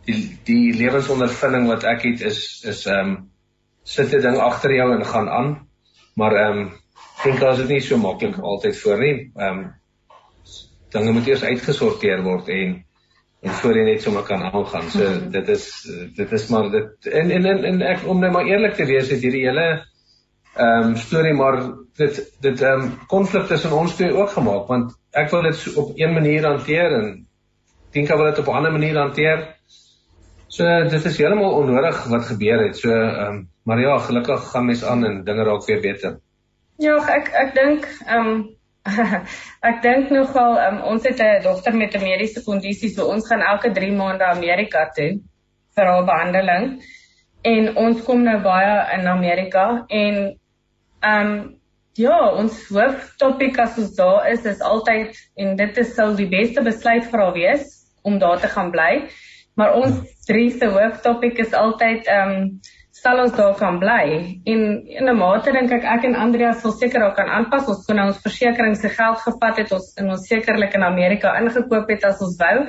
die 0.07 0.39
die 0.45 0.72
lewensondervinding 0.74 1.68
wat 1.68 1.85
ek 1.85 2.07
het 2.09 2.24
is 2.33 2.62
is 2.68 2.87
ehm 2.87 3.11
um, 3.11 3.18
sit 3.85 4.14
'n 4.14 4.22
ding 4.22 4.39
agter 4.39 4.74
jou 4.74 4.93
en 4.95 5.05
gaan 5.05 5.28
aan. 5.28 5.53
Maar 6.14 6.37
ehm 6.37 6.59
um, 6.59 6.72
dink 7.24 7.43
as 7.43 7.57
dit 7.57 7.68
nie 7.68 7.80
so 7.80 7.97
maklik 7.97 8.39
altyd 8.39 8.78
voor 8.78 8.99
nie. 8.99 9.30
Ehm 9.37 9.59
um, 9.59 9.70
dinge 10.93 11.12
moet 11.12 11.26
eers 11.26 11.45
uitgesorteer 11.45 12.22
word 12.22 12.49
en 12.49 12.85
en 13.43 13.51
voor 13.59 13.76
jy 13.76 13.85
net 13.85 14.03
sommer 14.03 14.22
kan 14.22 14.43
aangaan. 14.43 14.91
So 14.91 14.99
mm 14.99 15.18
-hmm. 15.18 15.30
dit 15.30 15.49
is 15.49 15.89
dit 16.16 16.33
is 16.33 16.49
maar 16.49 16.70
dit 16.70 17.07
en 17.07 17.30
en 17.30 17.45
en, 17.45 17.64
en 17.64 17.83
ek 17.83 18.07
om 18.07 18.20
net 18.20 18.33
maar 18.33 18.47
eerlik 18.47 18.74
te 18.74 18.85
wees, 18.85 19.11
het 19.11 19.20
hierdie 19.20 19.47
hele 19.47 19.87
ehm 20.55 20.89
um, 20.89 20.97
storie 20.97 21.33
maar 21.35 21.82
dit 21.97 22.20
dit 22.40 22.62
ehm 22.62 22.80
um, 22.80 22.93
konflik 23.07 23.47
tussen 23.47 23.72
ons 23.72 23.95
twee 23.95 24.14
ook 24.14 24.30
gemaak 24.30 24.68
want 24.68 24.95
ek 25.11 25.30
wil 25.30 25.43
dit 25.43 25.76
op 25.76 25.93
een 25.97 26.12
manier 26.12 26.47
hanteer 26.47 26.95
en 26.99 27.09
dink 27.93 28.11
ek 28.11 28.16
wil 28.16 28.30
dit 28.30 28.38
op 28.38 28.49
'n 28.49 28.59
ander 28.61 28.72
manier 28.72 28.97
hanteer. 28.97 29.57
So 30.49 30.64
dit 30.88 31.05
is 31.05 31.18
heeltemal 31.18 31.53
onnodig 31.53 32.05
wat 32.05 32.24
gebeur 32.24 32.66
het. 32.66 32.76
So 32.76 32.90
ehm 32.90 33.28
um, 33.28 33.49
maar 33.62 33.80
ja, 33.80 33.99
gelukkig 33.99 34.51
gaan 34.51 34.66
mens 34.66 34.84
aan 34.84 35.05
en 35.05 35.24
dinge 35.24 35.45
raak 35.45 35.66
weer 35.66 35.80
beter. 35.80 36.18
Ja, 36.76 36.97
ek 36.97 37.28
ek 37.28 37.55
dink 37.55 37.86
ehm 38.07 38.26
um, 38.26 38.49
ek 39.70 39.82
dink 39.82 40.11
nogal 40.11 40.59
um, 40.59 40.80
ons 40.82 41.03
het 41.03 41.20
'n 41.20 41.43
dogter 41.43 41.76
met 41.76 41.95
'n 41.95 42.03
mediese 42.03 42.43
kondisie 42.43 42.88
so 42.88 43.05
ons 43.05 43.26
gaan 43.26 43.40
elke 43.40 43.70
3 43.70 43.93
maande 43.93 44.24
Amerika 44.24 44.90
toe 44.95 45.20
vir 45.74 45.86
haar 45.86 46.05
behandeling 46.05 46.82
en 47.43 47.76
ons 47.76 48.03
kom 48.03 48.22
nou 48.22 48.40
baie 48.43 48.99
in 48.99 49.07
Amerika 49.07 49.84
en 49.88 50.40
Ehm 51.03 51.26
um, 51.26 51.61
ja, 51.99 52.18
ons 52.38 52.57
hooftopik 52.68 53.59
as 53.59 53.78
ons 53.78 53.95
daar 53.97 54.28
is 54.30 54.45
is 54.49 54.61
altyd 54.61 55.16
en 55.36 55.57
dit 55.57 55.78
is 55.78 55.95
sou 55.95 56.12
die 56.16 56.28
beste 56.30 56.62
besluit 56.64 57.05
vir 57.11 57.24
haar 57.24 57.34
wees 57.36 57.66
om 58.03 58.18
daar 58.18 58.40
te 58.40 58.49
gaan 58.49 58.70
bly. 58.72 59.09
Maar 59.57 59.74
ons 59.76 59.99
drie 60.26 60.51
se 60.51 60.68
hooftopik 60.72 61.38
is 61.38 61.53
altyd 61.53 62.09
ehm 62.09 62.36
um, 62.36 62.47
sal 63.03 63.18
ons 63.18 63.32
daar 63.34 63.55
kan 63.59 63.78
bly. 63.82 64.05
En 64.47 64.61
in 64.86 65.09
'n 65.09 65.16
mate 65.16 65.53
dink 65.53 65.72
ek 65.72 65.84
ek 65.84 66.05
en 66.05 66.14
Andrea 66.14 66.53
sal 66.53 66.72
seker 66.72 67.03
ook 67.03 67.16
kan 67.16 67.28
aanpas. 67.28 67.68
Ons 67.68 67.86
kon 67.86 67.99
ons 67.99 68.22
versekerings 68.22 68.80
se 68.80 68.88
geld 68.88 69.18
gevat 69.18 69.57
het 69.57 69.72
ons 69.72 69.93
in 69.99 70.11
ons 70.11 70.26
sekerlik 70.28 70.74
in 70.74 70.82
Amerika 70.82 71.34
ingekoop 71.40 71.88
het 71.88 72.05
as 72.05 72.20
ons 72.20 72.36
wou. 72.38 72.66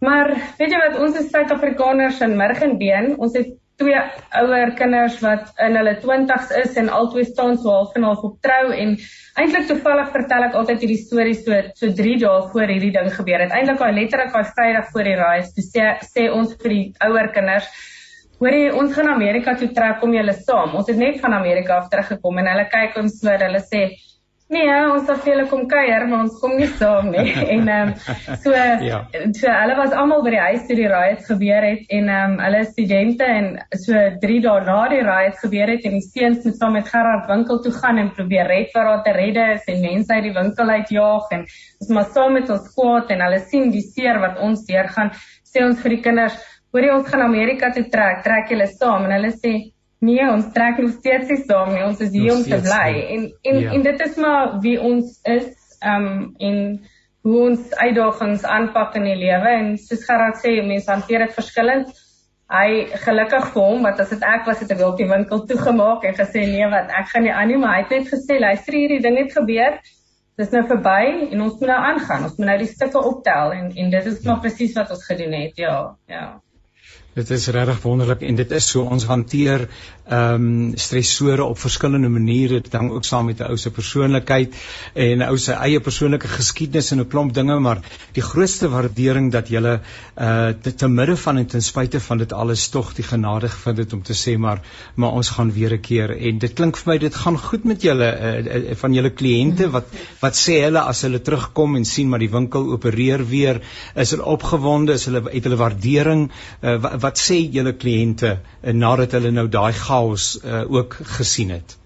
Maar 0.00 0.32
weet 0.58 0.72
jy 0.72 0.80
wat 0.88 0.98
ons 1.00 1.16
is 1.20 1.30
Suid-Afrikaners 1.30 2.20
in 2.20 2.36
Murgenbeen. 2.36 3.18
Ons 3.18 3.36
het 3.36 3.52
twee 3.80 4.00
ouer 4.42 4.74
kinders 4.78 5.18
wat 5.24 5.50
in 5.66 5.78
hulle 5.80 5.96
20's 6.04 6.52
is 6.62 6.76
en 6.80 6.92
albei 7.00 7.24
staan 7.28 7.56
so 7.58 7.72
half 7.72 7.96
en 7.98 8.06
half 8.08 8.24
op 8.28 8.36
trou 8.46 8.72
en 8.76 8.96
eintlik 9.40 9.68
toevallig 9.70 10.10
vertel 10.16 10.48
ek 10.48 10.58
altyd 10.60 10.84
hierdie 10.84 11.00
storie 11.04 11.36
so 11.38 11.62
so 11.80 11.92
3 12.02 12.18
dae 12.24 12.42
voor 12.52 12.74
hierdie 12.74 12.92
ding 12.96 13.08
gebeur 13.14 13.46
het. 13.46 13.54
Eintlik 13.56 13.80
al 13.86 13.96
letterlik 13.96 14.36
al 14.36 14.50
Vrydag 14.50 14.92
voor 14.92 15.08
die 15.08 15.16
raai 15.22 15.40
sê 15.48 15.94
sê 16.04 16.28
ons 16.34 16.52
vir 16.60 16.76
die 16.76 16.84
ouer 17.08 17.32
kinders 17.36 17.70
Hoorie, 18.40 18.70
ons 18.72 18.94
gaan 18.96 19.10
Amerika 19.12 19.52
toe 19.60 19.66
trek 19.76 20.00
om 20.00 20.14
julle 20.16 20.32
saam. 20.32 20.70
Ons 20.78 20.86
het 20.88 20.96
net 20.96 21.18
van 21.20 21.34
Amerika 21.36 21.74
af 21.76 21.90
teruggekom 21.92 22.38
en 22.40 22.46
hulle 22.48 22.62
kyk 22.72 22.94
ons 22.96 23.18
so, 23.20 23.28
hulle 23.28 23.60
sê, 23.60 23.82
Nee, 24.50 24.70
ons 24.90 25.06
het 25.06 25.20
veel 25.22 25.44
kom 25.46 25.68
kuier, 25.70 26.08
maar 26.10 26.24
ons 26.24 26.38
kom 26.42 26.56
nie 26.58 26.66
saam 26.74 27.12
nie. 27.12 27.30
en 27.54 27.68
ehm 27.70 27.92
um, 27.92 28.16
so 28.42 28.50
ja. 28.82 28.98
so 29.38 29.46
hulle 29.46 29.76
was 29.78 29.94
almal 29.94 30.24
by 30.26 30.32
die 30.34 30.40
huis 30.42 30.64
toe 30.66 30.76
die 30.80 30.88
riot 30.90 31.22
gebeur 31.28 31.66
het 31.68 31.94
en 31.98 32.10
ehm 32.10 32.34
um, 32.34 32.42
hulle 32.42 32.64
studente 32.72 33.28
en 33.36 33.52
so 33.78 34.02
3 34.24 34.40
dae 34.48 34.64
na 34.66 34.80
die 34.90 35.00
riot 35.06 35.38
gebeur 35.44 35.70
het 35.70 35.86
en 35.86 35.94
die 36.00 36.02
seuns 36.08 36.42
moet 36.48 36.58
saam 36.58 36.74
met 36.80 36.90
Gerard 36.90 37.30
winkel 37.30 37.62
toe 37.62 37.74
gaan 37.78 38.02
en 38.02 38.10
probeer 38.18 38.50
red 38.50 38.74
wat 38.74 38.90
daar 38.90 39.04
te 39.06 39.14
redde 39.20 39.46
is 39.54 39.70
en 39.70 39.86
mense 39.86 40.18
uit 40.18 40.26
die 40.26 40.36
winkel 40.40 40.76
uitjaag 40.76 41.32
en 41.38 41.46
ons 41.46 41.94
maar 41.94 42.10
saam 42.18 42.34
met 42.40 42.50
ons 42.50 42.70
kwaad 42.74 43.14
en 43.14 43.26
hulle 43.28 43.42
sien 43.52 43.70
die 43.70 43.86
seer 43.86 44.18
wat 44.18 44.42
ons 44.42 44.66
deurgaan, 44.66 45.14
sê 45.46 45.62
ons 45.62 45.78
vir 45.84 45.94
die 45.94 46.04
kinders, 46.08 46.42
hoorie 46.74 46.90
ons 46.96 47.06
gaan 47.06 47.22
Amerika 47.22 47.70
toe 47.70 47.86
trek, 47.92 48.24
trek 48.26 48.50
julle 48.50 48.66
saam 48.74 49.06
en 49.06 49.14
hulle 49.20 49.30
sê 49.38 49.60
Nee, 50.00 50.22
ons 50.32 50.46
trek 50.54 50.78
nog 50.80 50.94
steeds 50.96 51.28
nie 51.28 51.42
saam 51.44 51.74
nie. 51.74 51.82
Ons 51.84 52.00
is 52.00 52.14
hier 52.14 52.32
om 52.32 52.42
te 52.42 52.56
bly. 52.64 52.92
En 53.16 53.26
en 53.50 53.58
ja. 53.60 53.72
en 53.76 53.82
dit 53.84 54.06
is 54.06 54.16
maar 54.16 54.56
wie 54.64 54.78
ons 54.80 55.18
is, 55.28 55.50
ehm 55.80 56.06
um, 56.06 56.22
en 56.38 56.62
hoe 57.28 57.40
ons 57.50 57.74
uitdagings 57.76 58.46
aanpak 58.48 58.96
in 58.96 59.04
die 59.04 59.18
lewe 59.20 59.50
en 59.58 59.74
soos 59.78 60.06
Gerard 60.08 60.40
sê, 60.40 60.54
mense 60.64 60.88
hanteer 60.88 61.26
dit 61.26 61.36
verskillend. 61.36 61.92
Hy 62.50 62.70
gelukkig 63.04 63.52
vir 63.52 63.62
hom 63.62 63.84
wat 63.86 64.00
as 64.02 64.10
dit 64.14 64.24
ek 64.26 64.48
was 64.48 64.64
het 64.64 64.72
ek 64.72 64.80
wel 64.80 64.94
op 64.94 64.98
die 64.98 65.10
winkel 65.10 65.44
toegemaak 65.46 66.08
en 66.08 66.16
gesê 66.16 66.48
nee 66.48 66.72
wat 66.72 66.90
ek 67.02 67.12
gaan 67.12 67.28
nie 67.28 67.36
aan 67.36 67.52
nie, 67.52 67.60
maar 67.60 67.76
hy 67.76 67.82
het 67.84 67.96
net 67.98 68.08
gesê 68.10 68.40
luister 68.40 68.78
hierdie 68.80 69.02
ding 69.04 69.20
het 69.20 69.36
gebeur. 69.36 69.78
Dis 70.40 70.54
nou 70.56 70.64
verby 70.64 71.28
en 71.28 71.44
ons 71.44 71.60
moet 71.60 71.68
nou 71.68 71.80
aangaan. 71.92 72.24
Ons 72.24 72.40
moet 72.40 72.48
nou 72.48 72.58
die 72.64 72.72
stukke 72.72 73.04
optel 73.12 73.52
en 73.58 73.72
en 73.76 73.98
dit 73.98 74.14
is 74.14 74.22
ja. 74.22 74.30
maar 74.30 74.40
presies 74.48 74.78
wat 74.80 74.96
ons 74.96 75.04
gedoen 75.12 75.36
het. 75.44 75.60
Ja, 75.60 75.76
ja. 76.08 76.24
Dit 77.10 77.30
is 77.34 77.48
regtig 77.50 77.80
wonderlik 77.82 78.20
en 78.22 78.36
dit 78.38 78.52
is 78.54 78.66
so. 78.70 78.84
Ons 78.86 79.04
hanteer 79.10 79.66
ehm 80.10 80.44
um, 80.44 80.76
stresore 80.78 81.44
op 81.44 81.58
verskillende 81.58 82.08
maniere. 82.10 82.60
Hang 82.70 82.90
ook 82.90 83.04
saam 83.04 83.26
met 83.26 83.40
'n 83.40 83.50
ou 83.50 83.56
se 83.56 83.70
persoonlikheid 83.70 84.54
en 84.94 85.18
'n 85.18 85.28
ou 85.28 85.38
se 85.38 85.52
eie 85.52 85.80
persoonlike 85.80 86.28
geskiedenis 86.28 86.90
en 86.90 87.00
'n 87.00 87.08
klomp 87.08 87.34
dinge 87.34 87.58
maar 87.60 87.80
die 88.12 88.22
grootste 88.22 88.68
waardering 88.68 89.32
dat 89.32 89.48
jy 89.48 89.60
uh 89.60 90.48
te, 90.62 90.74
te 90.74 90.88
midde 90.88 91.16
van 91.16 91.36
en 91.36 91.46
ten 91.46 91.62
spyte 91.62 92.00
van 92.00 92.18
dit 92.18 92.32
alles 92.32 92.68
tog 92.68 92.94
die 92.94 93.04
genade 93.04 93.48
gevind 93.48 93.78
het 93.78 93.92
om 93.92 94.02
te 94.02 94.14
sê 94.14 94.38
maar 94.38 94.60
maar 94.94 95.12
ons 95.12 95.30
gaan 95.30 95.52
weer 95.52 95.72
'n 95.72 95.80
keer. 95.80 96.10
En 96.10 96.38
dit 96.38 96.52
klink 96.52 96.76
vir 96.76 96.92
my 96.92 96.98
dit 96.98 97.14
gaan 97.14 97.38
goed 97.38 97.64
met 97.64 97.82
julle 97.82 98.18
uh, 98.20 98.70
uh, 98.70 98.74
van 98.74 98.94
julle 98.94 99.10
kliënte 99.10 99.70
wat 99.70 99.86
wat 100.20 100.34
sê 100.34 100.62
hulle 100.62 100.80
as 100.80 101.02
hulle 101.02 101.20
terugkom 101.20 101.76
en 101.76 101.84
sien 101.84 102.08
maar 102.08 102.18
die 102.18 102.30
winkel 102.30 102.72
opereer 102.72 103.28
weer. 103.28 103.60
Is 103.94 104.10
hulle 104.10 104.24
opgewonde? 104.24 104.92
Is 104.92 105.04
hulle 105.04 105.22
het 105.30 105.44
hulle 105.44 105.56
waardering? 105.56 106.30
Uh, 106.62 106.99
wat 107.02 107.18
sê 107.18 107.38
julle 107.54 107.72
kliënte 107.76 108.30
uh, 108.36 108.72
nadat 108.72 109.16
hulle 109.18 109.32
nou 109.34 109.46
daai 109.48 109.72
chaos 109.72 110.32
uh, 110.44 110.64
ook 110.68 110.98
gesien 111.18 111.50
het? 111.54 111.76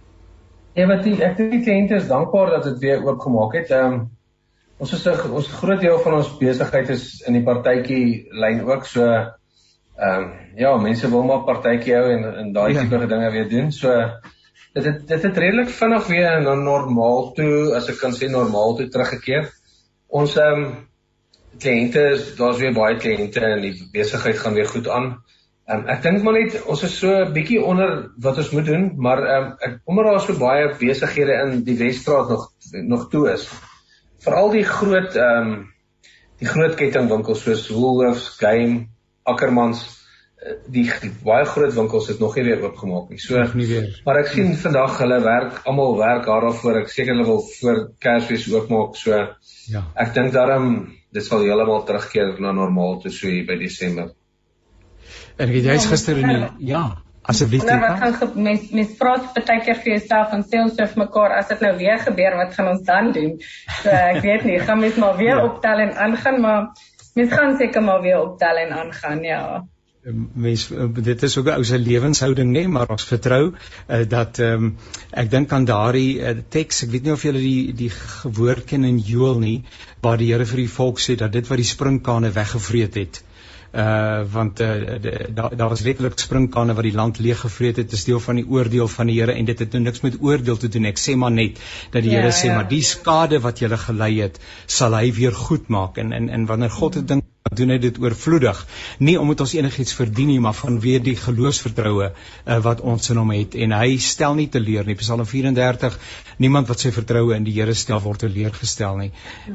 Ja, 0.74 0.88
wat 0.90 1.04
die 1.06 1.14
ek 1.22 1.36
dink 1.38 1.52
die 1.54 1.62
kliënte 1.62 2.00
is 2.00 2.10
dankbaar 2.10 2.56
dat 2.56 2.68
dit 2.70 2.82
weer 2.82 3.04
oopgemaak 3.06 3.54
het. 3.60 3.70
Ehm 3.70 3.92
um, 3.92 4.04
ons 4.82 4.92
is 4.92 5.06
'n 5.06 5.30
ons 5.30 5.48
groot 5.60 5.80
deel 5.80 5.98
van 6.02 6.14
ons 6.14 6.36
besigheid 6.38 6.88
is 6.90 7.22
in 7.26 7.36
die 7.38 7.44
partytjie 7.46 8.26
lyn 8.32 8.64
ook 8.66 8.86
so 8.86 9.04
ehm 9.06 10.22
um, 10.22 10.32
ja, 10.56 10.76
mense 10.76 11.10
wil 11.10 11.22
maar 11.22 11.44
partytjie 11.46 11.94
hou 11.94 12.08
en 12.10 12.24
en 12.42 12.52
daai 12.52 12.72
ja. 12.72 12.80
tipe 12.80 13.06
dinge 13.06 13.30
weer 13.30 13.48
doen. 13.48 13.70
So 13.72 13.92
dit 14.74 14.84
het 14.84 15.06
dit 15.08 15.22
het 15.22 15.38
redelik 15.38 15.70
vinnig 15.70 16.06
weer 16.06 16.42
na 16.42 16.54
normaal 16.54 17.32
toe, 17.32 17.74
as 17.76 17.88
ek 17.88 18.00
kan 18.00 18.12
sê 18.12 18.30
normaal 18.30 18.74
toe 18.76 18.88
teruggekeer. 18.88 19.52
Ons 20.08 20.36
ehm 20.36 20.64
um, 20.64 20.74
kliënte 21.62 22.04
daar's 22.38 22.58
weer 22.58 22.74
baie 22.74 22.96
kliënte 22.96 23.40
en 23.40 23.62
die 23.64 23.74
besigheid 23.92 24.38
gaan 24.38 24.54
weer 24.54 24.68
goed 24.68 24.88
aan. 24.88 25.14
Um, 25.64 25.86
ek 25.88 26.02
dink 26.04 26.24
maar 26.24 26.36
net 26.36 26.58
ons 26.68 26.82
is 26.84 26.96
so 27.00 27.08
'n 27.08 27.32
bietjie 27.32 27.62
onder 27.64 28.10
wat 28.20 28.36
ons 28.38 28.50
moet 28.52 28.66
doen, 28.66 28.90
maar 29.00 29.22
um, 29.36 29.46
ek 29.64 29.78
omdat 29.84 30.04
daar 30.10 30.20
so 30.20 30.36
baie 30.36 30.66
besighede 30.80 31.38
in 31.44 31.62
die 31.64 31.78
Wesstraat 31.78 32.28
nog 32.28 32.50
nog 32.72 33.08
toe 33.10 33.30
is. 33.32 33.48
Veral 34.24 34.50
die 34.50 34.64
groot 34.64 35.16
ehm 35.16 35.52
um, 35.52 35.54
die 36.42 36.48
groot 36.50 36.74
kettingwinkels 36.76 37.44
soos 37.46 37.68
Woolworths, 37.70 38.28
Game, 38.40 38.88
Ackermans, 39.22 39.84
eh, 40.42 40.56
die, 40.66 40.84
die 41.00 41.12
baie 41.24 41.46
groot 41.48 41.72
winkels 41.76 42.10
het 42.10 42.20
nog 42.20 42.36
nie 42.36 42.44
weer 42.44 42.64
oopgemaak 42.66 43.08
nie. 43.08 43.20
So 43.22 43.40
nie 43.54 43.68
weer. 43.70 43.86
Maar 44.04 44.20
ek 44.24 44.32
sien 44.34 44.52
vandag 44.60 44.98
hulle 45.00 45.20
werk 45.24 45.62
almal 45.64 45.96
werk 46.00 46.28
hard 46.28 46.48
daarvoor. 46.50 46.82
Ek 46.82 46.92
seker 46.92 47.14
hulle 47.14 47.28
wil 47.30 47.40
voor 47.54 47.80
Kersfees 48.04 48.50
oopmaak. 48.52 48.98
So 49.00 49.22
ja. 49.72 49.84
Ek 49.94 50.12
dink 50.16 50.34
daarom 50.34 50.92
dit 51.14 51.24
sal 51.24 51.44
heeltemal 51.46 51.84
terugkeer 51.86 52.36
na 52.42 52.52
normaal 52.52 53.00
toe 53.02 53.12
so 53.14 53.30
hier 53.30 53.46
by 53.48 53.56
Desember. 53.60 54.12
En 55.38 55.48
ek 55.48 55.58
het 55.60 55.68
jy's 55.72 55.88
gister 55.90 56.20
in 56.22 56.30
die 56.30 56.70
ja, 56.70 56.84
asseblief. 57.22 57.66
Nou 57.66 57.78
wat 57.82 58.00
gaan 58.02 58.32
mens 58.46 58.70
mens 58.74 58.96
praat 58.98 59.28
baie 59.36 59.60
keer 59.66 59.78
vir 59.82 59.92
jouself 59.96 60.34
en 60.36 60.42
sê 60.46 60.62
ons 60.62 60.80
vir 60.80 60.96
mekaar 61.04 61.36
as 61.38 61.52
dit 61.52 61.62
nou 61.66 61.74
weer 61.78 62.00
gebeur, 62.02 62.38
wat 62.40 62.56
gaan 62.56 62.72
ons 62.72 62.82
dan 62.88 63.12
doen? 63.14 63.36
So 63.82 63.94
ek 63.94 64.22
weet 64.26 64.48
nie, 64.48 64.58
gaan 64.62 64.82
mens 64.82 64.98
maar 65.02 65.16
weer 65.20 65.36
ja. 65.36 65.44
optel 65.46 65.86
en 65.86 65.94
aangaan, 66.06 66.40
maar 66.42 66.66
mens 67.14 67.32
gaan 67.32 67.56
seker 67.62 67.86
maar 67.86 68.02
weer 68.02 68.20
optel 68.22 68.62
en 68.66 68.74
aangaan, 68.82 69.22
ja 69.22 69.44
mens 70.12 70.68
dit 71.02 71.22
is 71.22 71.36
ook 71.38 71.46
'n 71.46 71.56
ou 71.56 71.64
se 71.64 71.78
lewenshouding 71.78 72.50
nê 72.52 72.66
maar 72.68 72.88
ons 72.88 73.04
vertrou 73.04 73.52
uh, 73.52 74.02
dat 74.08 74.38
um, 74.38 74.76
ek 75.10 75.30
dink 75.30 75.52
aan 75.52 75.64
daardie 75.64 76.20
uh, 76.20 76.34
teks 76.48 76.82
ek 76.84 76.90
weet 76.90 77.04
nie 77.04 77.12
of 77.12 77.22
julle 77.22 77.40
die 77.40 77.72
die 77.72 77.90
gewoord 77.90 78.64
ken 78.64 78.84
in 78.84 78.98
Joel 78.98 79.38
nie 79.38 79.62
waar 80.00 80.18
die 80.18 80.32
Here 80.32 80.44
vir 80.46 80.60
die 80.64 80.74
volk 80.76 81.00
sê 81.00 81.16
dat 81.16 81.32
dit 81.32 81.48
wat 81.48 81.56
die 81.56 81.70
sprinkane 81.72 82.30
weggevreet 82.30 82.94
het 82.94 83.22
uh 83.74 84.22
want 84.30 84.60
uh, 84.60 84.68
daar 85.34 85.56
daar 85.56 85.68
was 85.68 85.80
letterlik 85.80 86.18
springkane 86.18 86.74
wat 86.74 86.86
die 86.86 86.94
land 86.94 87.18
leeg 87.18 87.40
gevreet 87.40 87.76
het, 87.76 87.92
is 87.92 88.04
deel 88.04 88.20
van 88.20 88.38
die 88.38 88.46
oordeel 88.46 88.88
van 88.88 89.06
die 89.06 89.20
Here 89.20 89.32
en 89.32 89.44
dit 89.44 89.58
het 89.58 89.72
nou 89.72 89.82
niks 89.82 90.00
met 90.00 90.20
oordeel 90.20 90.56
te 90.56 90.68
doen. 90.68 90.84
Ek 90.84 90.98
sê 90.98 91.16
maar 91.16 91.32
net 91.32 91.58
dat 91.90 92.02
die 92.02 92.12
ja, 92.12 92.20
Here 92.20 92.30
sê 92.30 92.52
ja. 92.52 92.54
maar 92.54 92.68
die 92.68 92.82
skade 92.82 93.40
wat 93.40 93.58
jy 93.58 93.68
gelei 93.76 94.20
het, 94.20 94.38
sal 94.66 94.94
hy 94.94 95.10
weer 95.12 95.34
goed 95.34 95.68
maak 95.68 95.98
en 95.98 96.12
en 96.12 96.28
en 96.28 96.46
wanneer 96.46 96.70
God 96.70 96.92
dit 96.92 97.08
ding 97.08 97.24
doen 97.52 97.68
hy 97.74 97.76
dit 97.76 97.98
oorvloedig. 98.00 98.60
Nie 99.04 99.18
omdat 99.20 99.42
ons 99.44 99.52
enigiets 99.52 99.92
verdien 99.92 100.30
nie 100.32 100.40
maar 100.40 100.54
vanweer 100.56 101.02
die 101.04 101.16
geloofsvertroue 101.20 102.06
uh, 102.08 102.58
wat 102.64 102.80
ons 102.80 103.10
in 103.12 103.18
hom 103.20 103.32
het. 103.34 103.52
En 103.60 103.74
hy 103.76 103.98
stel 104.00 104.32
nie 104.38 104.46
teleur 104.48 104.86
nie. 104.88 104.96
Psalm 104.96 105.26
34 105.28 105.98
niemand 106.40 106.70
wat 106.72 106.80
sy 106.80 106.88
vertroue 106.94 107.34
in 107.36 107.44
die 107.44 107.52
Here 107.54 107.74
stel 107.76 108.00
word 108.00 108.24
teleurgestel 108.24 108.96
nie. 108.96 109.10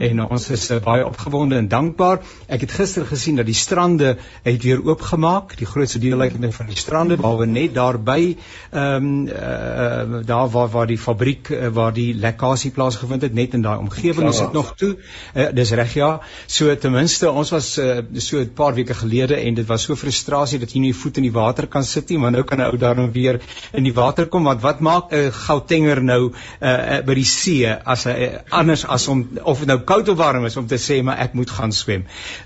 En 0.05 0.21
ons 0.27 0.45
is 0.53 0.67
uh, 0.69 0.77
baie 0.85 1.01
opgewonde 1.07 1.57
en 1.57 1.69
dankbaar. 1.71 2.21
Ek 2.45 2.67
het 2.67 2.75
gister 2.77 3.07
gesien 3.09 3.41
dat 3.41 3.49
die 3.49 3.57
strande 3.57 4.13
het 4.45 4.61
weer 4.63 4.85
oopgemaak. 4.85 5.57
Die 5.57 5.67
grootste 5.67 5.99
deel 6.03 6.21
net 6.21 6.53
van 6.53 6.69
die 6.69 6.77
strande 6.77 7.17
behalwe 7.17 7.49
net 7.49 7.73
daarby 7.73 8.35
ehm 8.69 9.09
um, 9.09 9.09
uh, 9.25 10.21
daar 10.29 10.49
waar 10.53 10.69
waar 10.69 10.87
die 10.87 10.99
fabriek 11.01 11.49
uh, 11.49 11.73
waar 11.73 11.93
die 11.93 12.13
lekkasie 12.13 12.71
plaasgevind 12.75 13.25
het 13.25 13.33
net 13.33 13.57
in 13.57 13.65
daai 13.65 13.79
omgewing. 13.81 14.29
Is 14.29 14.45
dit 14.45 14.53
nog 14.53 14.75
toe? 14.77 14.93
Uh, 15.33 15.49
dis 15.57 15.73
reg 15.73 15.93
ja. 15.97 16.13
So 16.45 16.75
ten 16.75 16.93
minste 16.93 17.31
ons 17.31 17.49
was 17.55 17.78
uh, 17.79 18.01
so 18.21 18.39
'n 18.39 18.53
paar 18.53 18.73
weke 18.75 18.93
gelede 18.93 19.35
en 19.35 19.53
dit 19.53 19.67
was 19.67 19.83
so 19.83 19.95
frustrasie 19.95 20.59
dat 20.59 20.73
jy 20.73 20.79
nie 20.79 20.93
voet 20.93 21.17
in 21.17 21.23
die 21.23 21.33
water 21.33 21.67
kan 21.67 21.83
sit 21.83 22.09
nie, 22.09 22.17
maar 22.17 22.31
nou 22.31 22.43
kan 22.43 22.59
'n 22.59 22.69
ou 22.71 22.77
daar 22.77 22.95
nou 22.95 23.09
weer 23.11 23.39
in 23.73 23.83
die 23.83 23.93
water 23.93 24.27
kom 24.27 24.43
want 24.43 24.61
wat 24.61 24.79
maak 24.79 25.13
'n 25.13 25.31
Gautenger 25.31 26.03
nou 26.03 26.31
uh, 26.61 26.69
uh, 26.69 27.01
by 27.05 27.13
die 27.13 27.25
see 27.25 27.65
as 27.65 28.03
hy 28.03 28.11
uh, 28.11 28.39
anders 28.49 28.85
as 28.85 29.07
om 29.07 29.27
of 29.43 29.59
dit 29.59 29.67
nou 29.67 29.79
koud 29.79 30.09
of 30.09 30.17
warm 30.17 30.45
is 30.45 30.57
om 30.57 30.67
te 30.67 30.77
sê 30.77 31.03
maar 31.03 31.17
ek 31.17 31.33
moet 31.33 31.49
gaan 31.49 31.71
swem. 31.71 32.05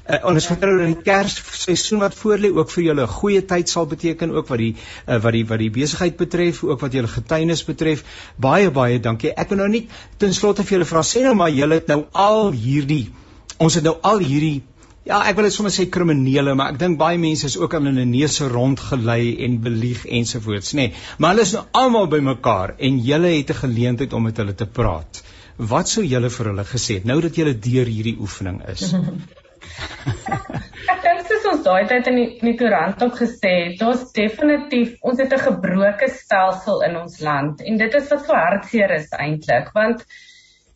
Uh, 0.09 0.19
ons 0.23 0.45
vertrou 0.45 0.77
dat 0.77 0.87
die 0.87 1.03
Kersseisoen 1.03 1.99
wat 1.99 2.15
voorlê 2.15 2.51
ook 2.53 2.69
vir 2.71 2.83
julle 2.83 3.03
'n 3.03 3.07
goeie 3.07 3.41
tyd 3.45 3.69
sal 3.69 3.85
beteken 3.85 4.31
ook 4.31 4.47
wat 4.47 4.57
die 4.57 4.75
uh, 5.07 5.17
wat 5.17 5.33
die 5.33 5.45
wat 5.45 5.59
die 5.59 5.71
besigheid 5.71 6.17
betref, 6.17 6.63
ook 6.63 6.79
wat 6.79 6.93
julle 6.93 7.07
getuienis 7.07 7.63
betref. 7.63 8.03
Baie 8.37 8.71
baie 8.71 8.99
dankie. 8.99 9.33
Ek 9.35 9.49
wil 9.49 9.57
nou 9.57 9.69
nie 9.69 9.87
ten 10.17 10.33
slotte 10.33 10.63
vir 10.63 10.77
julle 10.77 10.85
vra 10.85 11.01
sê 11.01 11.23
nou 11.23 11.35
maar 11.35 11.49
julle 11.49 11.73
het 11.73 11.87
nou 11.87 12.05
al 12.11 12.51
hierdie 12.51 13.11
ons 13.63 13.75
het 13.77 13.85
nou 13.85 13.95
al 14.01 14.21
hierdie 14.23 14.61
Ja, 15.03 15.17
ek 15.27 15.35
wil 15.35 15.49
dit 15.49 15.55
sommer 15.55 15.73
sê 15.75 15.83
kriminele, 15.91 16.53
maar 16.55 16.71
ek 16.71 16.77
dink 16.79 16.95
baie 16.99 17.17
mense 17.19 17.49
is 17.49 17.57
ook 17.59 17.73
aan 17.75 17.89
hulle 17.89 18.05
neuse 18.07 18.45
rondgelei 18.47 19.33
en 19.43 19.57
belieg 19.65 20.05
ensovoorts, 20.19 20.71
nê. 20.79 20.85
Nee, 20.93 21.01
maar 21.19 21.33
hulle 21.33 21.43
is 21.43 21.51
nou 21.57 21.63
almal 21.75 22.07
bymekaar 22.13 22.77
en 22.87 23.01
julle 23.03 23.33
het 23.33 23.51
'n 23.51 23.59
geleentheid 23.65 24.13
om 24.13 24.23
met 24.23 24.39
hulle 24.39 24.55
te 24.55 24.67
praat. 24.79 25.19
Wat 25.57 25.89
sou 25.89 26.05
julle 26.05 26.29
vir 26.29 26.49
hulle 26.51 26.65
gesê 26.71 27.01
het 27.01 27.05
nou 27.05 27.19
dat 27.21 27.35
julle 27.35 27.53
deur 27.67 27.91
hierdie 27.95 28.15
oefening 28.19 28.61
is? 28.71 28.93
ek 30.93 31.03
dink 31.03 31.27
soos 31.27 31.51
ons 31.51 31.67
daai 31.67 31.83
tyd 31.91 32.07
in 32.07 32.21
die, 32.21 32.29
in 32.39 32.51
die 32.51 32.57
koerant 32.63 33.03
ook 33.03 33.19
gesê 33.19 33.53
het, 33.67 33.83
ons 33.83 34.07
definitief 34.15 34.95
ons 35.01 35.19
het 35.19 35.33
'n 35.33 35.45
gebroke 35.51 36.13
stelsel 36.15 36.81
in 36.87 36.95
ons 37.03 37.19
land 37.19 37.61
en 37.61 37.77
dit 37.77 37.93
is 37.93 38.09
wat 38.09 38.25
so 38.25 38.33
hartseer 38.33 38.91
is 39.01 39.11
eintlik, 39.11 39.73
want 39.75 40.07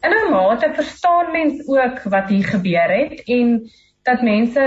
in 0.03 0.11
'n 0.11 0.31
mate 0.31 0.73
verstaan 0.75 1.31
mens 1.31 1.67
ook 1.67 2.03
wat 2.11 2.29
hier 2.29 2.43
gebeur 2.43 2.91
het 2.91 3.23
en 3.25 3.69
dat 4.07 4.23
mense 4.25 4.63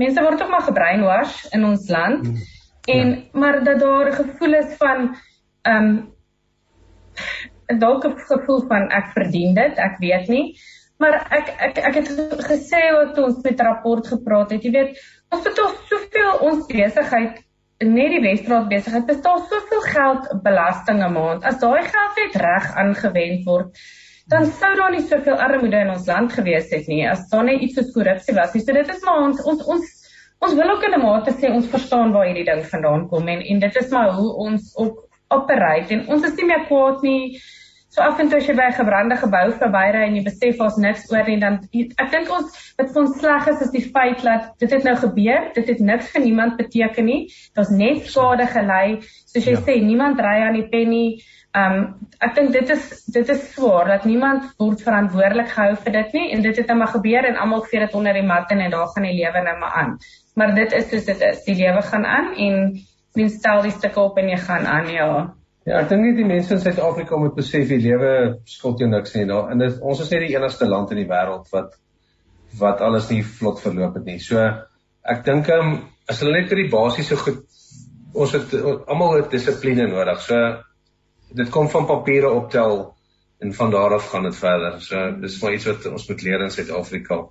mense 0.00 0.22
word 0.24 0.40
tog 0.40 0.50
maar 0.52 0.64
gebrainwash 0.68 1.44
in 1.56 1.64
ons 1.68 1.88
land 1.92 2.24
mm. 2.28 2.46
en 2.94 3.10
ja. 3.10 3.40
maar 3.42 3.60
dat 3.64 3.80
daar 3.80 4.08
'n 4.08 4.18
gevoel 4.22 4.54
is 4.62 4.72
van 4.80 5.14
ehm 5.62 5.84
um, 5.84 7.78
dalk 7.78 8.04
'n 8.04 8.18
gevoel 8.18 8.64
van 8.66 8.88
ek 8.90 9.12
verdien 9.14 9.54
dit, 9.54 9.76
ek 9.78 9.98
weet 9.98 10.28
nie. 10.28 10.56
Maar 10.98 11.26
ek 11.30 11.54
ek 11.58 11.78
ek 11.78 11.94
het 11.94 12.08
gesê 12.48 12.80
wat 12.92 13.18
ons 13.18 13.42
met 13.42 13.60
rapport 13.60 14.06
gepraat 14.06 14.50
het, 14.50 14.64
jy 14.64 14.70
weet, 14.70 14.98
ons 15.30 15.44
betaal 15.44 15.70
soveel 15.88 16.32
ons 16.48 16.66
besigheid 16.66 17.38
net 17.80 18.10
die 18.12 18.20
Wesstraat 18.20 18.68
besigheid 18.68 19.06
betaal 19.06 19.38
soveel 19.48 19.80
geld 19.80 20.42
belasting 20.42 21.00
'n 21.02 21.12
maand. 21.12 21.44
As 21.44 21.60
daai 21.60 21.82
geld 21.82 22.14
net 22.16 22.36
reg 22.42 22.66
aangewend 22.76 23.44
word, 23.44 23.78
dan 24.30 24.46
sou 24.46 24.70
daar 24.78 24.92
nie 24.94 25.02
soveel 25.02 25.38
armoede 25.46 25.80
in 25.84 25.90
ons 25.90 26.06
land 26.06 26.32
gewees 26.32 26.70
het 26.70 26.86
nie 26.88 27.02
as 27.10 27.26
daar 27.32 27.44
net 27.44 27.62
iets 27.66 27.78
so 27.78 27.92
korrupsie 27.94 28.34
was 28.36 28.54
nie. 28.54 28.62
So 28.64 28.76
dit 28.76 28.88
is 28.94 29.02
maar 29.06 29.24
ons 29.28 29.42
ons 29.42 29.64
ons 29.74 29.96
ons 30.40 30.54
wil 30.56 30.70
ook 30.74 30.84
in 30.88 30.94
'n 30.96 31.02
mate 31.02 31.32
sê 31.36 31.50
ons 31.52 31.70
verstaan 31.76 32.12
waar 32.12 32.26
hierdie 32.26 32.48
ding 32.48 32.62
vandaan 32.64 33.08
kom 33.08 33.28
en 33.28 33.40
en 33.40 33.58
dit 33.60 33.76
is 33.76 33.90
maar 33.90 34.12
hoe 34.18 34.32
ons 34.46 34.74
op 34.74 35.06
operate 35.30 35.94
en 35.94 36.06
ons 36.08 36.24
is 36.24 36.36
nie 36.36 36.46
meer 36.46 36.66
kwaad 36.68 37.02
nie. 37.02 37.40
So 37.90 38.02
af 38.06 38.20
en 38.22 38.28
toe 38.30 38.38
as 38.38 38.46
jy 38.46 38.54
by 38.54 38.68
'n 38.70 38.78
gebrande 38.78 39.16
gebou 39.18 39.46
verbyry 39.50 40.02
en 40.06 40.14
jy 40.14 40.22
besef 40.22 40.60
ons 40.60 40.76
niks 40.76 41.10
oor 41.10 41.26
nie 41.26 41.40
dan 41.40 41.58
ek 41.74 42.10
dink 42.12 42.30
ons 42.30 42.54
wat 42.78 42.92
vir 42.92 43.00
ons 43.02 43.18
sleg 43.18 43.48
is 43.48 43.62
is 43.66 43.72
die 43.74 43.88
feit 43.96 44.22
dat 44.22 44.52
dit 44.62 44.70
het 44.70 44.84
nou 44.84 44.94
gebeur, 44.94 45.50
dit 45.54 45.68
het 45.68 45.80
niks 45.80 46.12
vir 46.14 46.22
niemand 46.22 46.56
beteken 46.56 47.04
nie. 47.04 47.26
Daar's 47.54 47.70
net 47.70 48.06
skade 48.06 48.46
gelei. 48.46 49.00
Soos 49.26 49.44
jy 49.44 49.56
ja. 49.56 49.60
sê, 49.66 49.80
niemand 49.82 50.20
ry 50.20 50.36
aan 50.46 50.54
die 50.54 50.68
pen 50.68 50.88
nie. 50.88 51.20
Um 51.58 51.78
ek 52.22 52.36
dink 52.36 52.52
dit 52.54 52.68
is 52.70 52.84
dit 53.10 53.30
is 53.32 53.40
swaar 53.54 53.88
dat 53.90 54.04
niemand 54.06 54.52
word 54.62 54.82
verantwoordelik 54.86 55.48
gehou 55.50 55.72
vir 55.82 55.96
dit 55.96 56.12
nie 56.14 56.28
en 56.34 56.44
dit 56.44 56.56
het 56.56 56.68
net 56.70 56.78
maar 56.78 56.92
gebeur 56.92 57.26
en 57.26 57.40
almal 57.42 57.64
vee 57.66 57.80
dit 57.82 57.96
onder 57.98 58.14
die 58.14 58.26
mat 58.26 58.52
en 58.54 58.62
daar 58.70 58.92
gaan 58.94 59.08
die 59.08 59.16
lewe 59.16 59.42
nou 59.42 59.56
maar 59.58 59.74
aan. 59.82 59.98
Maar 60.38 60.54
dit 60.54 60.72
is 60.78 60.86
soos 60.92 61.08
dit 61.08 61.26
is. 61.26 61.42
Die 61.48 61.56
lewe 61.58 61.82
gaan 61.82 62.06
aan 62.06 62.30
en 62.36 62.62
mens 63.18 63.34
stel 63.40 63.64
die 63.66 63.74
stukke 63.74 64.00
op 64.00 64.18
en 64.22 64.30
jy 64.30 64.38
gaan 64.46 64.66
aan 64.66 64.92
ja. 64.94 65.10
Ja, 65.66 65.82
ek 65.82 65.90
dink 65.90 66.06
nie 66.06 66.14
die 66.16 66.28
mense 66.28 66.54
in 66.54 66.62
Suid-Afrika 66.62 67.18
moet 67.20 67.34
besef 67.34 67.68
die 67.68 67.82
lewe 67.82 68.12
skuld 68.48 68.80
jou 68.80 68.88
niks 68.88 69.12
nie. 69.18 69.26
Nou, 69.28 69.42
en 69.50 69.60
dit, 69.60 69.74
ons 69.82 70.00
is 70.00 70.08
net 70.14 70.24
die 70.28 70.32
enigste 70.36 70.70
land 70.70 70.94
in 70.94 71.02
die 71.02 71.10
wêreld 71.10 71.50
wat 71.52 71.76
wat 72.58 72.80
alles 72.82 73.10
nie 73.10 73.22
vlot 73.22 73.60
verloop 73.62 73.98
het 73.98 74.06
nie. 74.06 74.18
So 74.22 74.38
ek 75.02 75.26
dink 75.26 75.50
um, 75.54 75.76
as 76.10 76.22
hulle 76.22 76.38
net 76.38 76.48
vir 76.50 76.64
die 76.64 76.70
basiese 76.70 77.18
goed 77.18 77.44
ons 78.14 78.32
het 78.34 78.54
almal 78.90 79.22
dissipline 79.30 79.86
nodig. 79.90 80.22
So 80.22 80.38
dit 81.32 81.48
kom 81.48 81.68
van 81.70 81.86
papiere 81.86 82.30
optel 82.30 82.94
en 83.40 83.54
van 83.54 83.70
daar 83.70 83.94
af 83.94 84.10
gaan 84.10 84.22
dit 84.28 84.36
verder. 84.36 84.80
So 84.82 85.20
dis 85.20 85.40
maar 85.40 85.54
iets 85.54 85.64
wat 85.64 85.86
ons 85.90 86.08
moet 86.08 86.22
leer 86.22 86.44
in 86.44 86.50
Suid-Afrika. 86.50 87.22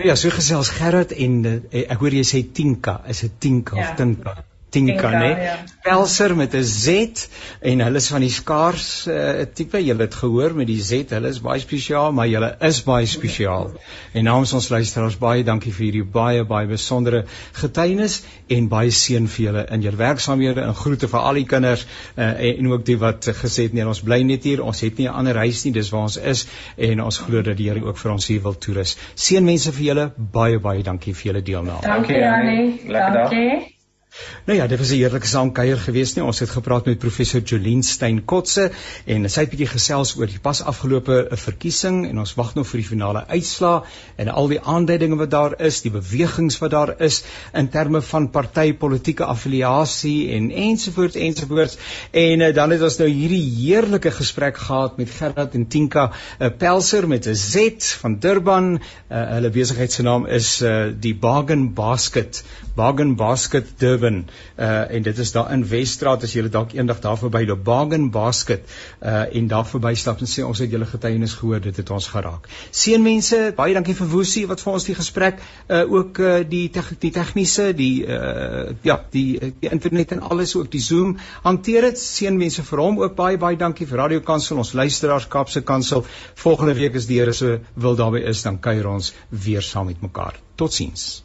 Ja, 0.00 0.14
so 0.14 0.30
gesels 0.32 0.68
Gerard 0.74 1.12
en 1.12 1.44
uh, 1.44 1.84
ek 1.84 2.00
hoor 2.00 2.16
jy 2.16 2.24
sê 2.26 2.40
Tinka, 2.52 3.00
is 3.08 3.20
dit 3.26 3.34
Tinka 3.38 3.76
ja. 3.76 3.90
of 3.90 3.96
Tinka? 3.98 4.34
Tinka, 4.74 5.10
né? 5.14 5.30
Ja. 5.44 5.56
Pelser 5.84 6.34
met 6.36 6.54
'n 6.54 6.62
Z 6.64 7.28
en 7.60 7.80
hulle 7.80 8.00
is 8.02 8.08
van 8.10 8.20
die 8.24 8.30
skaars 8.30 9.06
uh, 9.06 9.44
tipe. 9.54 9.78
Jy 9.78 9.94
het 9.98 10.14
gehoor 10.14 10.54
met 10.54 10.66
die 10.66 10.80
Z, 10.82 11.10
hulle 11.14 11.28
is 11.28 11.40
baie 11.44 11.60
spesiaal, 11.60 12.12
maar 12.12 12.26
hulle 12.26 12.50
is 12.60 12.80
baie 12.82 13.06
spesiaal. 13.06 13.70
En 14.12 14.24
namens 14.24 14.52
ons 14.52 14.68
luisteraars 14.68 15.18
baie 15.18 15.44
dankie 15.44 15.72
vir 15.72 15.84
hierdie 15.84 16.04
baie 16.04 16.44
baie 16.44 16.66
besondere 16.66 17.24
getuienis 17.52 18.22
en 18.48 18.68
baie 18.68 18.90
seën 18.90 19.28
vir 19.28 19.44
julle 19.44 19.66
in 19.76 19.84
julle 19.86 20.00
werksaamhede 20.00 20.64
en 20.64 20.74
groete 20.74 21.08
vir 21.08 21.20
al 21.20 21.40
die 21.40 21.46
kinders 21.54 21.86
uh, 22.16 22.32
en 22.50 22.72
ook 22.72 22.86
die 22.88 22.98
wat 22.98 23.28
gesê 23.42 23.68
het 23.68 23.76
nee, 23.76 23.86
ons 23.86 24.02
bly 24.02 24.22
net 24.22 24.44
hier. 24.44 24.64
Ons 24.64 24.80
het 24.80 24.98
nie 24.98 25.08
'n 25.08 25.14
ander 25.14 25.36
huis 25.44 25.64
nie, 25.64 25.72
dis 25.72 25.90
waar 25.90 26.08
ons 26.08 26.16
is 26.16 26.46
en 26.76 27.00
ons 27.00 27.18
glo 27.18 27.42
dat 27.42 27.56
die 27.56 27.70
Here 27.70 27.84
ook 27.84 27.98
vir 27.98 28.12
ons 28.12 28.26
hier 28.28 28.42
wil 28.42 28.58
toerus. 28.58 28.96
Seën 29.14 29.44
mense 29.44 29.72
vir 29.72 29.84
julle. 29.84 30.10
Baie 30.16 30.58
baie 30.58 30.82
dankie 30.82 31.14
vir 31.14 31.32
julle 31.32 31.42
deelname. 31.42 31.80
Dankie 31.82 32.24
Annie. 32.24 32.80
Lekker 32.86 33.12
dag. 33.12 33.30
Dankie. 33.30 33.73
Nou 34.44 34.58
ja, 34.58 34.66
dit 34.66 34.78
was 34.78 34.90
'n 34.90 34.94
heerlike 34.94 35.26
saamkuier 35.26 35.78
geweest 35.78 36.16
nie. 36.16 36.24
Ons 36.24 36.38
het 36.38 36.50
gepraat 36.50 36.84
met 36.84 36.98
professor 36.98 37.40
Jolien 37.40 37.82
Steyn 37.82 38.24
Kotse 38.24 38.70
en 39.04 39.30
sy 39.30 39.40
het 39.40 39.50
bietjie 39.50 39.66
gesels 39.66 40.16
oor 40.16 40.26
die 40.26 40.38
pas 40.38 40.60
afgelope 40.62 41.16
eh, 41.28 41.36
verkiesing 41.36 42.06
en 42.08 42.18
ons 42.18 42.34
wag 42.34 42.54
nog 42.54 42.68
vir 42.68 42.80
die 42.80 42.88
finale 42.88 43.24
uitslae 43.26 43.82
en 44.16 44.28
al 44.28 44.48
die 44.48 44.60
aanduidinge 44.60 45.16
wat 45.16 45.30
daar 45.30 45.60
is, 45.60 45.80
die 45.80 45.90
bewegings 45.90 46.58
wat 46.58 46.70
daar 46.70 46.94
is 47.02 47.24
in 47.52 47.68
terme 47.68 48.02
van 48.02 48.30
partytetiese 48.30 49.24
affiliasie 49.24 50.30
en 50.36 50.50
ensovoorts 50.50 51.16
ensovoorts. 51.16 51.78
En 52.10 52.40
uh, 52.40 52.54
dan 52.54 52.70
het 52.70 52.82
ons 52.82 52.98
nou 52.98 53.08
hierdie 53.08 53.42
heerlike 53.56 54.10
gesprek 54.10 54.56
gehad 54.56 54.96
met 54.96 55.10
Gerard 55.10 55.54
en 55.54 55.66
Tinka 55.66 56.10
uh, 56.10 56.48
Pelser 56.58 57.08
met 57.08 57.26
'n 57.26 57.34
Z 57.34 57.96
van 58.00 58.18
Durban. 58.18 58.74
Uh, 58.74 58.78
hulle 59.08 59.50
besigheid 59.50 59.92
se 59.92 60.02
naam 60.02 60.26
is 60.26 60.62
uh, 60.62 60.92
die 61.00 61.14
Bargain 61.14 61.74
Basket. 61.74 62.44
Bargain 62.74 63.14
Basket 63.16 63.66
Durban 63.78 64.24
uh 64.58 64.90
en 64.96 65.02
dit 65.02 65.18
is 65.18 65.32
daar 65.32 65.52
in 65.52 65.64
Wesstraat 65.68 66.22
as 66.26 66.32
jy 66.34 66.48
dalk 66.48 66.74
eendag 66.74 67.00
daar 67.00 67.18
verby 67.18 67.44
loop 67.46 67.64
Bargain 67.64 68.10
Basket 68.10 68.66
uh 69.02 69.24
en 69.40 69.48
daar 69.48 69.66
verbystap 69.66 70.20
en 70.20 70.30
sê 70.30 70.44
ons 70.46 70.58
het 70.58 70.70
julle 70.70 70.86
getuienis 70.90 71.34
gehoor 71.40 71.60
dit 71.60 71.76
het 71.76 71.90
ons 71.90 72.08
geraak. 72.12 72.48
Seënmense, 72.70 73.40
baie 73.56 73.74
dankie 73.74 73.94
vir 73.94 74.10
Woesie 74.14 74.46
wat 74.50 74.62
vir 74.64 74.72
ons 74.72 74.88
die 74.88 74.96
gesprek 74.98 75.42
uh 75.68 75.82
ook 75.98 76.18
uh 76.18 76.36
die 76.48 76.68
te 76.74 76.82
die 77.00 77.12
tegniese 77.14 77.72
die 77.72 78.06
uh 78.06 78.74
ja, 78.82 79.00
die 79.10 79.52
die 79.60 79.70
internet 79.70 80.12
en 80.16 80.24
alles 80.30 80.56
ook 80.56 80.70
die 80.70 80.82
Zoom 80.82 81.16
hanteer 81.42 81.90
dit. 81.90 82.00
Seënmense 82.00 82.66
vir 82.70 82.82
hom 82.86 82.98
ook 83.02 83.14
baie 83.18 83.38
baie 83.38 83.56
dankie 83.56 83.86
vir 83.86 84.02
Radio 84.04 84.20
Kansel 84.20 84.58
ons 84.58 84.74
luisteraars 84.74 85.28
Kaapse 85.28 85.62
Kansel. 85.62 86.06
Volgende 86.34 86.74
week 86.74 86.94
is 86.94 87.06
die 87.06 87.20
Here 87.20 87.32
se 87.32 87.60
wil 87.74 87.96
daarby 87.96 88.24
is 88.28 88.42
dan 88.42 88.58
kuier 88.60 88.88
ons 88.90 89.14
weer 89.30 89.62
saam 89.62 89.86
met 89.86 90.02
mekaar. 90.02 90.40
Totsiens. 90.56 91.23